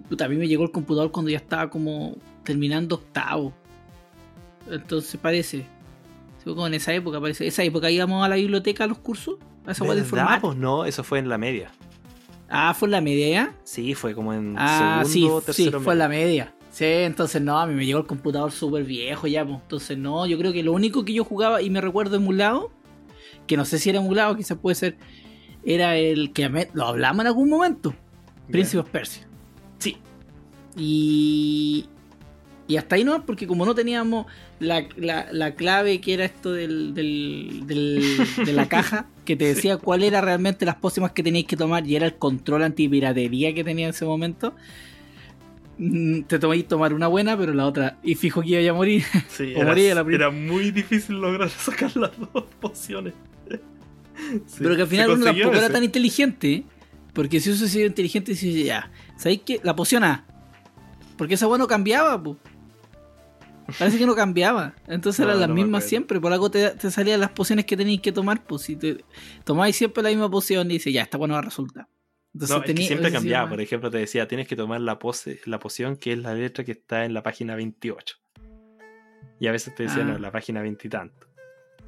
[0.08, 3.52] puta, a mí me llegó el computador cuando ya estaba como terminando octavo.
[4.70, 5.64] Entonces parece.
[6.42, 7.46] Fue como en esa época, parece.
[7.46, 9.36] Esa época íbamos a la biblioteca a los cursos.
[9.66, 10.02] A esa de.
[10.40, 11.70] Pues no, eso fue en la media.
[12.48, 13.54] Ah, fue en la media ya.
[13.64, 15.80] Sí, fue como en Ah, sí, segundo, sí, tercero.
[15.80, 16.54] fue en la media.
[16.72, 19.58] Sí, entonces no, a mí me llegó el computador súper viejo ya, pues.
[19.60, 22.70] Entonces no, yo creo que lo único que yo jugaba y me recuerdo emulado,
[23.46, 24.96] que no sé si era emulado, quizás puede ser,
[25.64, 27.94] era el que me- lo hablamos en algún momento,
[28.50, 29.28] Príncipe Persia.
[29.78, 29.96] Sí.
[30.76, 31.86] Y,
[32.70, 34.26] y hasta ahí no, porque como no teníamos
[34.60, 39.44] la, la- la clave que era esto del, del- del- de la caja, que te
[39.46, 43.52] decía cuál era realmente las pócimas que teníais que tomar y era el control antipiratería
[43.54, 44.54] que tenía en ese momento,
[45.78, 49.02] mm, te tomáis tomar una buena, pero la otra, y fijo que iba a morir.
[49.28, 53.14] Sí, O era, moría la prim- era muy difícil lograr sacar las dos pociones.
[54.46, 56.64] Sí, pero que al final uno tampoco era tan inteligente,
[57.14, 59.60] porque si uno se sido inteligente, dice, ya, ¿sabéis qué?
[59.62, 60.24] La poción A.
[61.16, 62.36] Porque esa buena no cambiaba, po.
[63.78, 64.74] Parece que no cambiaba.
[64.86, 66.20] Entonces No, eran las no mismas siempre.
[66.20, 68.44] Por algo te, te salían las pociones que tenéis que tomar.
[68.44, 69.04] Pues si te
[69.44, 71.88] tomáis siempre la misma poción y dice, ya, esta buena va a resultar.
[72.32, 73.48] Entonces No, es que tenía- siempre cambiaba.
[73.48, 76.64] Por ejemplo, te decía, tienes que tomar la, pose, la poción que es la letra
[76.64, 78.16] que está en la página 28.
[79.40, 80.06] Y a veces te decía, Ah.
[80.06, 81.26] no, la página 20 y tanto.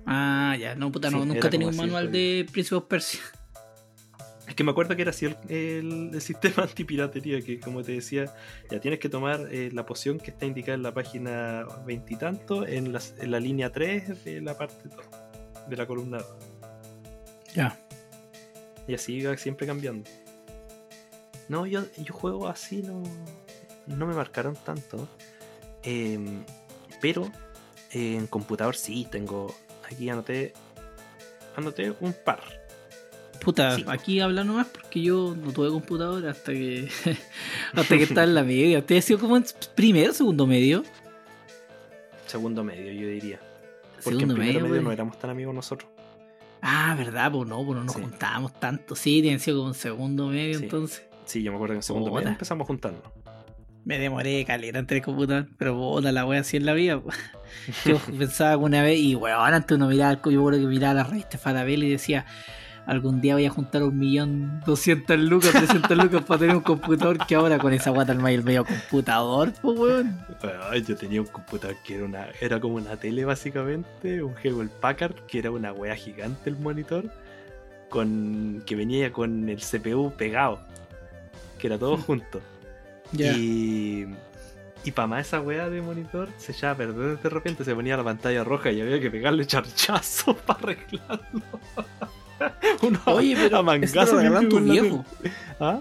[0.07, 3.21] Ah, ya, no, puta, no, Sí, nunca tenido un manual de Prince of Persia.
[4.49, 7.93] Es que me acuerdo que era así el, el- el sistema antipiratería, que como te
[7.93, 8.35] decía,
[8.71, 12.93] ya tienes que tomar eh, la poción que está indicada en la página veintitanto, en,
[12.93, 15.07] las- en la línea 3 de la parte 2,
[15.69, 16.27] de la columna 2.
[17.55, 17.79] Ya.
[18.89, 20.11] Y así iba siempre cambiando.
[21.49, 23.03] No, yo, yo juego así, no,
[23.87, 25.09] no me marcaron tanto.
[25.85, 26.45] Em,
[27.01, 27.31] pero
[27.93, 29.55] eh, en computador sí, tengo.
[29.85, 30.53] Aquí anoté.
[31.57, 32.41] Anoté un par.
[33.45, 33.85] Puta, Sí.
[33.89, 36.89] aquí habla nomás porque yo no tuve computadora hasta que
[37.75, 38.79] hasta que estaba en la media.
[38.79, 39.45] ¿Usted ha sido como en
[39.75, 40.85] primero o segundo medio?
[42.27, 43.41] Segundo medio, yo diría.
[44.03, 45.91] Porque Segundo en primero medio, medio no éramos tan amigos nosotros.
[46.61, 48.01] Ah, verdad, pues no, pues no nos Sí.
[48.01, 48.95] juntábamos tanto.
[48.95, 50.65] Sí, tienen sido como en segundo medio Sí.
[50.65, 51.03] entonces.
[51.25, 53.03] Sí, yo me acuerdo que en segundo medio empezamos juntando.
[53.85, 57.03] Me demoré caleta entre el computador, pero puta la wea así en la vida.
[57.85, 61.05] Yo pensaba que una vez, y weón, antes uno miraba, yo acuerdo que miraba la
[61.05, 62.25] revista Farabel y decía,
[62.87, 67.25] algún día voy a juntar un millón doscientas lucas, trescientas lucas para tener un computador
[67.27, 70.19] que ahora con esa guata al el medio computador, pues weón.
[70.87, 75.15] Yo tenía un computador que era una era como una tele básicamente, un Hewlett Packard,
[75.27, 77.11] que era una wea gigante el monitor,
[77.89, 80.61] con que venía con el CPU pegado,
[81.59, 82.41] que era todo junto.
[83.13, 83.33] Ya.
[83.37, 84.09] Y,
[84.85, 87.97] y para más esa wea de monitor se echaba a perder de repente, se ponía
[87.97, 91.43] la pantalla roja y había que pegarle charchazo para arreglarlo.
[92.83, 95.07] Uno Oye, pero a eso te lo regalaron tus viejos.
[95.61, 95.81] ¿Ah?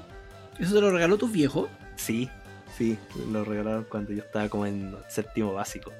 [0.60, 1.70] ¿Eso te lo regaló tus viejos?
[1.96, 2.30] Sí,
[2.78, 2.98] sí,
[3.32, 5.92] lo regalaron cuando yo estaba como en séptimo básico.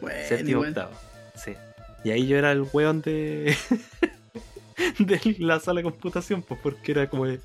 [0.00, 0.92] Bueno, Séptimo octavo.
[1.34, 1.54] Sí.
[2.04, 3.56] Y ahí yo era el weón de.
[4.98, 7.26] de la sala de computación, pues porque era como.
[7.26, 7.40] de-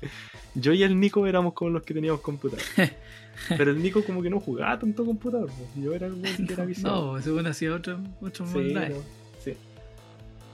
[0.54, 2.64] Yo y el Nico éramos como los que teníamos computador.
[3.56, 5.84] Pero el Nico como que no jugaba tanto computador, pues.
[5.84, 7.16] Yo era el weón que era viciado.
[7.16, 8.82] No, según hacía otro, otro sí, no,
[9.42, 9.56] sí.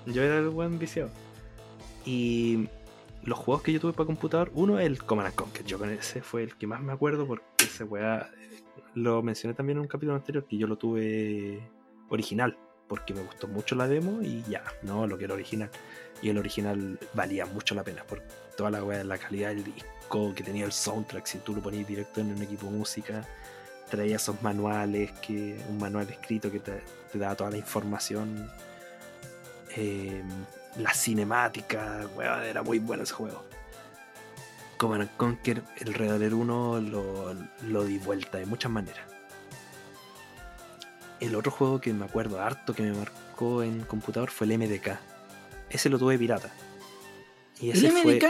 [0.06, 1.10] Yo era el weón viciado.
[2.05, 2.68] Y
[3.24, 5.64] los juegos que yo tuve para computador, uno es el Command and Conquer.
[5.64, 8.31] Yo con ese fue el que más me acuerdo porque ese weá.
[8.39, 8.60] eh,
[8.94, 11.60] Lo mencioné también en un capítulo anterior que yo lo tuve
[12.10, 12.56] original.
[12.86, 15.70] porque me gustó mucho la demo y ya, no, lo quiero original.
[16.22, 18.20] Y el original valía mucho la pena por
[18.56, 22.20] toda la, la calidad del disco, que tenía el soundtrack, si tú lo ponías directo
[22.20, 23.26] en un equipo de música,
[23.90, 28.48] traía esos manuales, que un manual escrito que te, te daba toda la información.
[29.76, 30.22] Eh,
[30.78, 33.44] la cinemática, weón, era muy bueno ese juego.
[34.76, 37.34] Command Conquer, el Red 1 lo,
[37.68, 39.05] lo di vuelta de muchas maneras.
[41.20, 44.98] El otro juego que me acuerdo harto que me marcó en computador fue el MDK.
[45.70, 46.52] Ese lo tuve pirata.
[47.60, 48.26] Y ese ¿El MDK?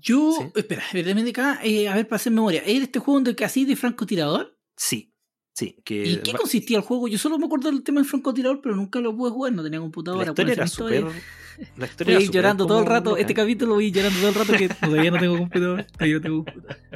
[0.00, 0.50] Yo.
[0.54, 2.62] Espera, el MDK, eh, a ver, para hacer memoria.
[2.64, 4.58] ¿Era este juego donde así de francotirador?
[4.76, 5.14] Sí,
[5.56, 7.08] Sí, que ¿Y qué consistía el juego?
[7.08, 9.80] Yo solo me acuerdo del tema del francotirador, pero nunca lo pude jugar, no tenía
[9.80, 10.26] computadora.
[10.26, 11.06] La historia era súper...
[11.78, 14.68] La historia voy llorando todo el rato, este capítulo voy llorando todo el rato que
[14.68, 16.76] todavía no tengo computador, todavía no tengo computador.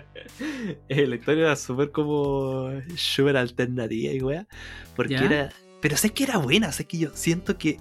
[0.89, 4.47] Eh, la historia era súper como súper alternativa y weá,
[4.97, 5.53] porque era...
[5.83, 7.79] Pero sé que era buena, sé que yo siento que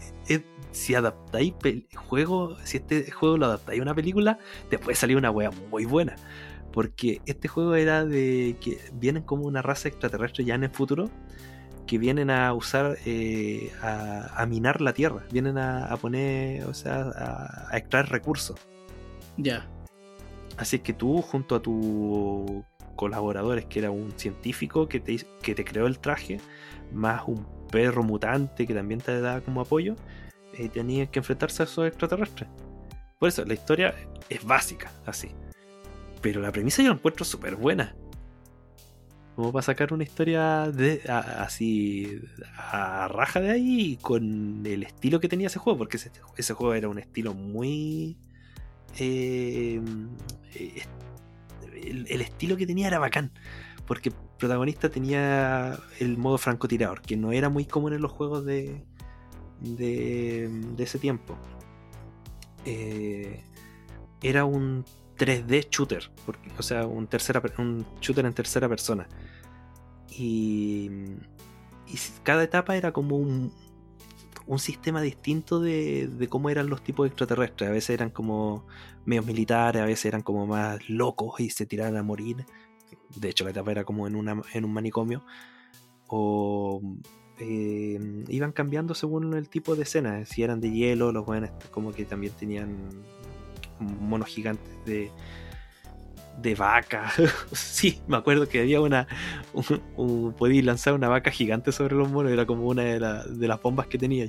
[0.72, 1.54] si adaptáis
[1.96, 4.40] juego, si este juego lo adaptáis a una película,
[4.70, 6.16] te puede salir una wea muy buena.
[6.72, 11.10] Porque este juego era de que vienen como una raza extraterrestre ya en el futuro
[11.90, 17.76] que vienen a usar, eh, a, minar la tierra, vienen a, poner, o sea, a,
[17.76, 18.60] extraer recursos.
[19.38, 19.68] Ya.
[20.58, 22.64] Así que tú, junto a tus
[22.96, 26.40] colaboradores, que era un científico que te, que te creó el traje,
[26.94, 29.96] más un perro mutante que también te da como apoyo,
[30.54, 32.50] eh, tenías que enfrentarse a esos extraterrestres.
[33.18, 33.96] Por eso, la historia
[34.30, 35.30] es básica, así.
[36.22, 37.96] Pero la premisa yo la encuentro súper buena.
[39.36, 42.22] Como para sacar una historia de, así
[42.58, 46.90] a raja de ahí con el estilo que tenía ese juego, porque ese, juego era
[46.90, 48.18] un estilo muy...
[48.98, 49.82] Eh,
[51.84, 53.32] el, estilo que tenía era bacán,
[53.88, 58.44] porque el protagonista tenía el modo francotirador, que no era muy común en los juegos
[58.44, 58.84] de,
[59.62, 61.38] de, ese tiempo.
[62.66, 63.42] Eh,
[64.22, 64.84] era un
[65.20, 66.10] 3D shooter,
[66.58, 69.08] o sea, un, tercera, un shooter en tercera persona.
[70.10, 70.90] Y,
[72.24, 73.52] cada etapa era como un,
[74.48, 77.70] un sistema distinto de, cómo eran los tipos extraterrestres.
[77.70, 78.66] A veces eran como
[79.06, 82.46] medios militares, a veces eran como más locos y se tiraban a morir.
[83.16, 85.24] De hecho, la etapa era como en, una, en un manicomio.
[86.08, 86.82] O
[87.40, 90.26] eh, iban cambiando según el tipo de escena.
[90.26, 92.90] Si eran de hielo, los buenos como que también tenían
[93.80, 95.12] monos gigantes de,
[96.42, 97.12] de vaca.
[97.52, 99.08] sí, me acuerdo que había una.
[99.54, 100.36] Un,
[100.66, 104.28] lanzar una vaca gigante sobre los monos, era como una de, las bombas que tenía.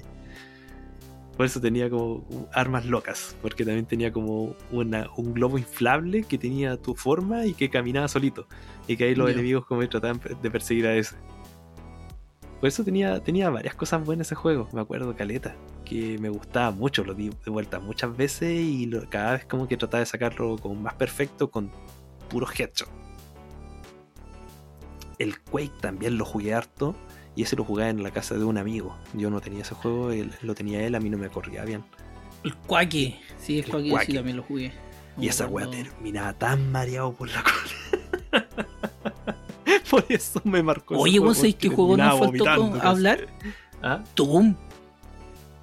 [1.37, 6.77] Por eso tenía como armas locas, porque también tenía como un globo inflable que tenía
[6.77, 8.47] tu forma y que caminaba solito.
[8.87, 11.17] Y que ahí los enemigos como trataban de perseguir a ese.
[12.61, 15.57] Por eso tenía, tenía varias cosas buenas ese juego, me acuerdo, Caleta
[15.91, 19.77] que me gustaba mucho, lo di de vuelta muchas veces y cada vez como que
[19.77, 21.73] trataba de sacarlo como más perfecto con
[22.29, 22.89] puros headshots.
[25.19, 26.95] El Quake también lo jugué harto
[27.35, 28.97] y ese lo jugaba en la casa de un amigo.
[29.15, 31.83] Yo no tenía ese juego, él, lo tenía él, a mí no me corría bien.
[32.45, 34.73] El Quake, sí, el, Quake, sí también lo jugué.
[35.19, 37.80] y esa weá terminaba tan mareado por la cola.
[40.03, 40.97] por eso me marcó.
[40.97, 42.49] Oye, vos sabés qué juego nos faltó
[42.83, 43.27] hablar?
[43.83, 44.03] ¿Ah?
[44.15, 44.55] Doom.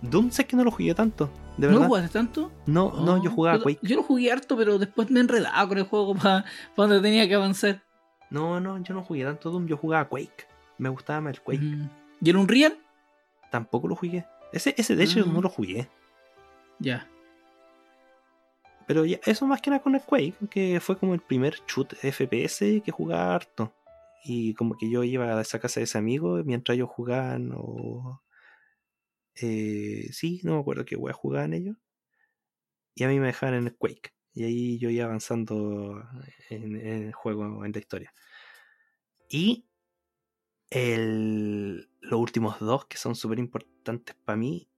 [0.01, 1.29] Doom sé que no lo jugué tanto.
[1.57, 1.81] ¿De verdad?
[1.81, 2.51] ¿No jugaste tanto?
[2.65, 3.79] No, no, yo jugaba Quake.
[3.81, 6.45] Yo lo jugué harto, pero después me enredaba con el juego para
[6.75, 7.81] donde tenía que avanzar.
[8.29, 10.47] No, no, yo no jugué tanto Doom, yo jugaba Quake.
[10.77, 11.63] Me gustaba más el Quake.
[11.63, 11.89] Mm.
[12.21, 12.77] ¿Y era un Real?
[13.49, 14.25] Tampoco lo jugué.
[14.51, 15.43] Ese, ese de hecho no mm.
[15.43, 15.89] lo jugué.
[16.79, 17.07] Ya.
[18.85, 21.93] Pero ya, eso más que nada con el Quake, que fue como el primer shoot
[21.95, 23.73] FPS que jugaba harto.
[24.23, 28.22] Y como que yo iba a esa casa de ese amigo mientras ellos jugaban o
[29.41, 31.77] eh, sí, no me acuerdo qué wea jugaban ellos.
[32.95, 34.14] Y a mí me dejaban en el Quake.
[34.34, 36.03] Y ahí yo iba avanzando
[36.49, 38.14] en, el juego, en la historia.
[39.30, 39.68] Y
[40.69, 44.69] el, los últimos dos, que son súper importantes para mí,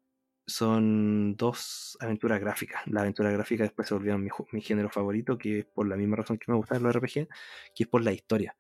[0.46, 2.86] son dos aventuras gráficas.
[2.88, 6.18] La aventura gráfica después se volvieron mi, mi, género favorito, que es por la misma
[6.18, 7.28] razón que me gustan los RPG,
[7.76, 8.56] que es por la historia.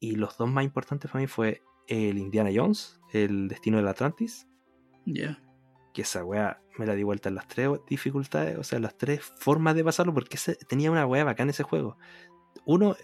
[0.00, 4.48] Y los dos más importantes para mí fue el Indiana Jones, el Destino del Atlantis,
[5.04, 5.38] ya.
[5.92, 9.20] Que esa weá me la di vuelta en las tres dificultades, o sea, las tres
[9.20, 11.98] formas de pasarlo, porque tenía una weá bacán ese juego.
[12.64, 12.96] Uno,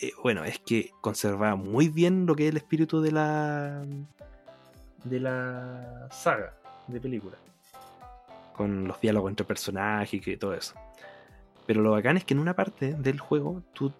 [0.00, 3.84] eh, bueno, es que conservaba muy bien lo que es el espíritu de la.
[5.04, 6.56] de la saga
[6.88, 7.38] de película.
[8.54, 10.74] Con los diálogos entre personajes y todo eso.
[11.66, 13.92] Pero lo bacán es que en una parte del juego tú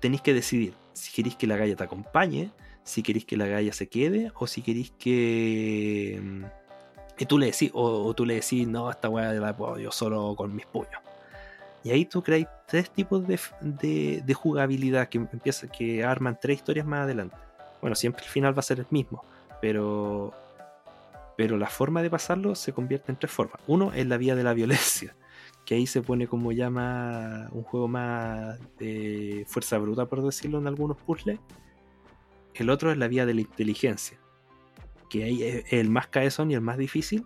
[0.00, 2.50] tenés que decidir si queréis que la galla te acompañe,
[2.84, 6.18] si queréis que la Gaia se quede o si queréis que.
[6.22, 6.44] mm,
[7.18, 9.90] Y tú le decís, o, o tú le decís, no, esta weá la puedo yo
[9.92, 11.00] solo con mis puños.
[11.84, 16.58] Y ahí tú creáis tres tipos de, de, de jugabilidad que empieza, que arman tres
[16.58, 17.36] historias más adelante.
[17.80, 19.24] Bueno, siempre el final va a ser el mismo,
[19.60, 20.32] pero.
[21.36, 23.62] Pero la forma de pasarlo se convierte en tres formas.
[23.66, 25.16] Uno es la vía de la violencia,
[25.70, 30.58] que ahí se pone como ya más un juego más de fuerza bruta, por decirlo,
[30.58, 31.38] en algunos puzzles.
[32.54, 34.18] El otro es la vía de la inteligencia,
[35.08, 37.24] que ahí es el más caezón y el más difícil.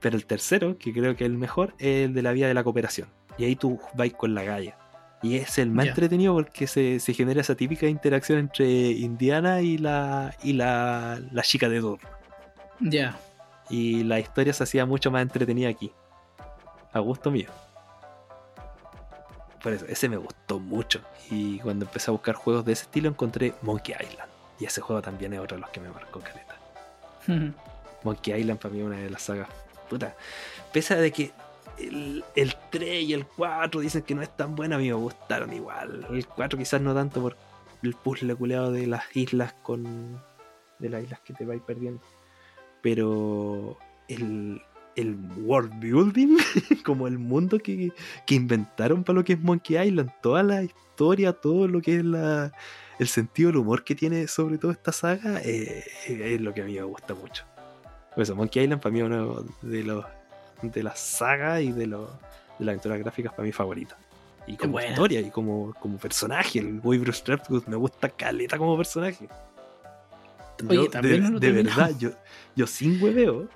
[0.00, 2.54] Pero el tercero, que creo que es el mejor, es el de la vía de
[2.54, 3.10] la cooperación.
[3.36, 4.78] Y ahí tú vais con la galla.
[5.22, 9.76] Y es el más entretenido porque se, se genera esa típica interacción entre Indiana y
[9.76, 11.98] la, y la, la chica de Dur.
[12.80, 13.18] Ya.
[13.68, 15.92] Y la historia se hacía mucho más entretenida aquí.
[16.92, 17.48] A gusto mío.
[19.62, 21.00] Por eso, ese me gustó mucho.
[21.30, 24.30] Y cuando empecé a buscar juegos de ese estilo encontré Monkey Island.
[24.58, 26.56] Y ese juego también es otro de los que me marcó caleta.
[28.04, 29.48] Monkey Island para mí es una de las sagas.
[29.88, 30.16] Puta.
[30.72, 31.32] Pese a de que
[31.78, 34.94] el, el 3 y el 4 dicen que no es tan buena, a mí me
[34.94, 36.06] gustaron igual.
[36.10, 37.36] El 4 quizás no tanto por
[37.82, 40.22] el puzzle culeado de las islas con.
[40.78, 42.00] de las islas que te vais perdiendo.
[42.80, 43.78] Pero
[44.08, 44.62] el,
[44.98, 46.36] el world building,
[46.84, 47.92] como el mundo que,
[48.26, 52.04] que inventaron para lo que es Monkey Island, toda la historia, todo lo que es
[52.04, 52.52] la,
[52.98, 56.64] el sentido del humor que tiene sobre todo esta saga, eh, es lo que a
[56.64, 57.44] mí me gusta mucho.
[58.14, 60.04] Por eso, Monkey Island para mí es uno de los
[60.62, 62.10] de las sagas y de, los
[62.58, 63.96] de las aventuras gráficas para mí favorita.
[64.46, 68.76] Y como historia y como, como personaje, el Boy Bruce Trapgood me gusta caleta como
[68.76, 69.28] personaje.
[70.68, 72.10] Oye, Yo, también de, no verdad, yo,
[72.56, 73.48] yo sin hueveo,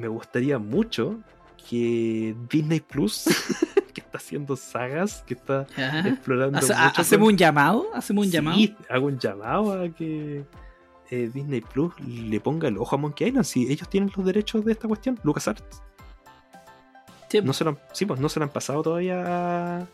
[0.00, 1.18] me gustaría mucho
[1.68, 3.24] que Disney Plus,
[3.94, 6.00] que está haciendo sagas, que está Ya.
[6.08, 7.86] explorando Hace- mucho ha- con- ¿Hacemos un llamado?
[7.94, 8.58] ¿Hacemos un Sí, llamado?
[8.88, 10.44] hago un llamado a que
[11.10, 13.44] eh, Disney Plus le ponga el ojo a Monkey Island.
[13.44, 15.82] Si ellos tienen los derechos de esta cuestión, LucasArts.
[17.28, 19.86] Sí, No se lo han, sí, pues no se lo han pasado todavía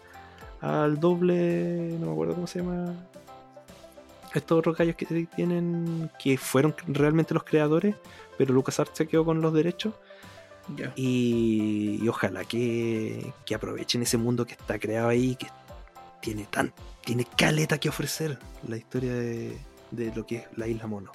[0.61, 1.97] al doble.
[2.01, 2.95] No me acuerdo cómo se llama.
[4.35, 6.11] Estos otros gallos que tienen.
[6.23, 7.95] que fueron realmente los creadores.
[8.39, 9.95] Pero LucasArts se quedó con los derechos.
[10.77, 10.93] ya.
[10.97, 15.47] Y, y ojalá que, que aprovechen ese mundo que está creado ahí, que
[16.21, 16.73] tiene tan
[17.05, 18.37] tiene caleta que ofrecer
[18.67, 19.57] la historia de,
[19.93, 21.13] de lo que es la isla mono.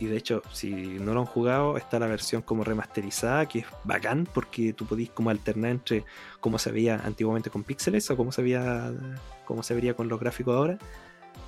[0.00, 3.66] Y de hecho, si no lo han jugado, está la versión como remasterizada, que es
[3.84, 6.04] bacán, porque tú podís como alternar entre
[6.40, 8.92] cómo se veía antiguamente con píxeles o cómo se veía
[9.44, 10.78] cómo se vería con los gráficos ahora.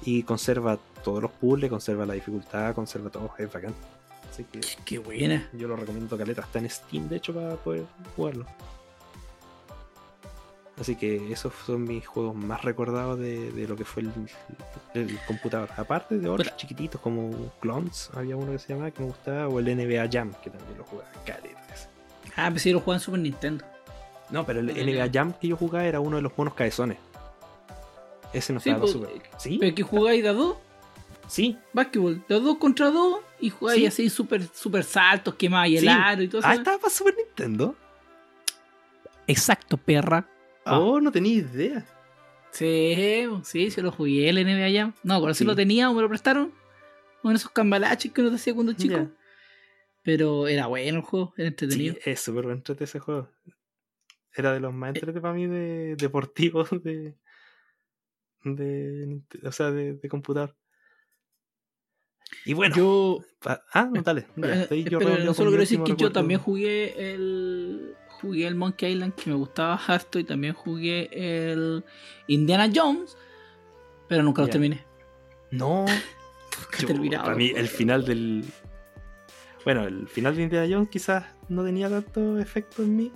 [0.04, 3.74] Y conserva todos los puzzles, conserva la dificultad, conserva todo, es bacán.
[4.30, 5.48] Así que Qué, buena.
[5.52, 6.42] yo lo recomiendo caleta.
[6.42, 7.84] Está en Steam, de hecho, para poder
[8.16, 8.46] jugarlo.
[10.80, 14.12] Así que esos son mis juegos más recordados de, de lo que fue el,
[14.94, 15.68] el computador.
[15.76, 19.46] Aparte de otros Pero- chiquititos como Clones, había uno que se llamaba que me gustaba,
[19.48, 21.60] o el NBA Jam, que también lo jugaba caleta.
[22.36, 23.64] Ah, pensé que lo jugaba en Super Nintendo.
[24.30, 26.96] No, pero el NBA Jam que yo jugaba era uno de los monos cabezones.
[28.32, 29.10] Ese no Sí, estaba pues, super.
[29.38, 29.58] ¿Sí?
[29.60, 30.56] Pero que jugáis de a dos,
[31.30, 31.56] Sí.
[31.72, 33.86] básquetbol, de a dos contra dos, y jugáis Sí.
[33.86, 35.88] así super, super saltos, quemáis el Sí.
[35.88, 36.60] aro y todo Ah, eso.
[36.60, 37.76] estaba para Super Nintendo.
[39.26, 40.28] Exacto, perra.
[40.64, 40.78] Ah.
[40.80, 41.86] Oh, no tenía idea.
[42.50, 44.92] Sí, sí, se lo jugué el NBA Jam.
[45.04, 45.44] No, si Sí.
[45.44, 46.52] lo tenía o me lo prestaron.
[47.22, 49.08] Con esos cambalaches que uno hacía cuando chico.
[50.02, 51.94] Pero era bueno el juego, era entretenido.
[52.02, 53.28] Sí, es súper entrete ese juego.
[54.34, 57.14] Era de los más entrete para mí de deportivos de,
[58.44, 60.56] de o sea, de, de computador.
[62.44, 64.26] Y bueno, Yo, ah, no, dale.
[64.36, 67.94] ya, eh, estoy yo espera, redondeo no solo quiero decir que yo también jugué el
[68.20, 71.84] jugué el Monkey Island que me gustaba harto y también jugué el
[72.26, 73.16] Indiana Jones,
[74.08, 74.52] pero nunca lo Ya.
[74.52, 74.84] terminé.
[75.50, 75.86] No,
[76.78, 78.44] yo- para mí el final del
[79.64, 83.12] bueno, el final de Indiana Jones quizás no tenía tanto efecto en mí,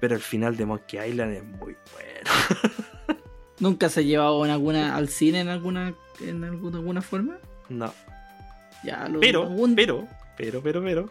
[0.00, 2.30] pero el final de Monkey Island es muy bueno.
[3.60, 7.38] Nunca se ha llevado en alguna al cine en alguna en alguna, alguna forma.
[7.78, 7.92] No,
[8.84, 11.10] Ya lo Pero, algún- pero, pero, pero, pero,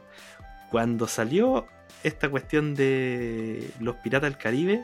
[0.70, 1.68] cuando salió
[2.04, 4.84] esta cuestión de los piratas del Caribe,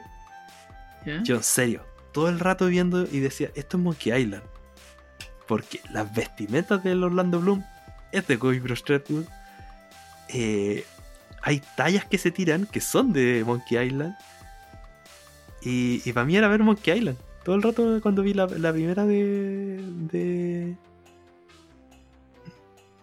[1.05, 1.21] ¿ya?
[1.23, 4.43] yo en serio, todo el rato viendo y decía, esto es Monkey Island.
[5.47, 7.63] Porque las vestimentas del Orlando Bloom
[8.11, 8.83] es de Kobe Bros.
[8.83, 9.25] Trapwood.
[10.29, 10.83] Eh,
[11.41, 14.15] hay tallas que se tiran que son de Monkey Island.
[15.61, 17.17] Y, y para mí era ver Monkey Island.
[17.45, 19.79] Todo el rato cuando vi la, la primera de,
[20.11, 20.75] de.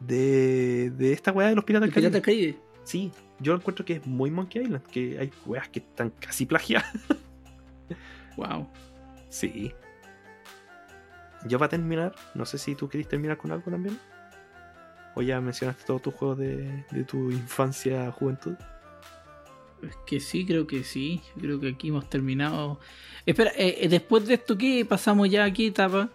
[0.07, 0.91] De.
[0.91, 2.57] De esta weá de los piratas el del Pirata Caribe.
[2.85, 3.11] Sí,
[3.41, 4.85] yo encuentro que es muy Monkey Island.
[4.87, 6.93] Que hay weas que están casi plagiadas.
[8.37, 8.69] Wow.
[9.29, 9.73] Sí.
[11.47, 13.97] yo para terminar, no sé si tú querés terminar con algo también.
[15.15, 18.57] O ya mencionaste todos tus juegos de, de tu infancia, juventud.
[19.83, 21.21] Es que sí, creo que sí.
[21.39, 22.81] Creo que aquí hemos terminado.
[23.27, 26.11] Espera, eh, eh, después de esto, ¿qué pasamos ya aquí, etapa?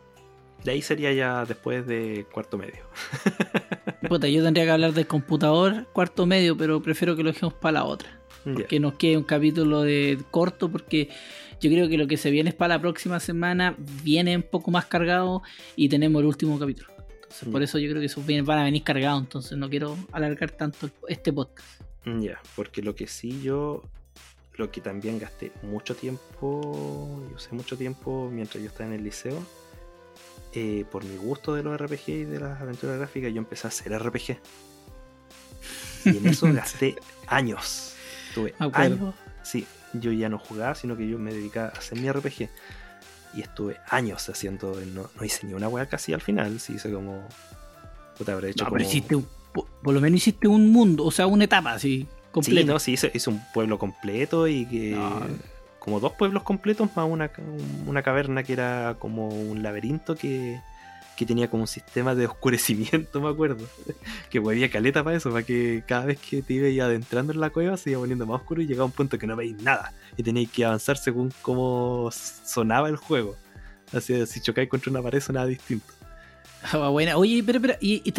[0.63, 2.83] De ahí sería ya después de cuarto medio.
[4.09, 7.73] Puta, yo tendría que hablar del computador cuarto medio, pero prefiero que lo dejemos para
[7.73, 8.09] la otra.
[8.45, 8.65] Ya.
[8.65, 11.09] Que nos quede un capítulo de corto, porque
[11.61, 13.75] yo creo que lo que se viene es para la próxima semana.
[14.03, 15.43] Viene un poco más cargado
[15.75, 16.89] y tenemos el último capítulo.
[17.21, 17.65] Entonces, por Ya.
[17.65, 19.21] eso yo creo que esos van a venir cargados.
[19.21, 21.81] Entonces, no quiero alargar tanto este podcast.
[22.05, 23.83] Mm, Ya, porque lo que sí yo,
[24.55, 29.03] lo que también gasté mucho tiempo, yo usé mucho tiempo mientras yo estaba en el
[29.03, 29.37] liceo,
[30.53, 33.69] eh, por mi gusto de los RPG y de las aventuras gráficas, yo empecé a
[33.69, 34.37] hacer RPG.
[36.05, 36.95] Y en eso gasté
[37.27, 37.93] años.
[38.33, 38.95] Tuve acuerdo.
[39.07, 39.15] años.
[39.43, 42.49] Sí, yo ya no jugaba, sino que yo me dedicaba a hacer mi RPG.
[43.35, 46.91] Y estuve años haciendo, no, no hice ni una wea casi al final, sí hice
[46.91, 47.27] como...
[48.17, 48.77] Puta, habré hecho No, como...
[48.77, 52.07] pero hiciste un- por, por lo menos hiciste un mundo, o sea, una etapa así,
[52.31, 52.61] completa.
[52.61, 54.91] Sí, no, sí, hice, hice un pueblo completo y que.
[54.91, 55.27] No.
[55.89, 57.31] Como dos pueblos completos más una,
[57.87, 60.61] una caverna que era como un laberinto que,
[61.17, 63.65] que tenía como un sistema de oscurecimiento, me acuerdo.
[64.29, 67.49] Que había caleta para eso, para que cada vez que te ibas adentrando en la
[67.49, 69.91] cueva se iba poniendo más oscuro y llegaba un punto que no veis nada.
[70.15, 73.35] Y tenéis que avanzar según cómo sonaba el juego.
[73.91, 75.91] Así, si chocáis contra una pared sonaba distinto.
[76.71, 77.17] Ah, buena.
[77.17, 78.11] Oye, pero, pero, ¿y,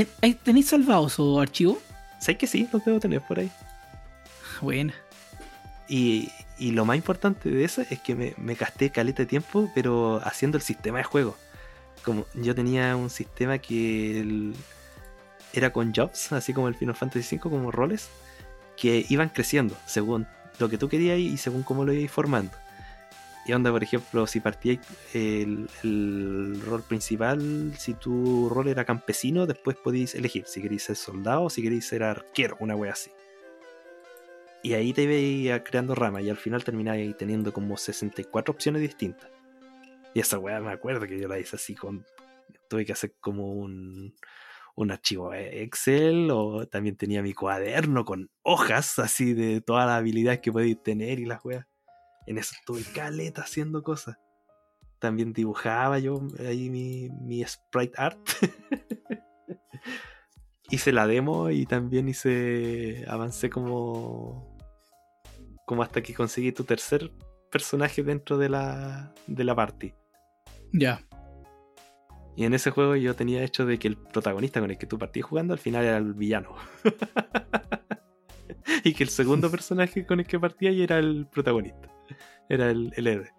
[0.43, 1.81] tenéis salvado su archivo?
[2.19, 2.69] ¿Sabes que sí?
[2.73, 3.49] Los debo tener por ahí.
[4.61, 4.93] Buena.
[5.89, 6.31] Y,
[6.61, 10.21] y lo más importante de eso es que me, me gasté caleta de tiempo, pero
[10.23, 11.37] haciendo el sistema de juego.
[12.05, 14.53] Como yo tenía un sistema que
[15.55, 18.11] era con jobs, así como el Final Fantasy V, como roles,
[18.77, 20.27] que iban creciendo según
[20.59, 22.53] lo que tú querías y según cómo lo ibas formando.
[23.47, 24.81] Y onda, por ejemplo, si partíais
[25.15, 30.97] el, el rol principal, si tu rol era campesino, después podéis elegir si queréis ser
[30.97, 33.11] soldado o si queréis ser arquero, una wea así.
[34.63, 39.31] Y ahí te ibas creando ramas y al final terminabas teniendo como 64 opciones distintas.
[40.15, 42.05] Y esa weá me acuerdo que yo la hice así con...
[42.69, 44.15] Tuve que hacer como un,
[44.77, 50.41] un archivo Excel o también tenía mi cuaderno con hojas así de todas las habilidades
[50.41, 51.67] que podéis tener y las weas.
[52.27, 54.19] En eso estuve caleta haciendo cosas.
[54.99, 58.19] También dibujaba yo ahí mi, mi sprite art.
[60.71, 63.05] hice la demo y también hice.
[63.09, 64.50] avancé como.
[65.71, 67.13] Como hasta que conseguí tu tercer
[67.49, 69.15] personaje dentro de la.
[69.29, 69.95] de la party.
[70.73, 71.07] Ya.
[72.37, 74.99] Y en ese juego yo tenía hecho de que el protagonista con el que tú
[74.99, 76.57] partías jugando al final era el villano.
[78.83, 81.89] y que el segundo personaje con el que partías era el protagonista.
[82.49, 83.33] Era el, el héroe.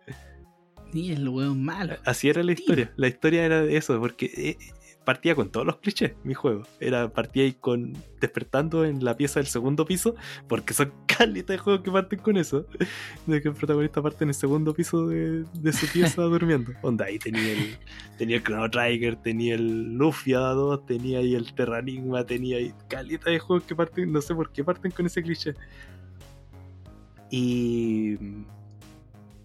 [0.93, 1.97] Ni el weón malo.
[2.05, 2.63] Así era la Tío.
[2.63, 2.93] historia.
[2.95, 4.57] La historia era de eso, porque eh,
[5.03, 6.63] partía con todos los clichés, mi juego.
[6.79, 10.15] Era partía ahí con despertando en la pieza del segundo piso,
[10.47, 12.65] porque son calitas de juegos que parten con eso.
[13.25, 16.71] De que el protagonista parte en el segundo piso de, de su pieza durmiendo.
[16.81, 17.77] Onda, ahí tenía el,
[18.17, 23.29] tenía el Chrono Trigger, tenía el Lufia 2, tenía ahí el Terranigma, tenía ahí calita
[23.31, 25.55] de juegos que parten, no sé por qué parten con ese cliché.
[27.29, 28.17] Y.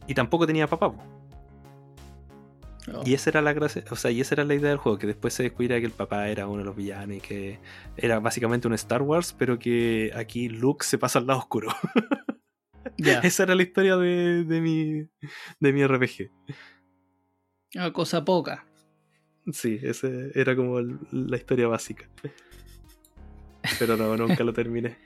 [0.09, 0.93] Y tampoco tenía papá.
[0.93, 1.16] po.
[2.93, 3.03] Oh.
[3.05, 5.09] Y esa era la gracia, o sea, y esa era la idea del juego, que
[5.09, 7.59] después se descubriera que el papá era uno de los villanos y que
[7.97, 11.69] era básicamente un Star Wars, pero que aquí Luke se pasa al lado oscuro.
[12.99, 13.19] Ya.
[13.19, 15.07] esa era la historia de, de mi
[15.61, 16.31] de mi RPG.
[17.75, 18.65] Una cosa poca.
[19.53, 22.09] Sí, esa era como la historia básica.
[23.79, 24.97] Pero no, nunca lo terminé.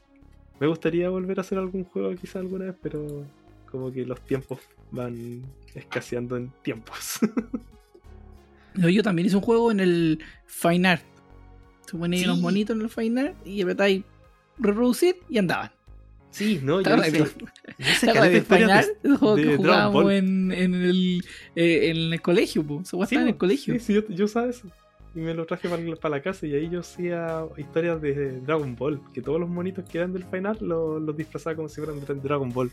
[0.60, 3.24] Me gustaría volver a hacer algún juego quizá alguna vez, pero
[3.70, 4.58] como que los tiempos
[4.90, 5.42] van
[5.74, 7.20] escaseando en tiempos.
[8.74, 11.02] No, yo también hice un juego en el Fine Art.
[11.86, 12.28] Se ponían Sí.
[12.28, 14.04] unos monitos en el Fine Art y apretáis
[14.58, 15.72] reproducir y andaban.
[16.30, 17.24] Sí, no, ¿Te yo hice, de- yo
[17.78, 21.24] hice ¿Te acuerdas caleta de historias juego que jugábamos en, en el,
[21.56, 22.84] eh, en el colegio, po.
[22.84, 23.74] Se Sí, estaba en el colegio.
[23.74, 24.68] Sí, sí, yo, yo usaba eso.
[25.14, 28.76] Y me lo traje para, para la casa y ahí yo hacía historias de Dragon
[28.76, 29.00] Ball.
[29.12, 32.14] Que todos los monitos que eran del final los, los disfrazaba como si fueran de
[32.14, 32.70] Dragon Ball.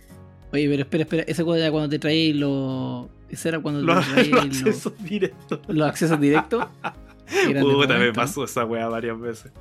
[0.53, 1.23] Oye, pero espera, espera.
[1.23, 3.07] Ese era cuando te traíais los.
[3.29, 5.59] Ese era cuando Los, te traíais los los, accesos directos.
[5.67, 6.65] los accesos directos.
[7.59, 9.51] Puta, me pasó esa weá varias veces.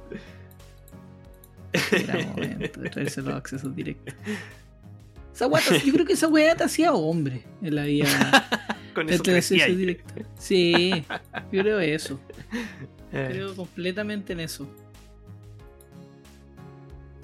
[1.90, 4.14] Era momento de traerse los accesos directos.
[5.34, 8.08] Esa weá yo creo que esa weá te hacía hombre en la vida.
[8.96, 10.14] Con eso directo.
[10.38, 11.04] Sí,
[11.52, 12.18] yo creo eso.
[13.10, 14.66] Creo completamente en eso.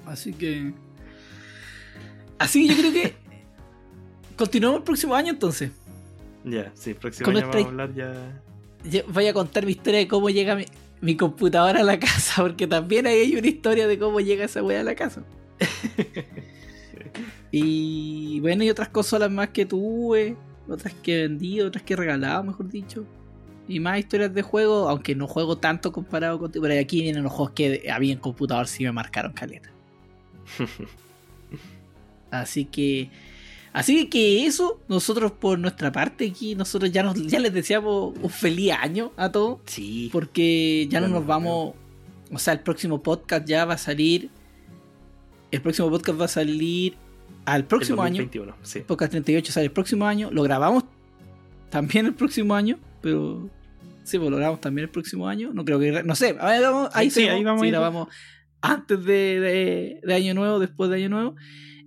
[0.05, 0.71] Así que.
[2.37, 3.15] Así que yo creo que.
[4.37, 5.71] Continuamos el próximo año entonces.
[6.43, 7.93] Ya, sí, próximo Con año vamos a hablar
[8.83, 10.65] ya voy a contar mi historia de cómo llega mi,
[11.01, 14.61] mi computadora a la casa, porque también ahí hay una historia de cómo llega esa
[14.61, 15.23] weá a la casa.
[17.51, 20.35] y bueno, y otras consolas más que tuve,
[20.67, 23.05] otras que he vendido, otras que he regalado, mejor dicho.
[23.67, 26.51] Y más historias de juego, aunque no juego tanto comparado con...
[26.51, 29.69] Pero aquí vienen los juegos que había en computador sí me marcaron caleta.
[32.31, 33.09] Así que...
[33.71, 38.29] Así que eso, nosotros por nuestra parte aquí, nosotros ya nos ya les deseamos un
[38.29, 39.61] feliz año a todos.
[39.65, 40.09] Sí.
[40.11, 41.73] Porque ya no nos vamos.
[42.31, 44.29] O sea, el próximo podcast ya va a salir.
[45.49, 46.97] El próximo podcast va a salir
[47.45, 48.23] al próximo año.
[48.23, 48.79] 2021, sí.
[48.79, 50.29] El podcast 38 sale el próximo año.
[50.31, 50.85] Lo grabamos
[51.69, 53.49] también el próximo año, pero.
[54.03, 55.51] Sí, pues lo grabamos también el próximo año.
[55.53, 56.03] No creo que.
[56.03, 56.89] No sé, ahí vamos.
[56.93, 58.07] Ahí, Sí, sí, ahí vamos sí, grabamos
[58.61, 61.35] antes de, de- de Año Nuevo, después de Año Nuevo.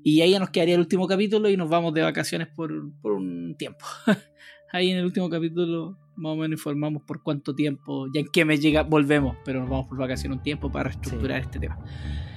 [0.02, 2.70] Y ahí ya nos quedaría el último capítulo y nos vamos de vacaciones por,
[3.02, 3.84] por un tiempo.
[4.72, 8.44] ahí en el último capítulo más o menos informamos por cuánto tiempo, ya en qué
[8.46, 11.78] mes llega, volvemos, pero nos vamos por vacaciones un tiempo para reestructurar este tema.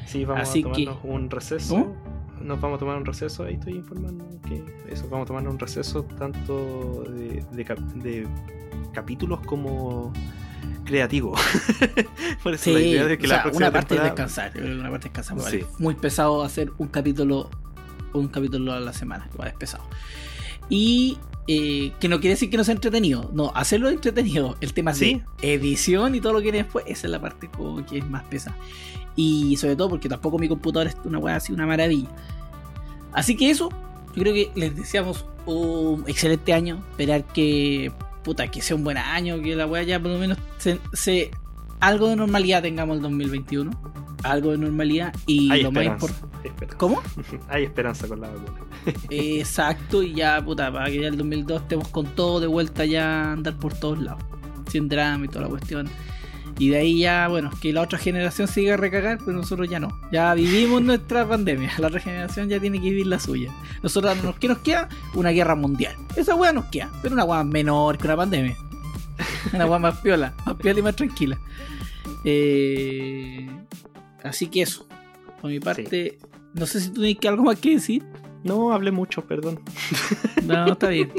[0.05, 1.95] Sí, vamos Así a que- tomarnos un receso.
[2.41, 5.59] Nos vamos a tomar un receso, ahí estoy informando que eso, vamos a tomarnos un
[5.59, 8.27] receso tanto de, de cap- de
[8.93, 10.11] capítulos como
[10.85, 11.35] creativo.
[12.43, 14.51] Por eso Sí, la idea de que o la sea, próxima una parte es descansar,
[14.57, 15.51] una parte es descansar.
[15.51, 15.65] Sí.
[15.77, 17.49] muy pesado hacer un capítulo,
[18.13, 19.83] un capítulo a la semana, igual es pesado.
[20.69, 21.17] Y
[21.47, 25.21] eh, que no quiere decir que no sea entretenido, no, hacerlo entretenido, el tema Sí.
[25.41, 28.09] de edición y todo lo que viene después, esa es la parte como que es
[28.09, 28.55] más pesada.
[29.21, 32.07] Y sobre todo porque tampoco mi computador es una weá así, una maravilla.
[33.11, 33.67] Así que eso,
[34.15, 37.91] yo creo que les deseamos un excelente año, esperar que,
[38.23, 41.31] puta, que sea un buen año, que la weá ya por lo menos se, se-
[41.81, 43.71] algo de normalidad tengamos el 2021,
[44.23, 46.37] algo de normalidad y Hay lo más esperanza, importante...
[46.43, 46.77] hay esperanza.
[46.77, 47.01] ¿Cómo?
[47.49, 48.59] Hay esperanza con la vacuna.
[49.09, 53.23] Exacto, y ya, puta, para que ya el 2002 estemos con todo de vuelta ya
[53.29, 54.23] a andar por todos lados,
[54.71, 55.89] sin drama y toda la cuestión.
[56.59, 59.79] Y de ahí ya, bueno, que la otra generación siga a recagar, pero nosotros ya
[59.79, 59.97] no.
[60.11, 63.51] Ya vivimos nuestra pandemia, la otra generación ya tiene que vivir la suya.
[63.81, 64.89] Nosotros, nos- ¿qué nos queda?
[65.15, 65.95] Una guerra mundial.
[66.17, 68.57] Esa weá nos queda, pero una weá menor que una pandemia.
[69.53, 71.39] Una weá más piola, más piola y más tranquila.
[72.25, 73.47] Eh,
[74.23, 74.85] así que eso,
[75.41, 76.17] por mi parte,
[76.53, 78.03] no sé si tú tienes que algo más que decir.
[78.43, 79.59] No hablé mucho, perdón.
[80.45, 81.11] No, está bien.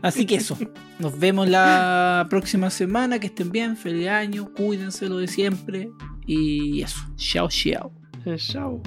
[0.00, 0.56] Así que eso.
[0.98, 3.18] Nos vemos la próxima semana.
[3.18, 3.76] Que estén bien.
[3.76, 4.50] Feliz año.
[4.54, 5.90] Cuídense lo de siempre.
[6.26, 7.00] Y eso.
[7.16, 7.92] Chao, chao.
[8.36, 8.82] Chao.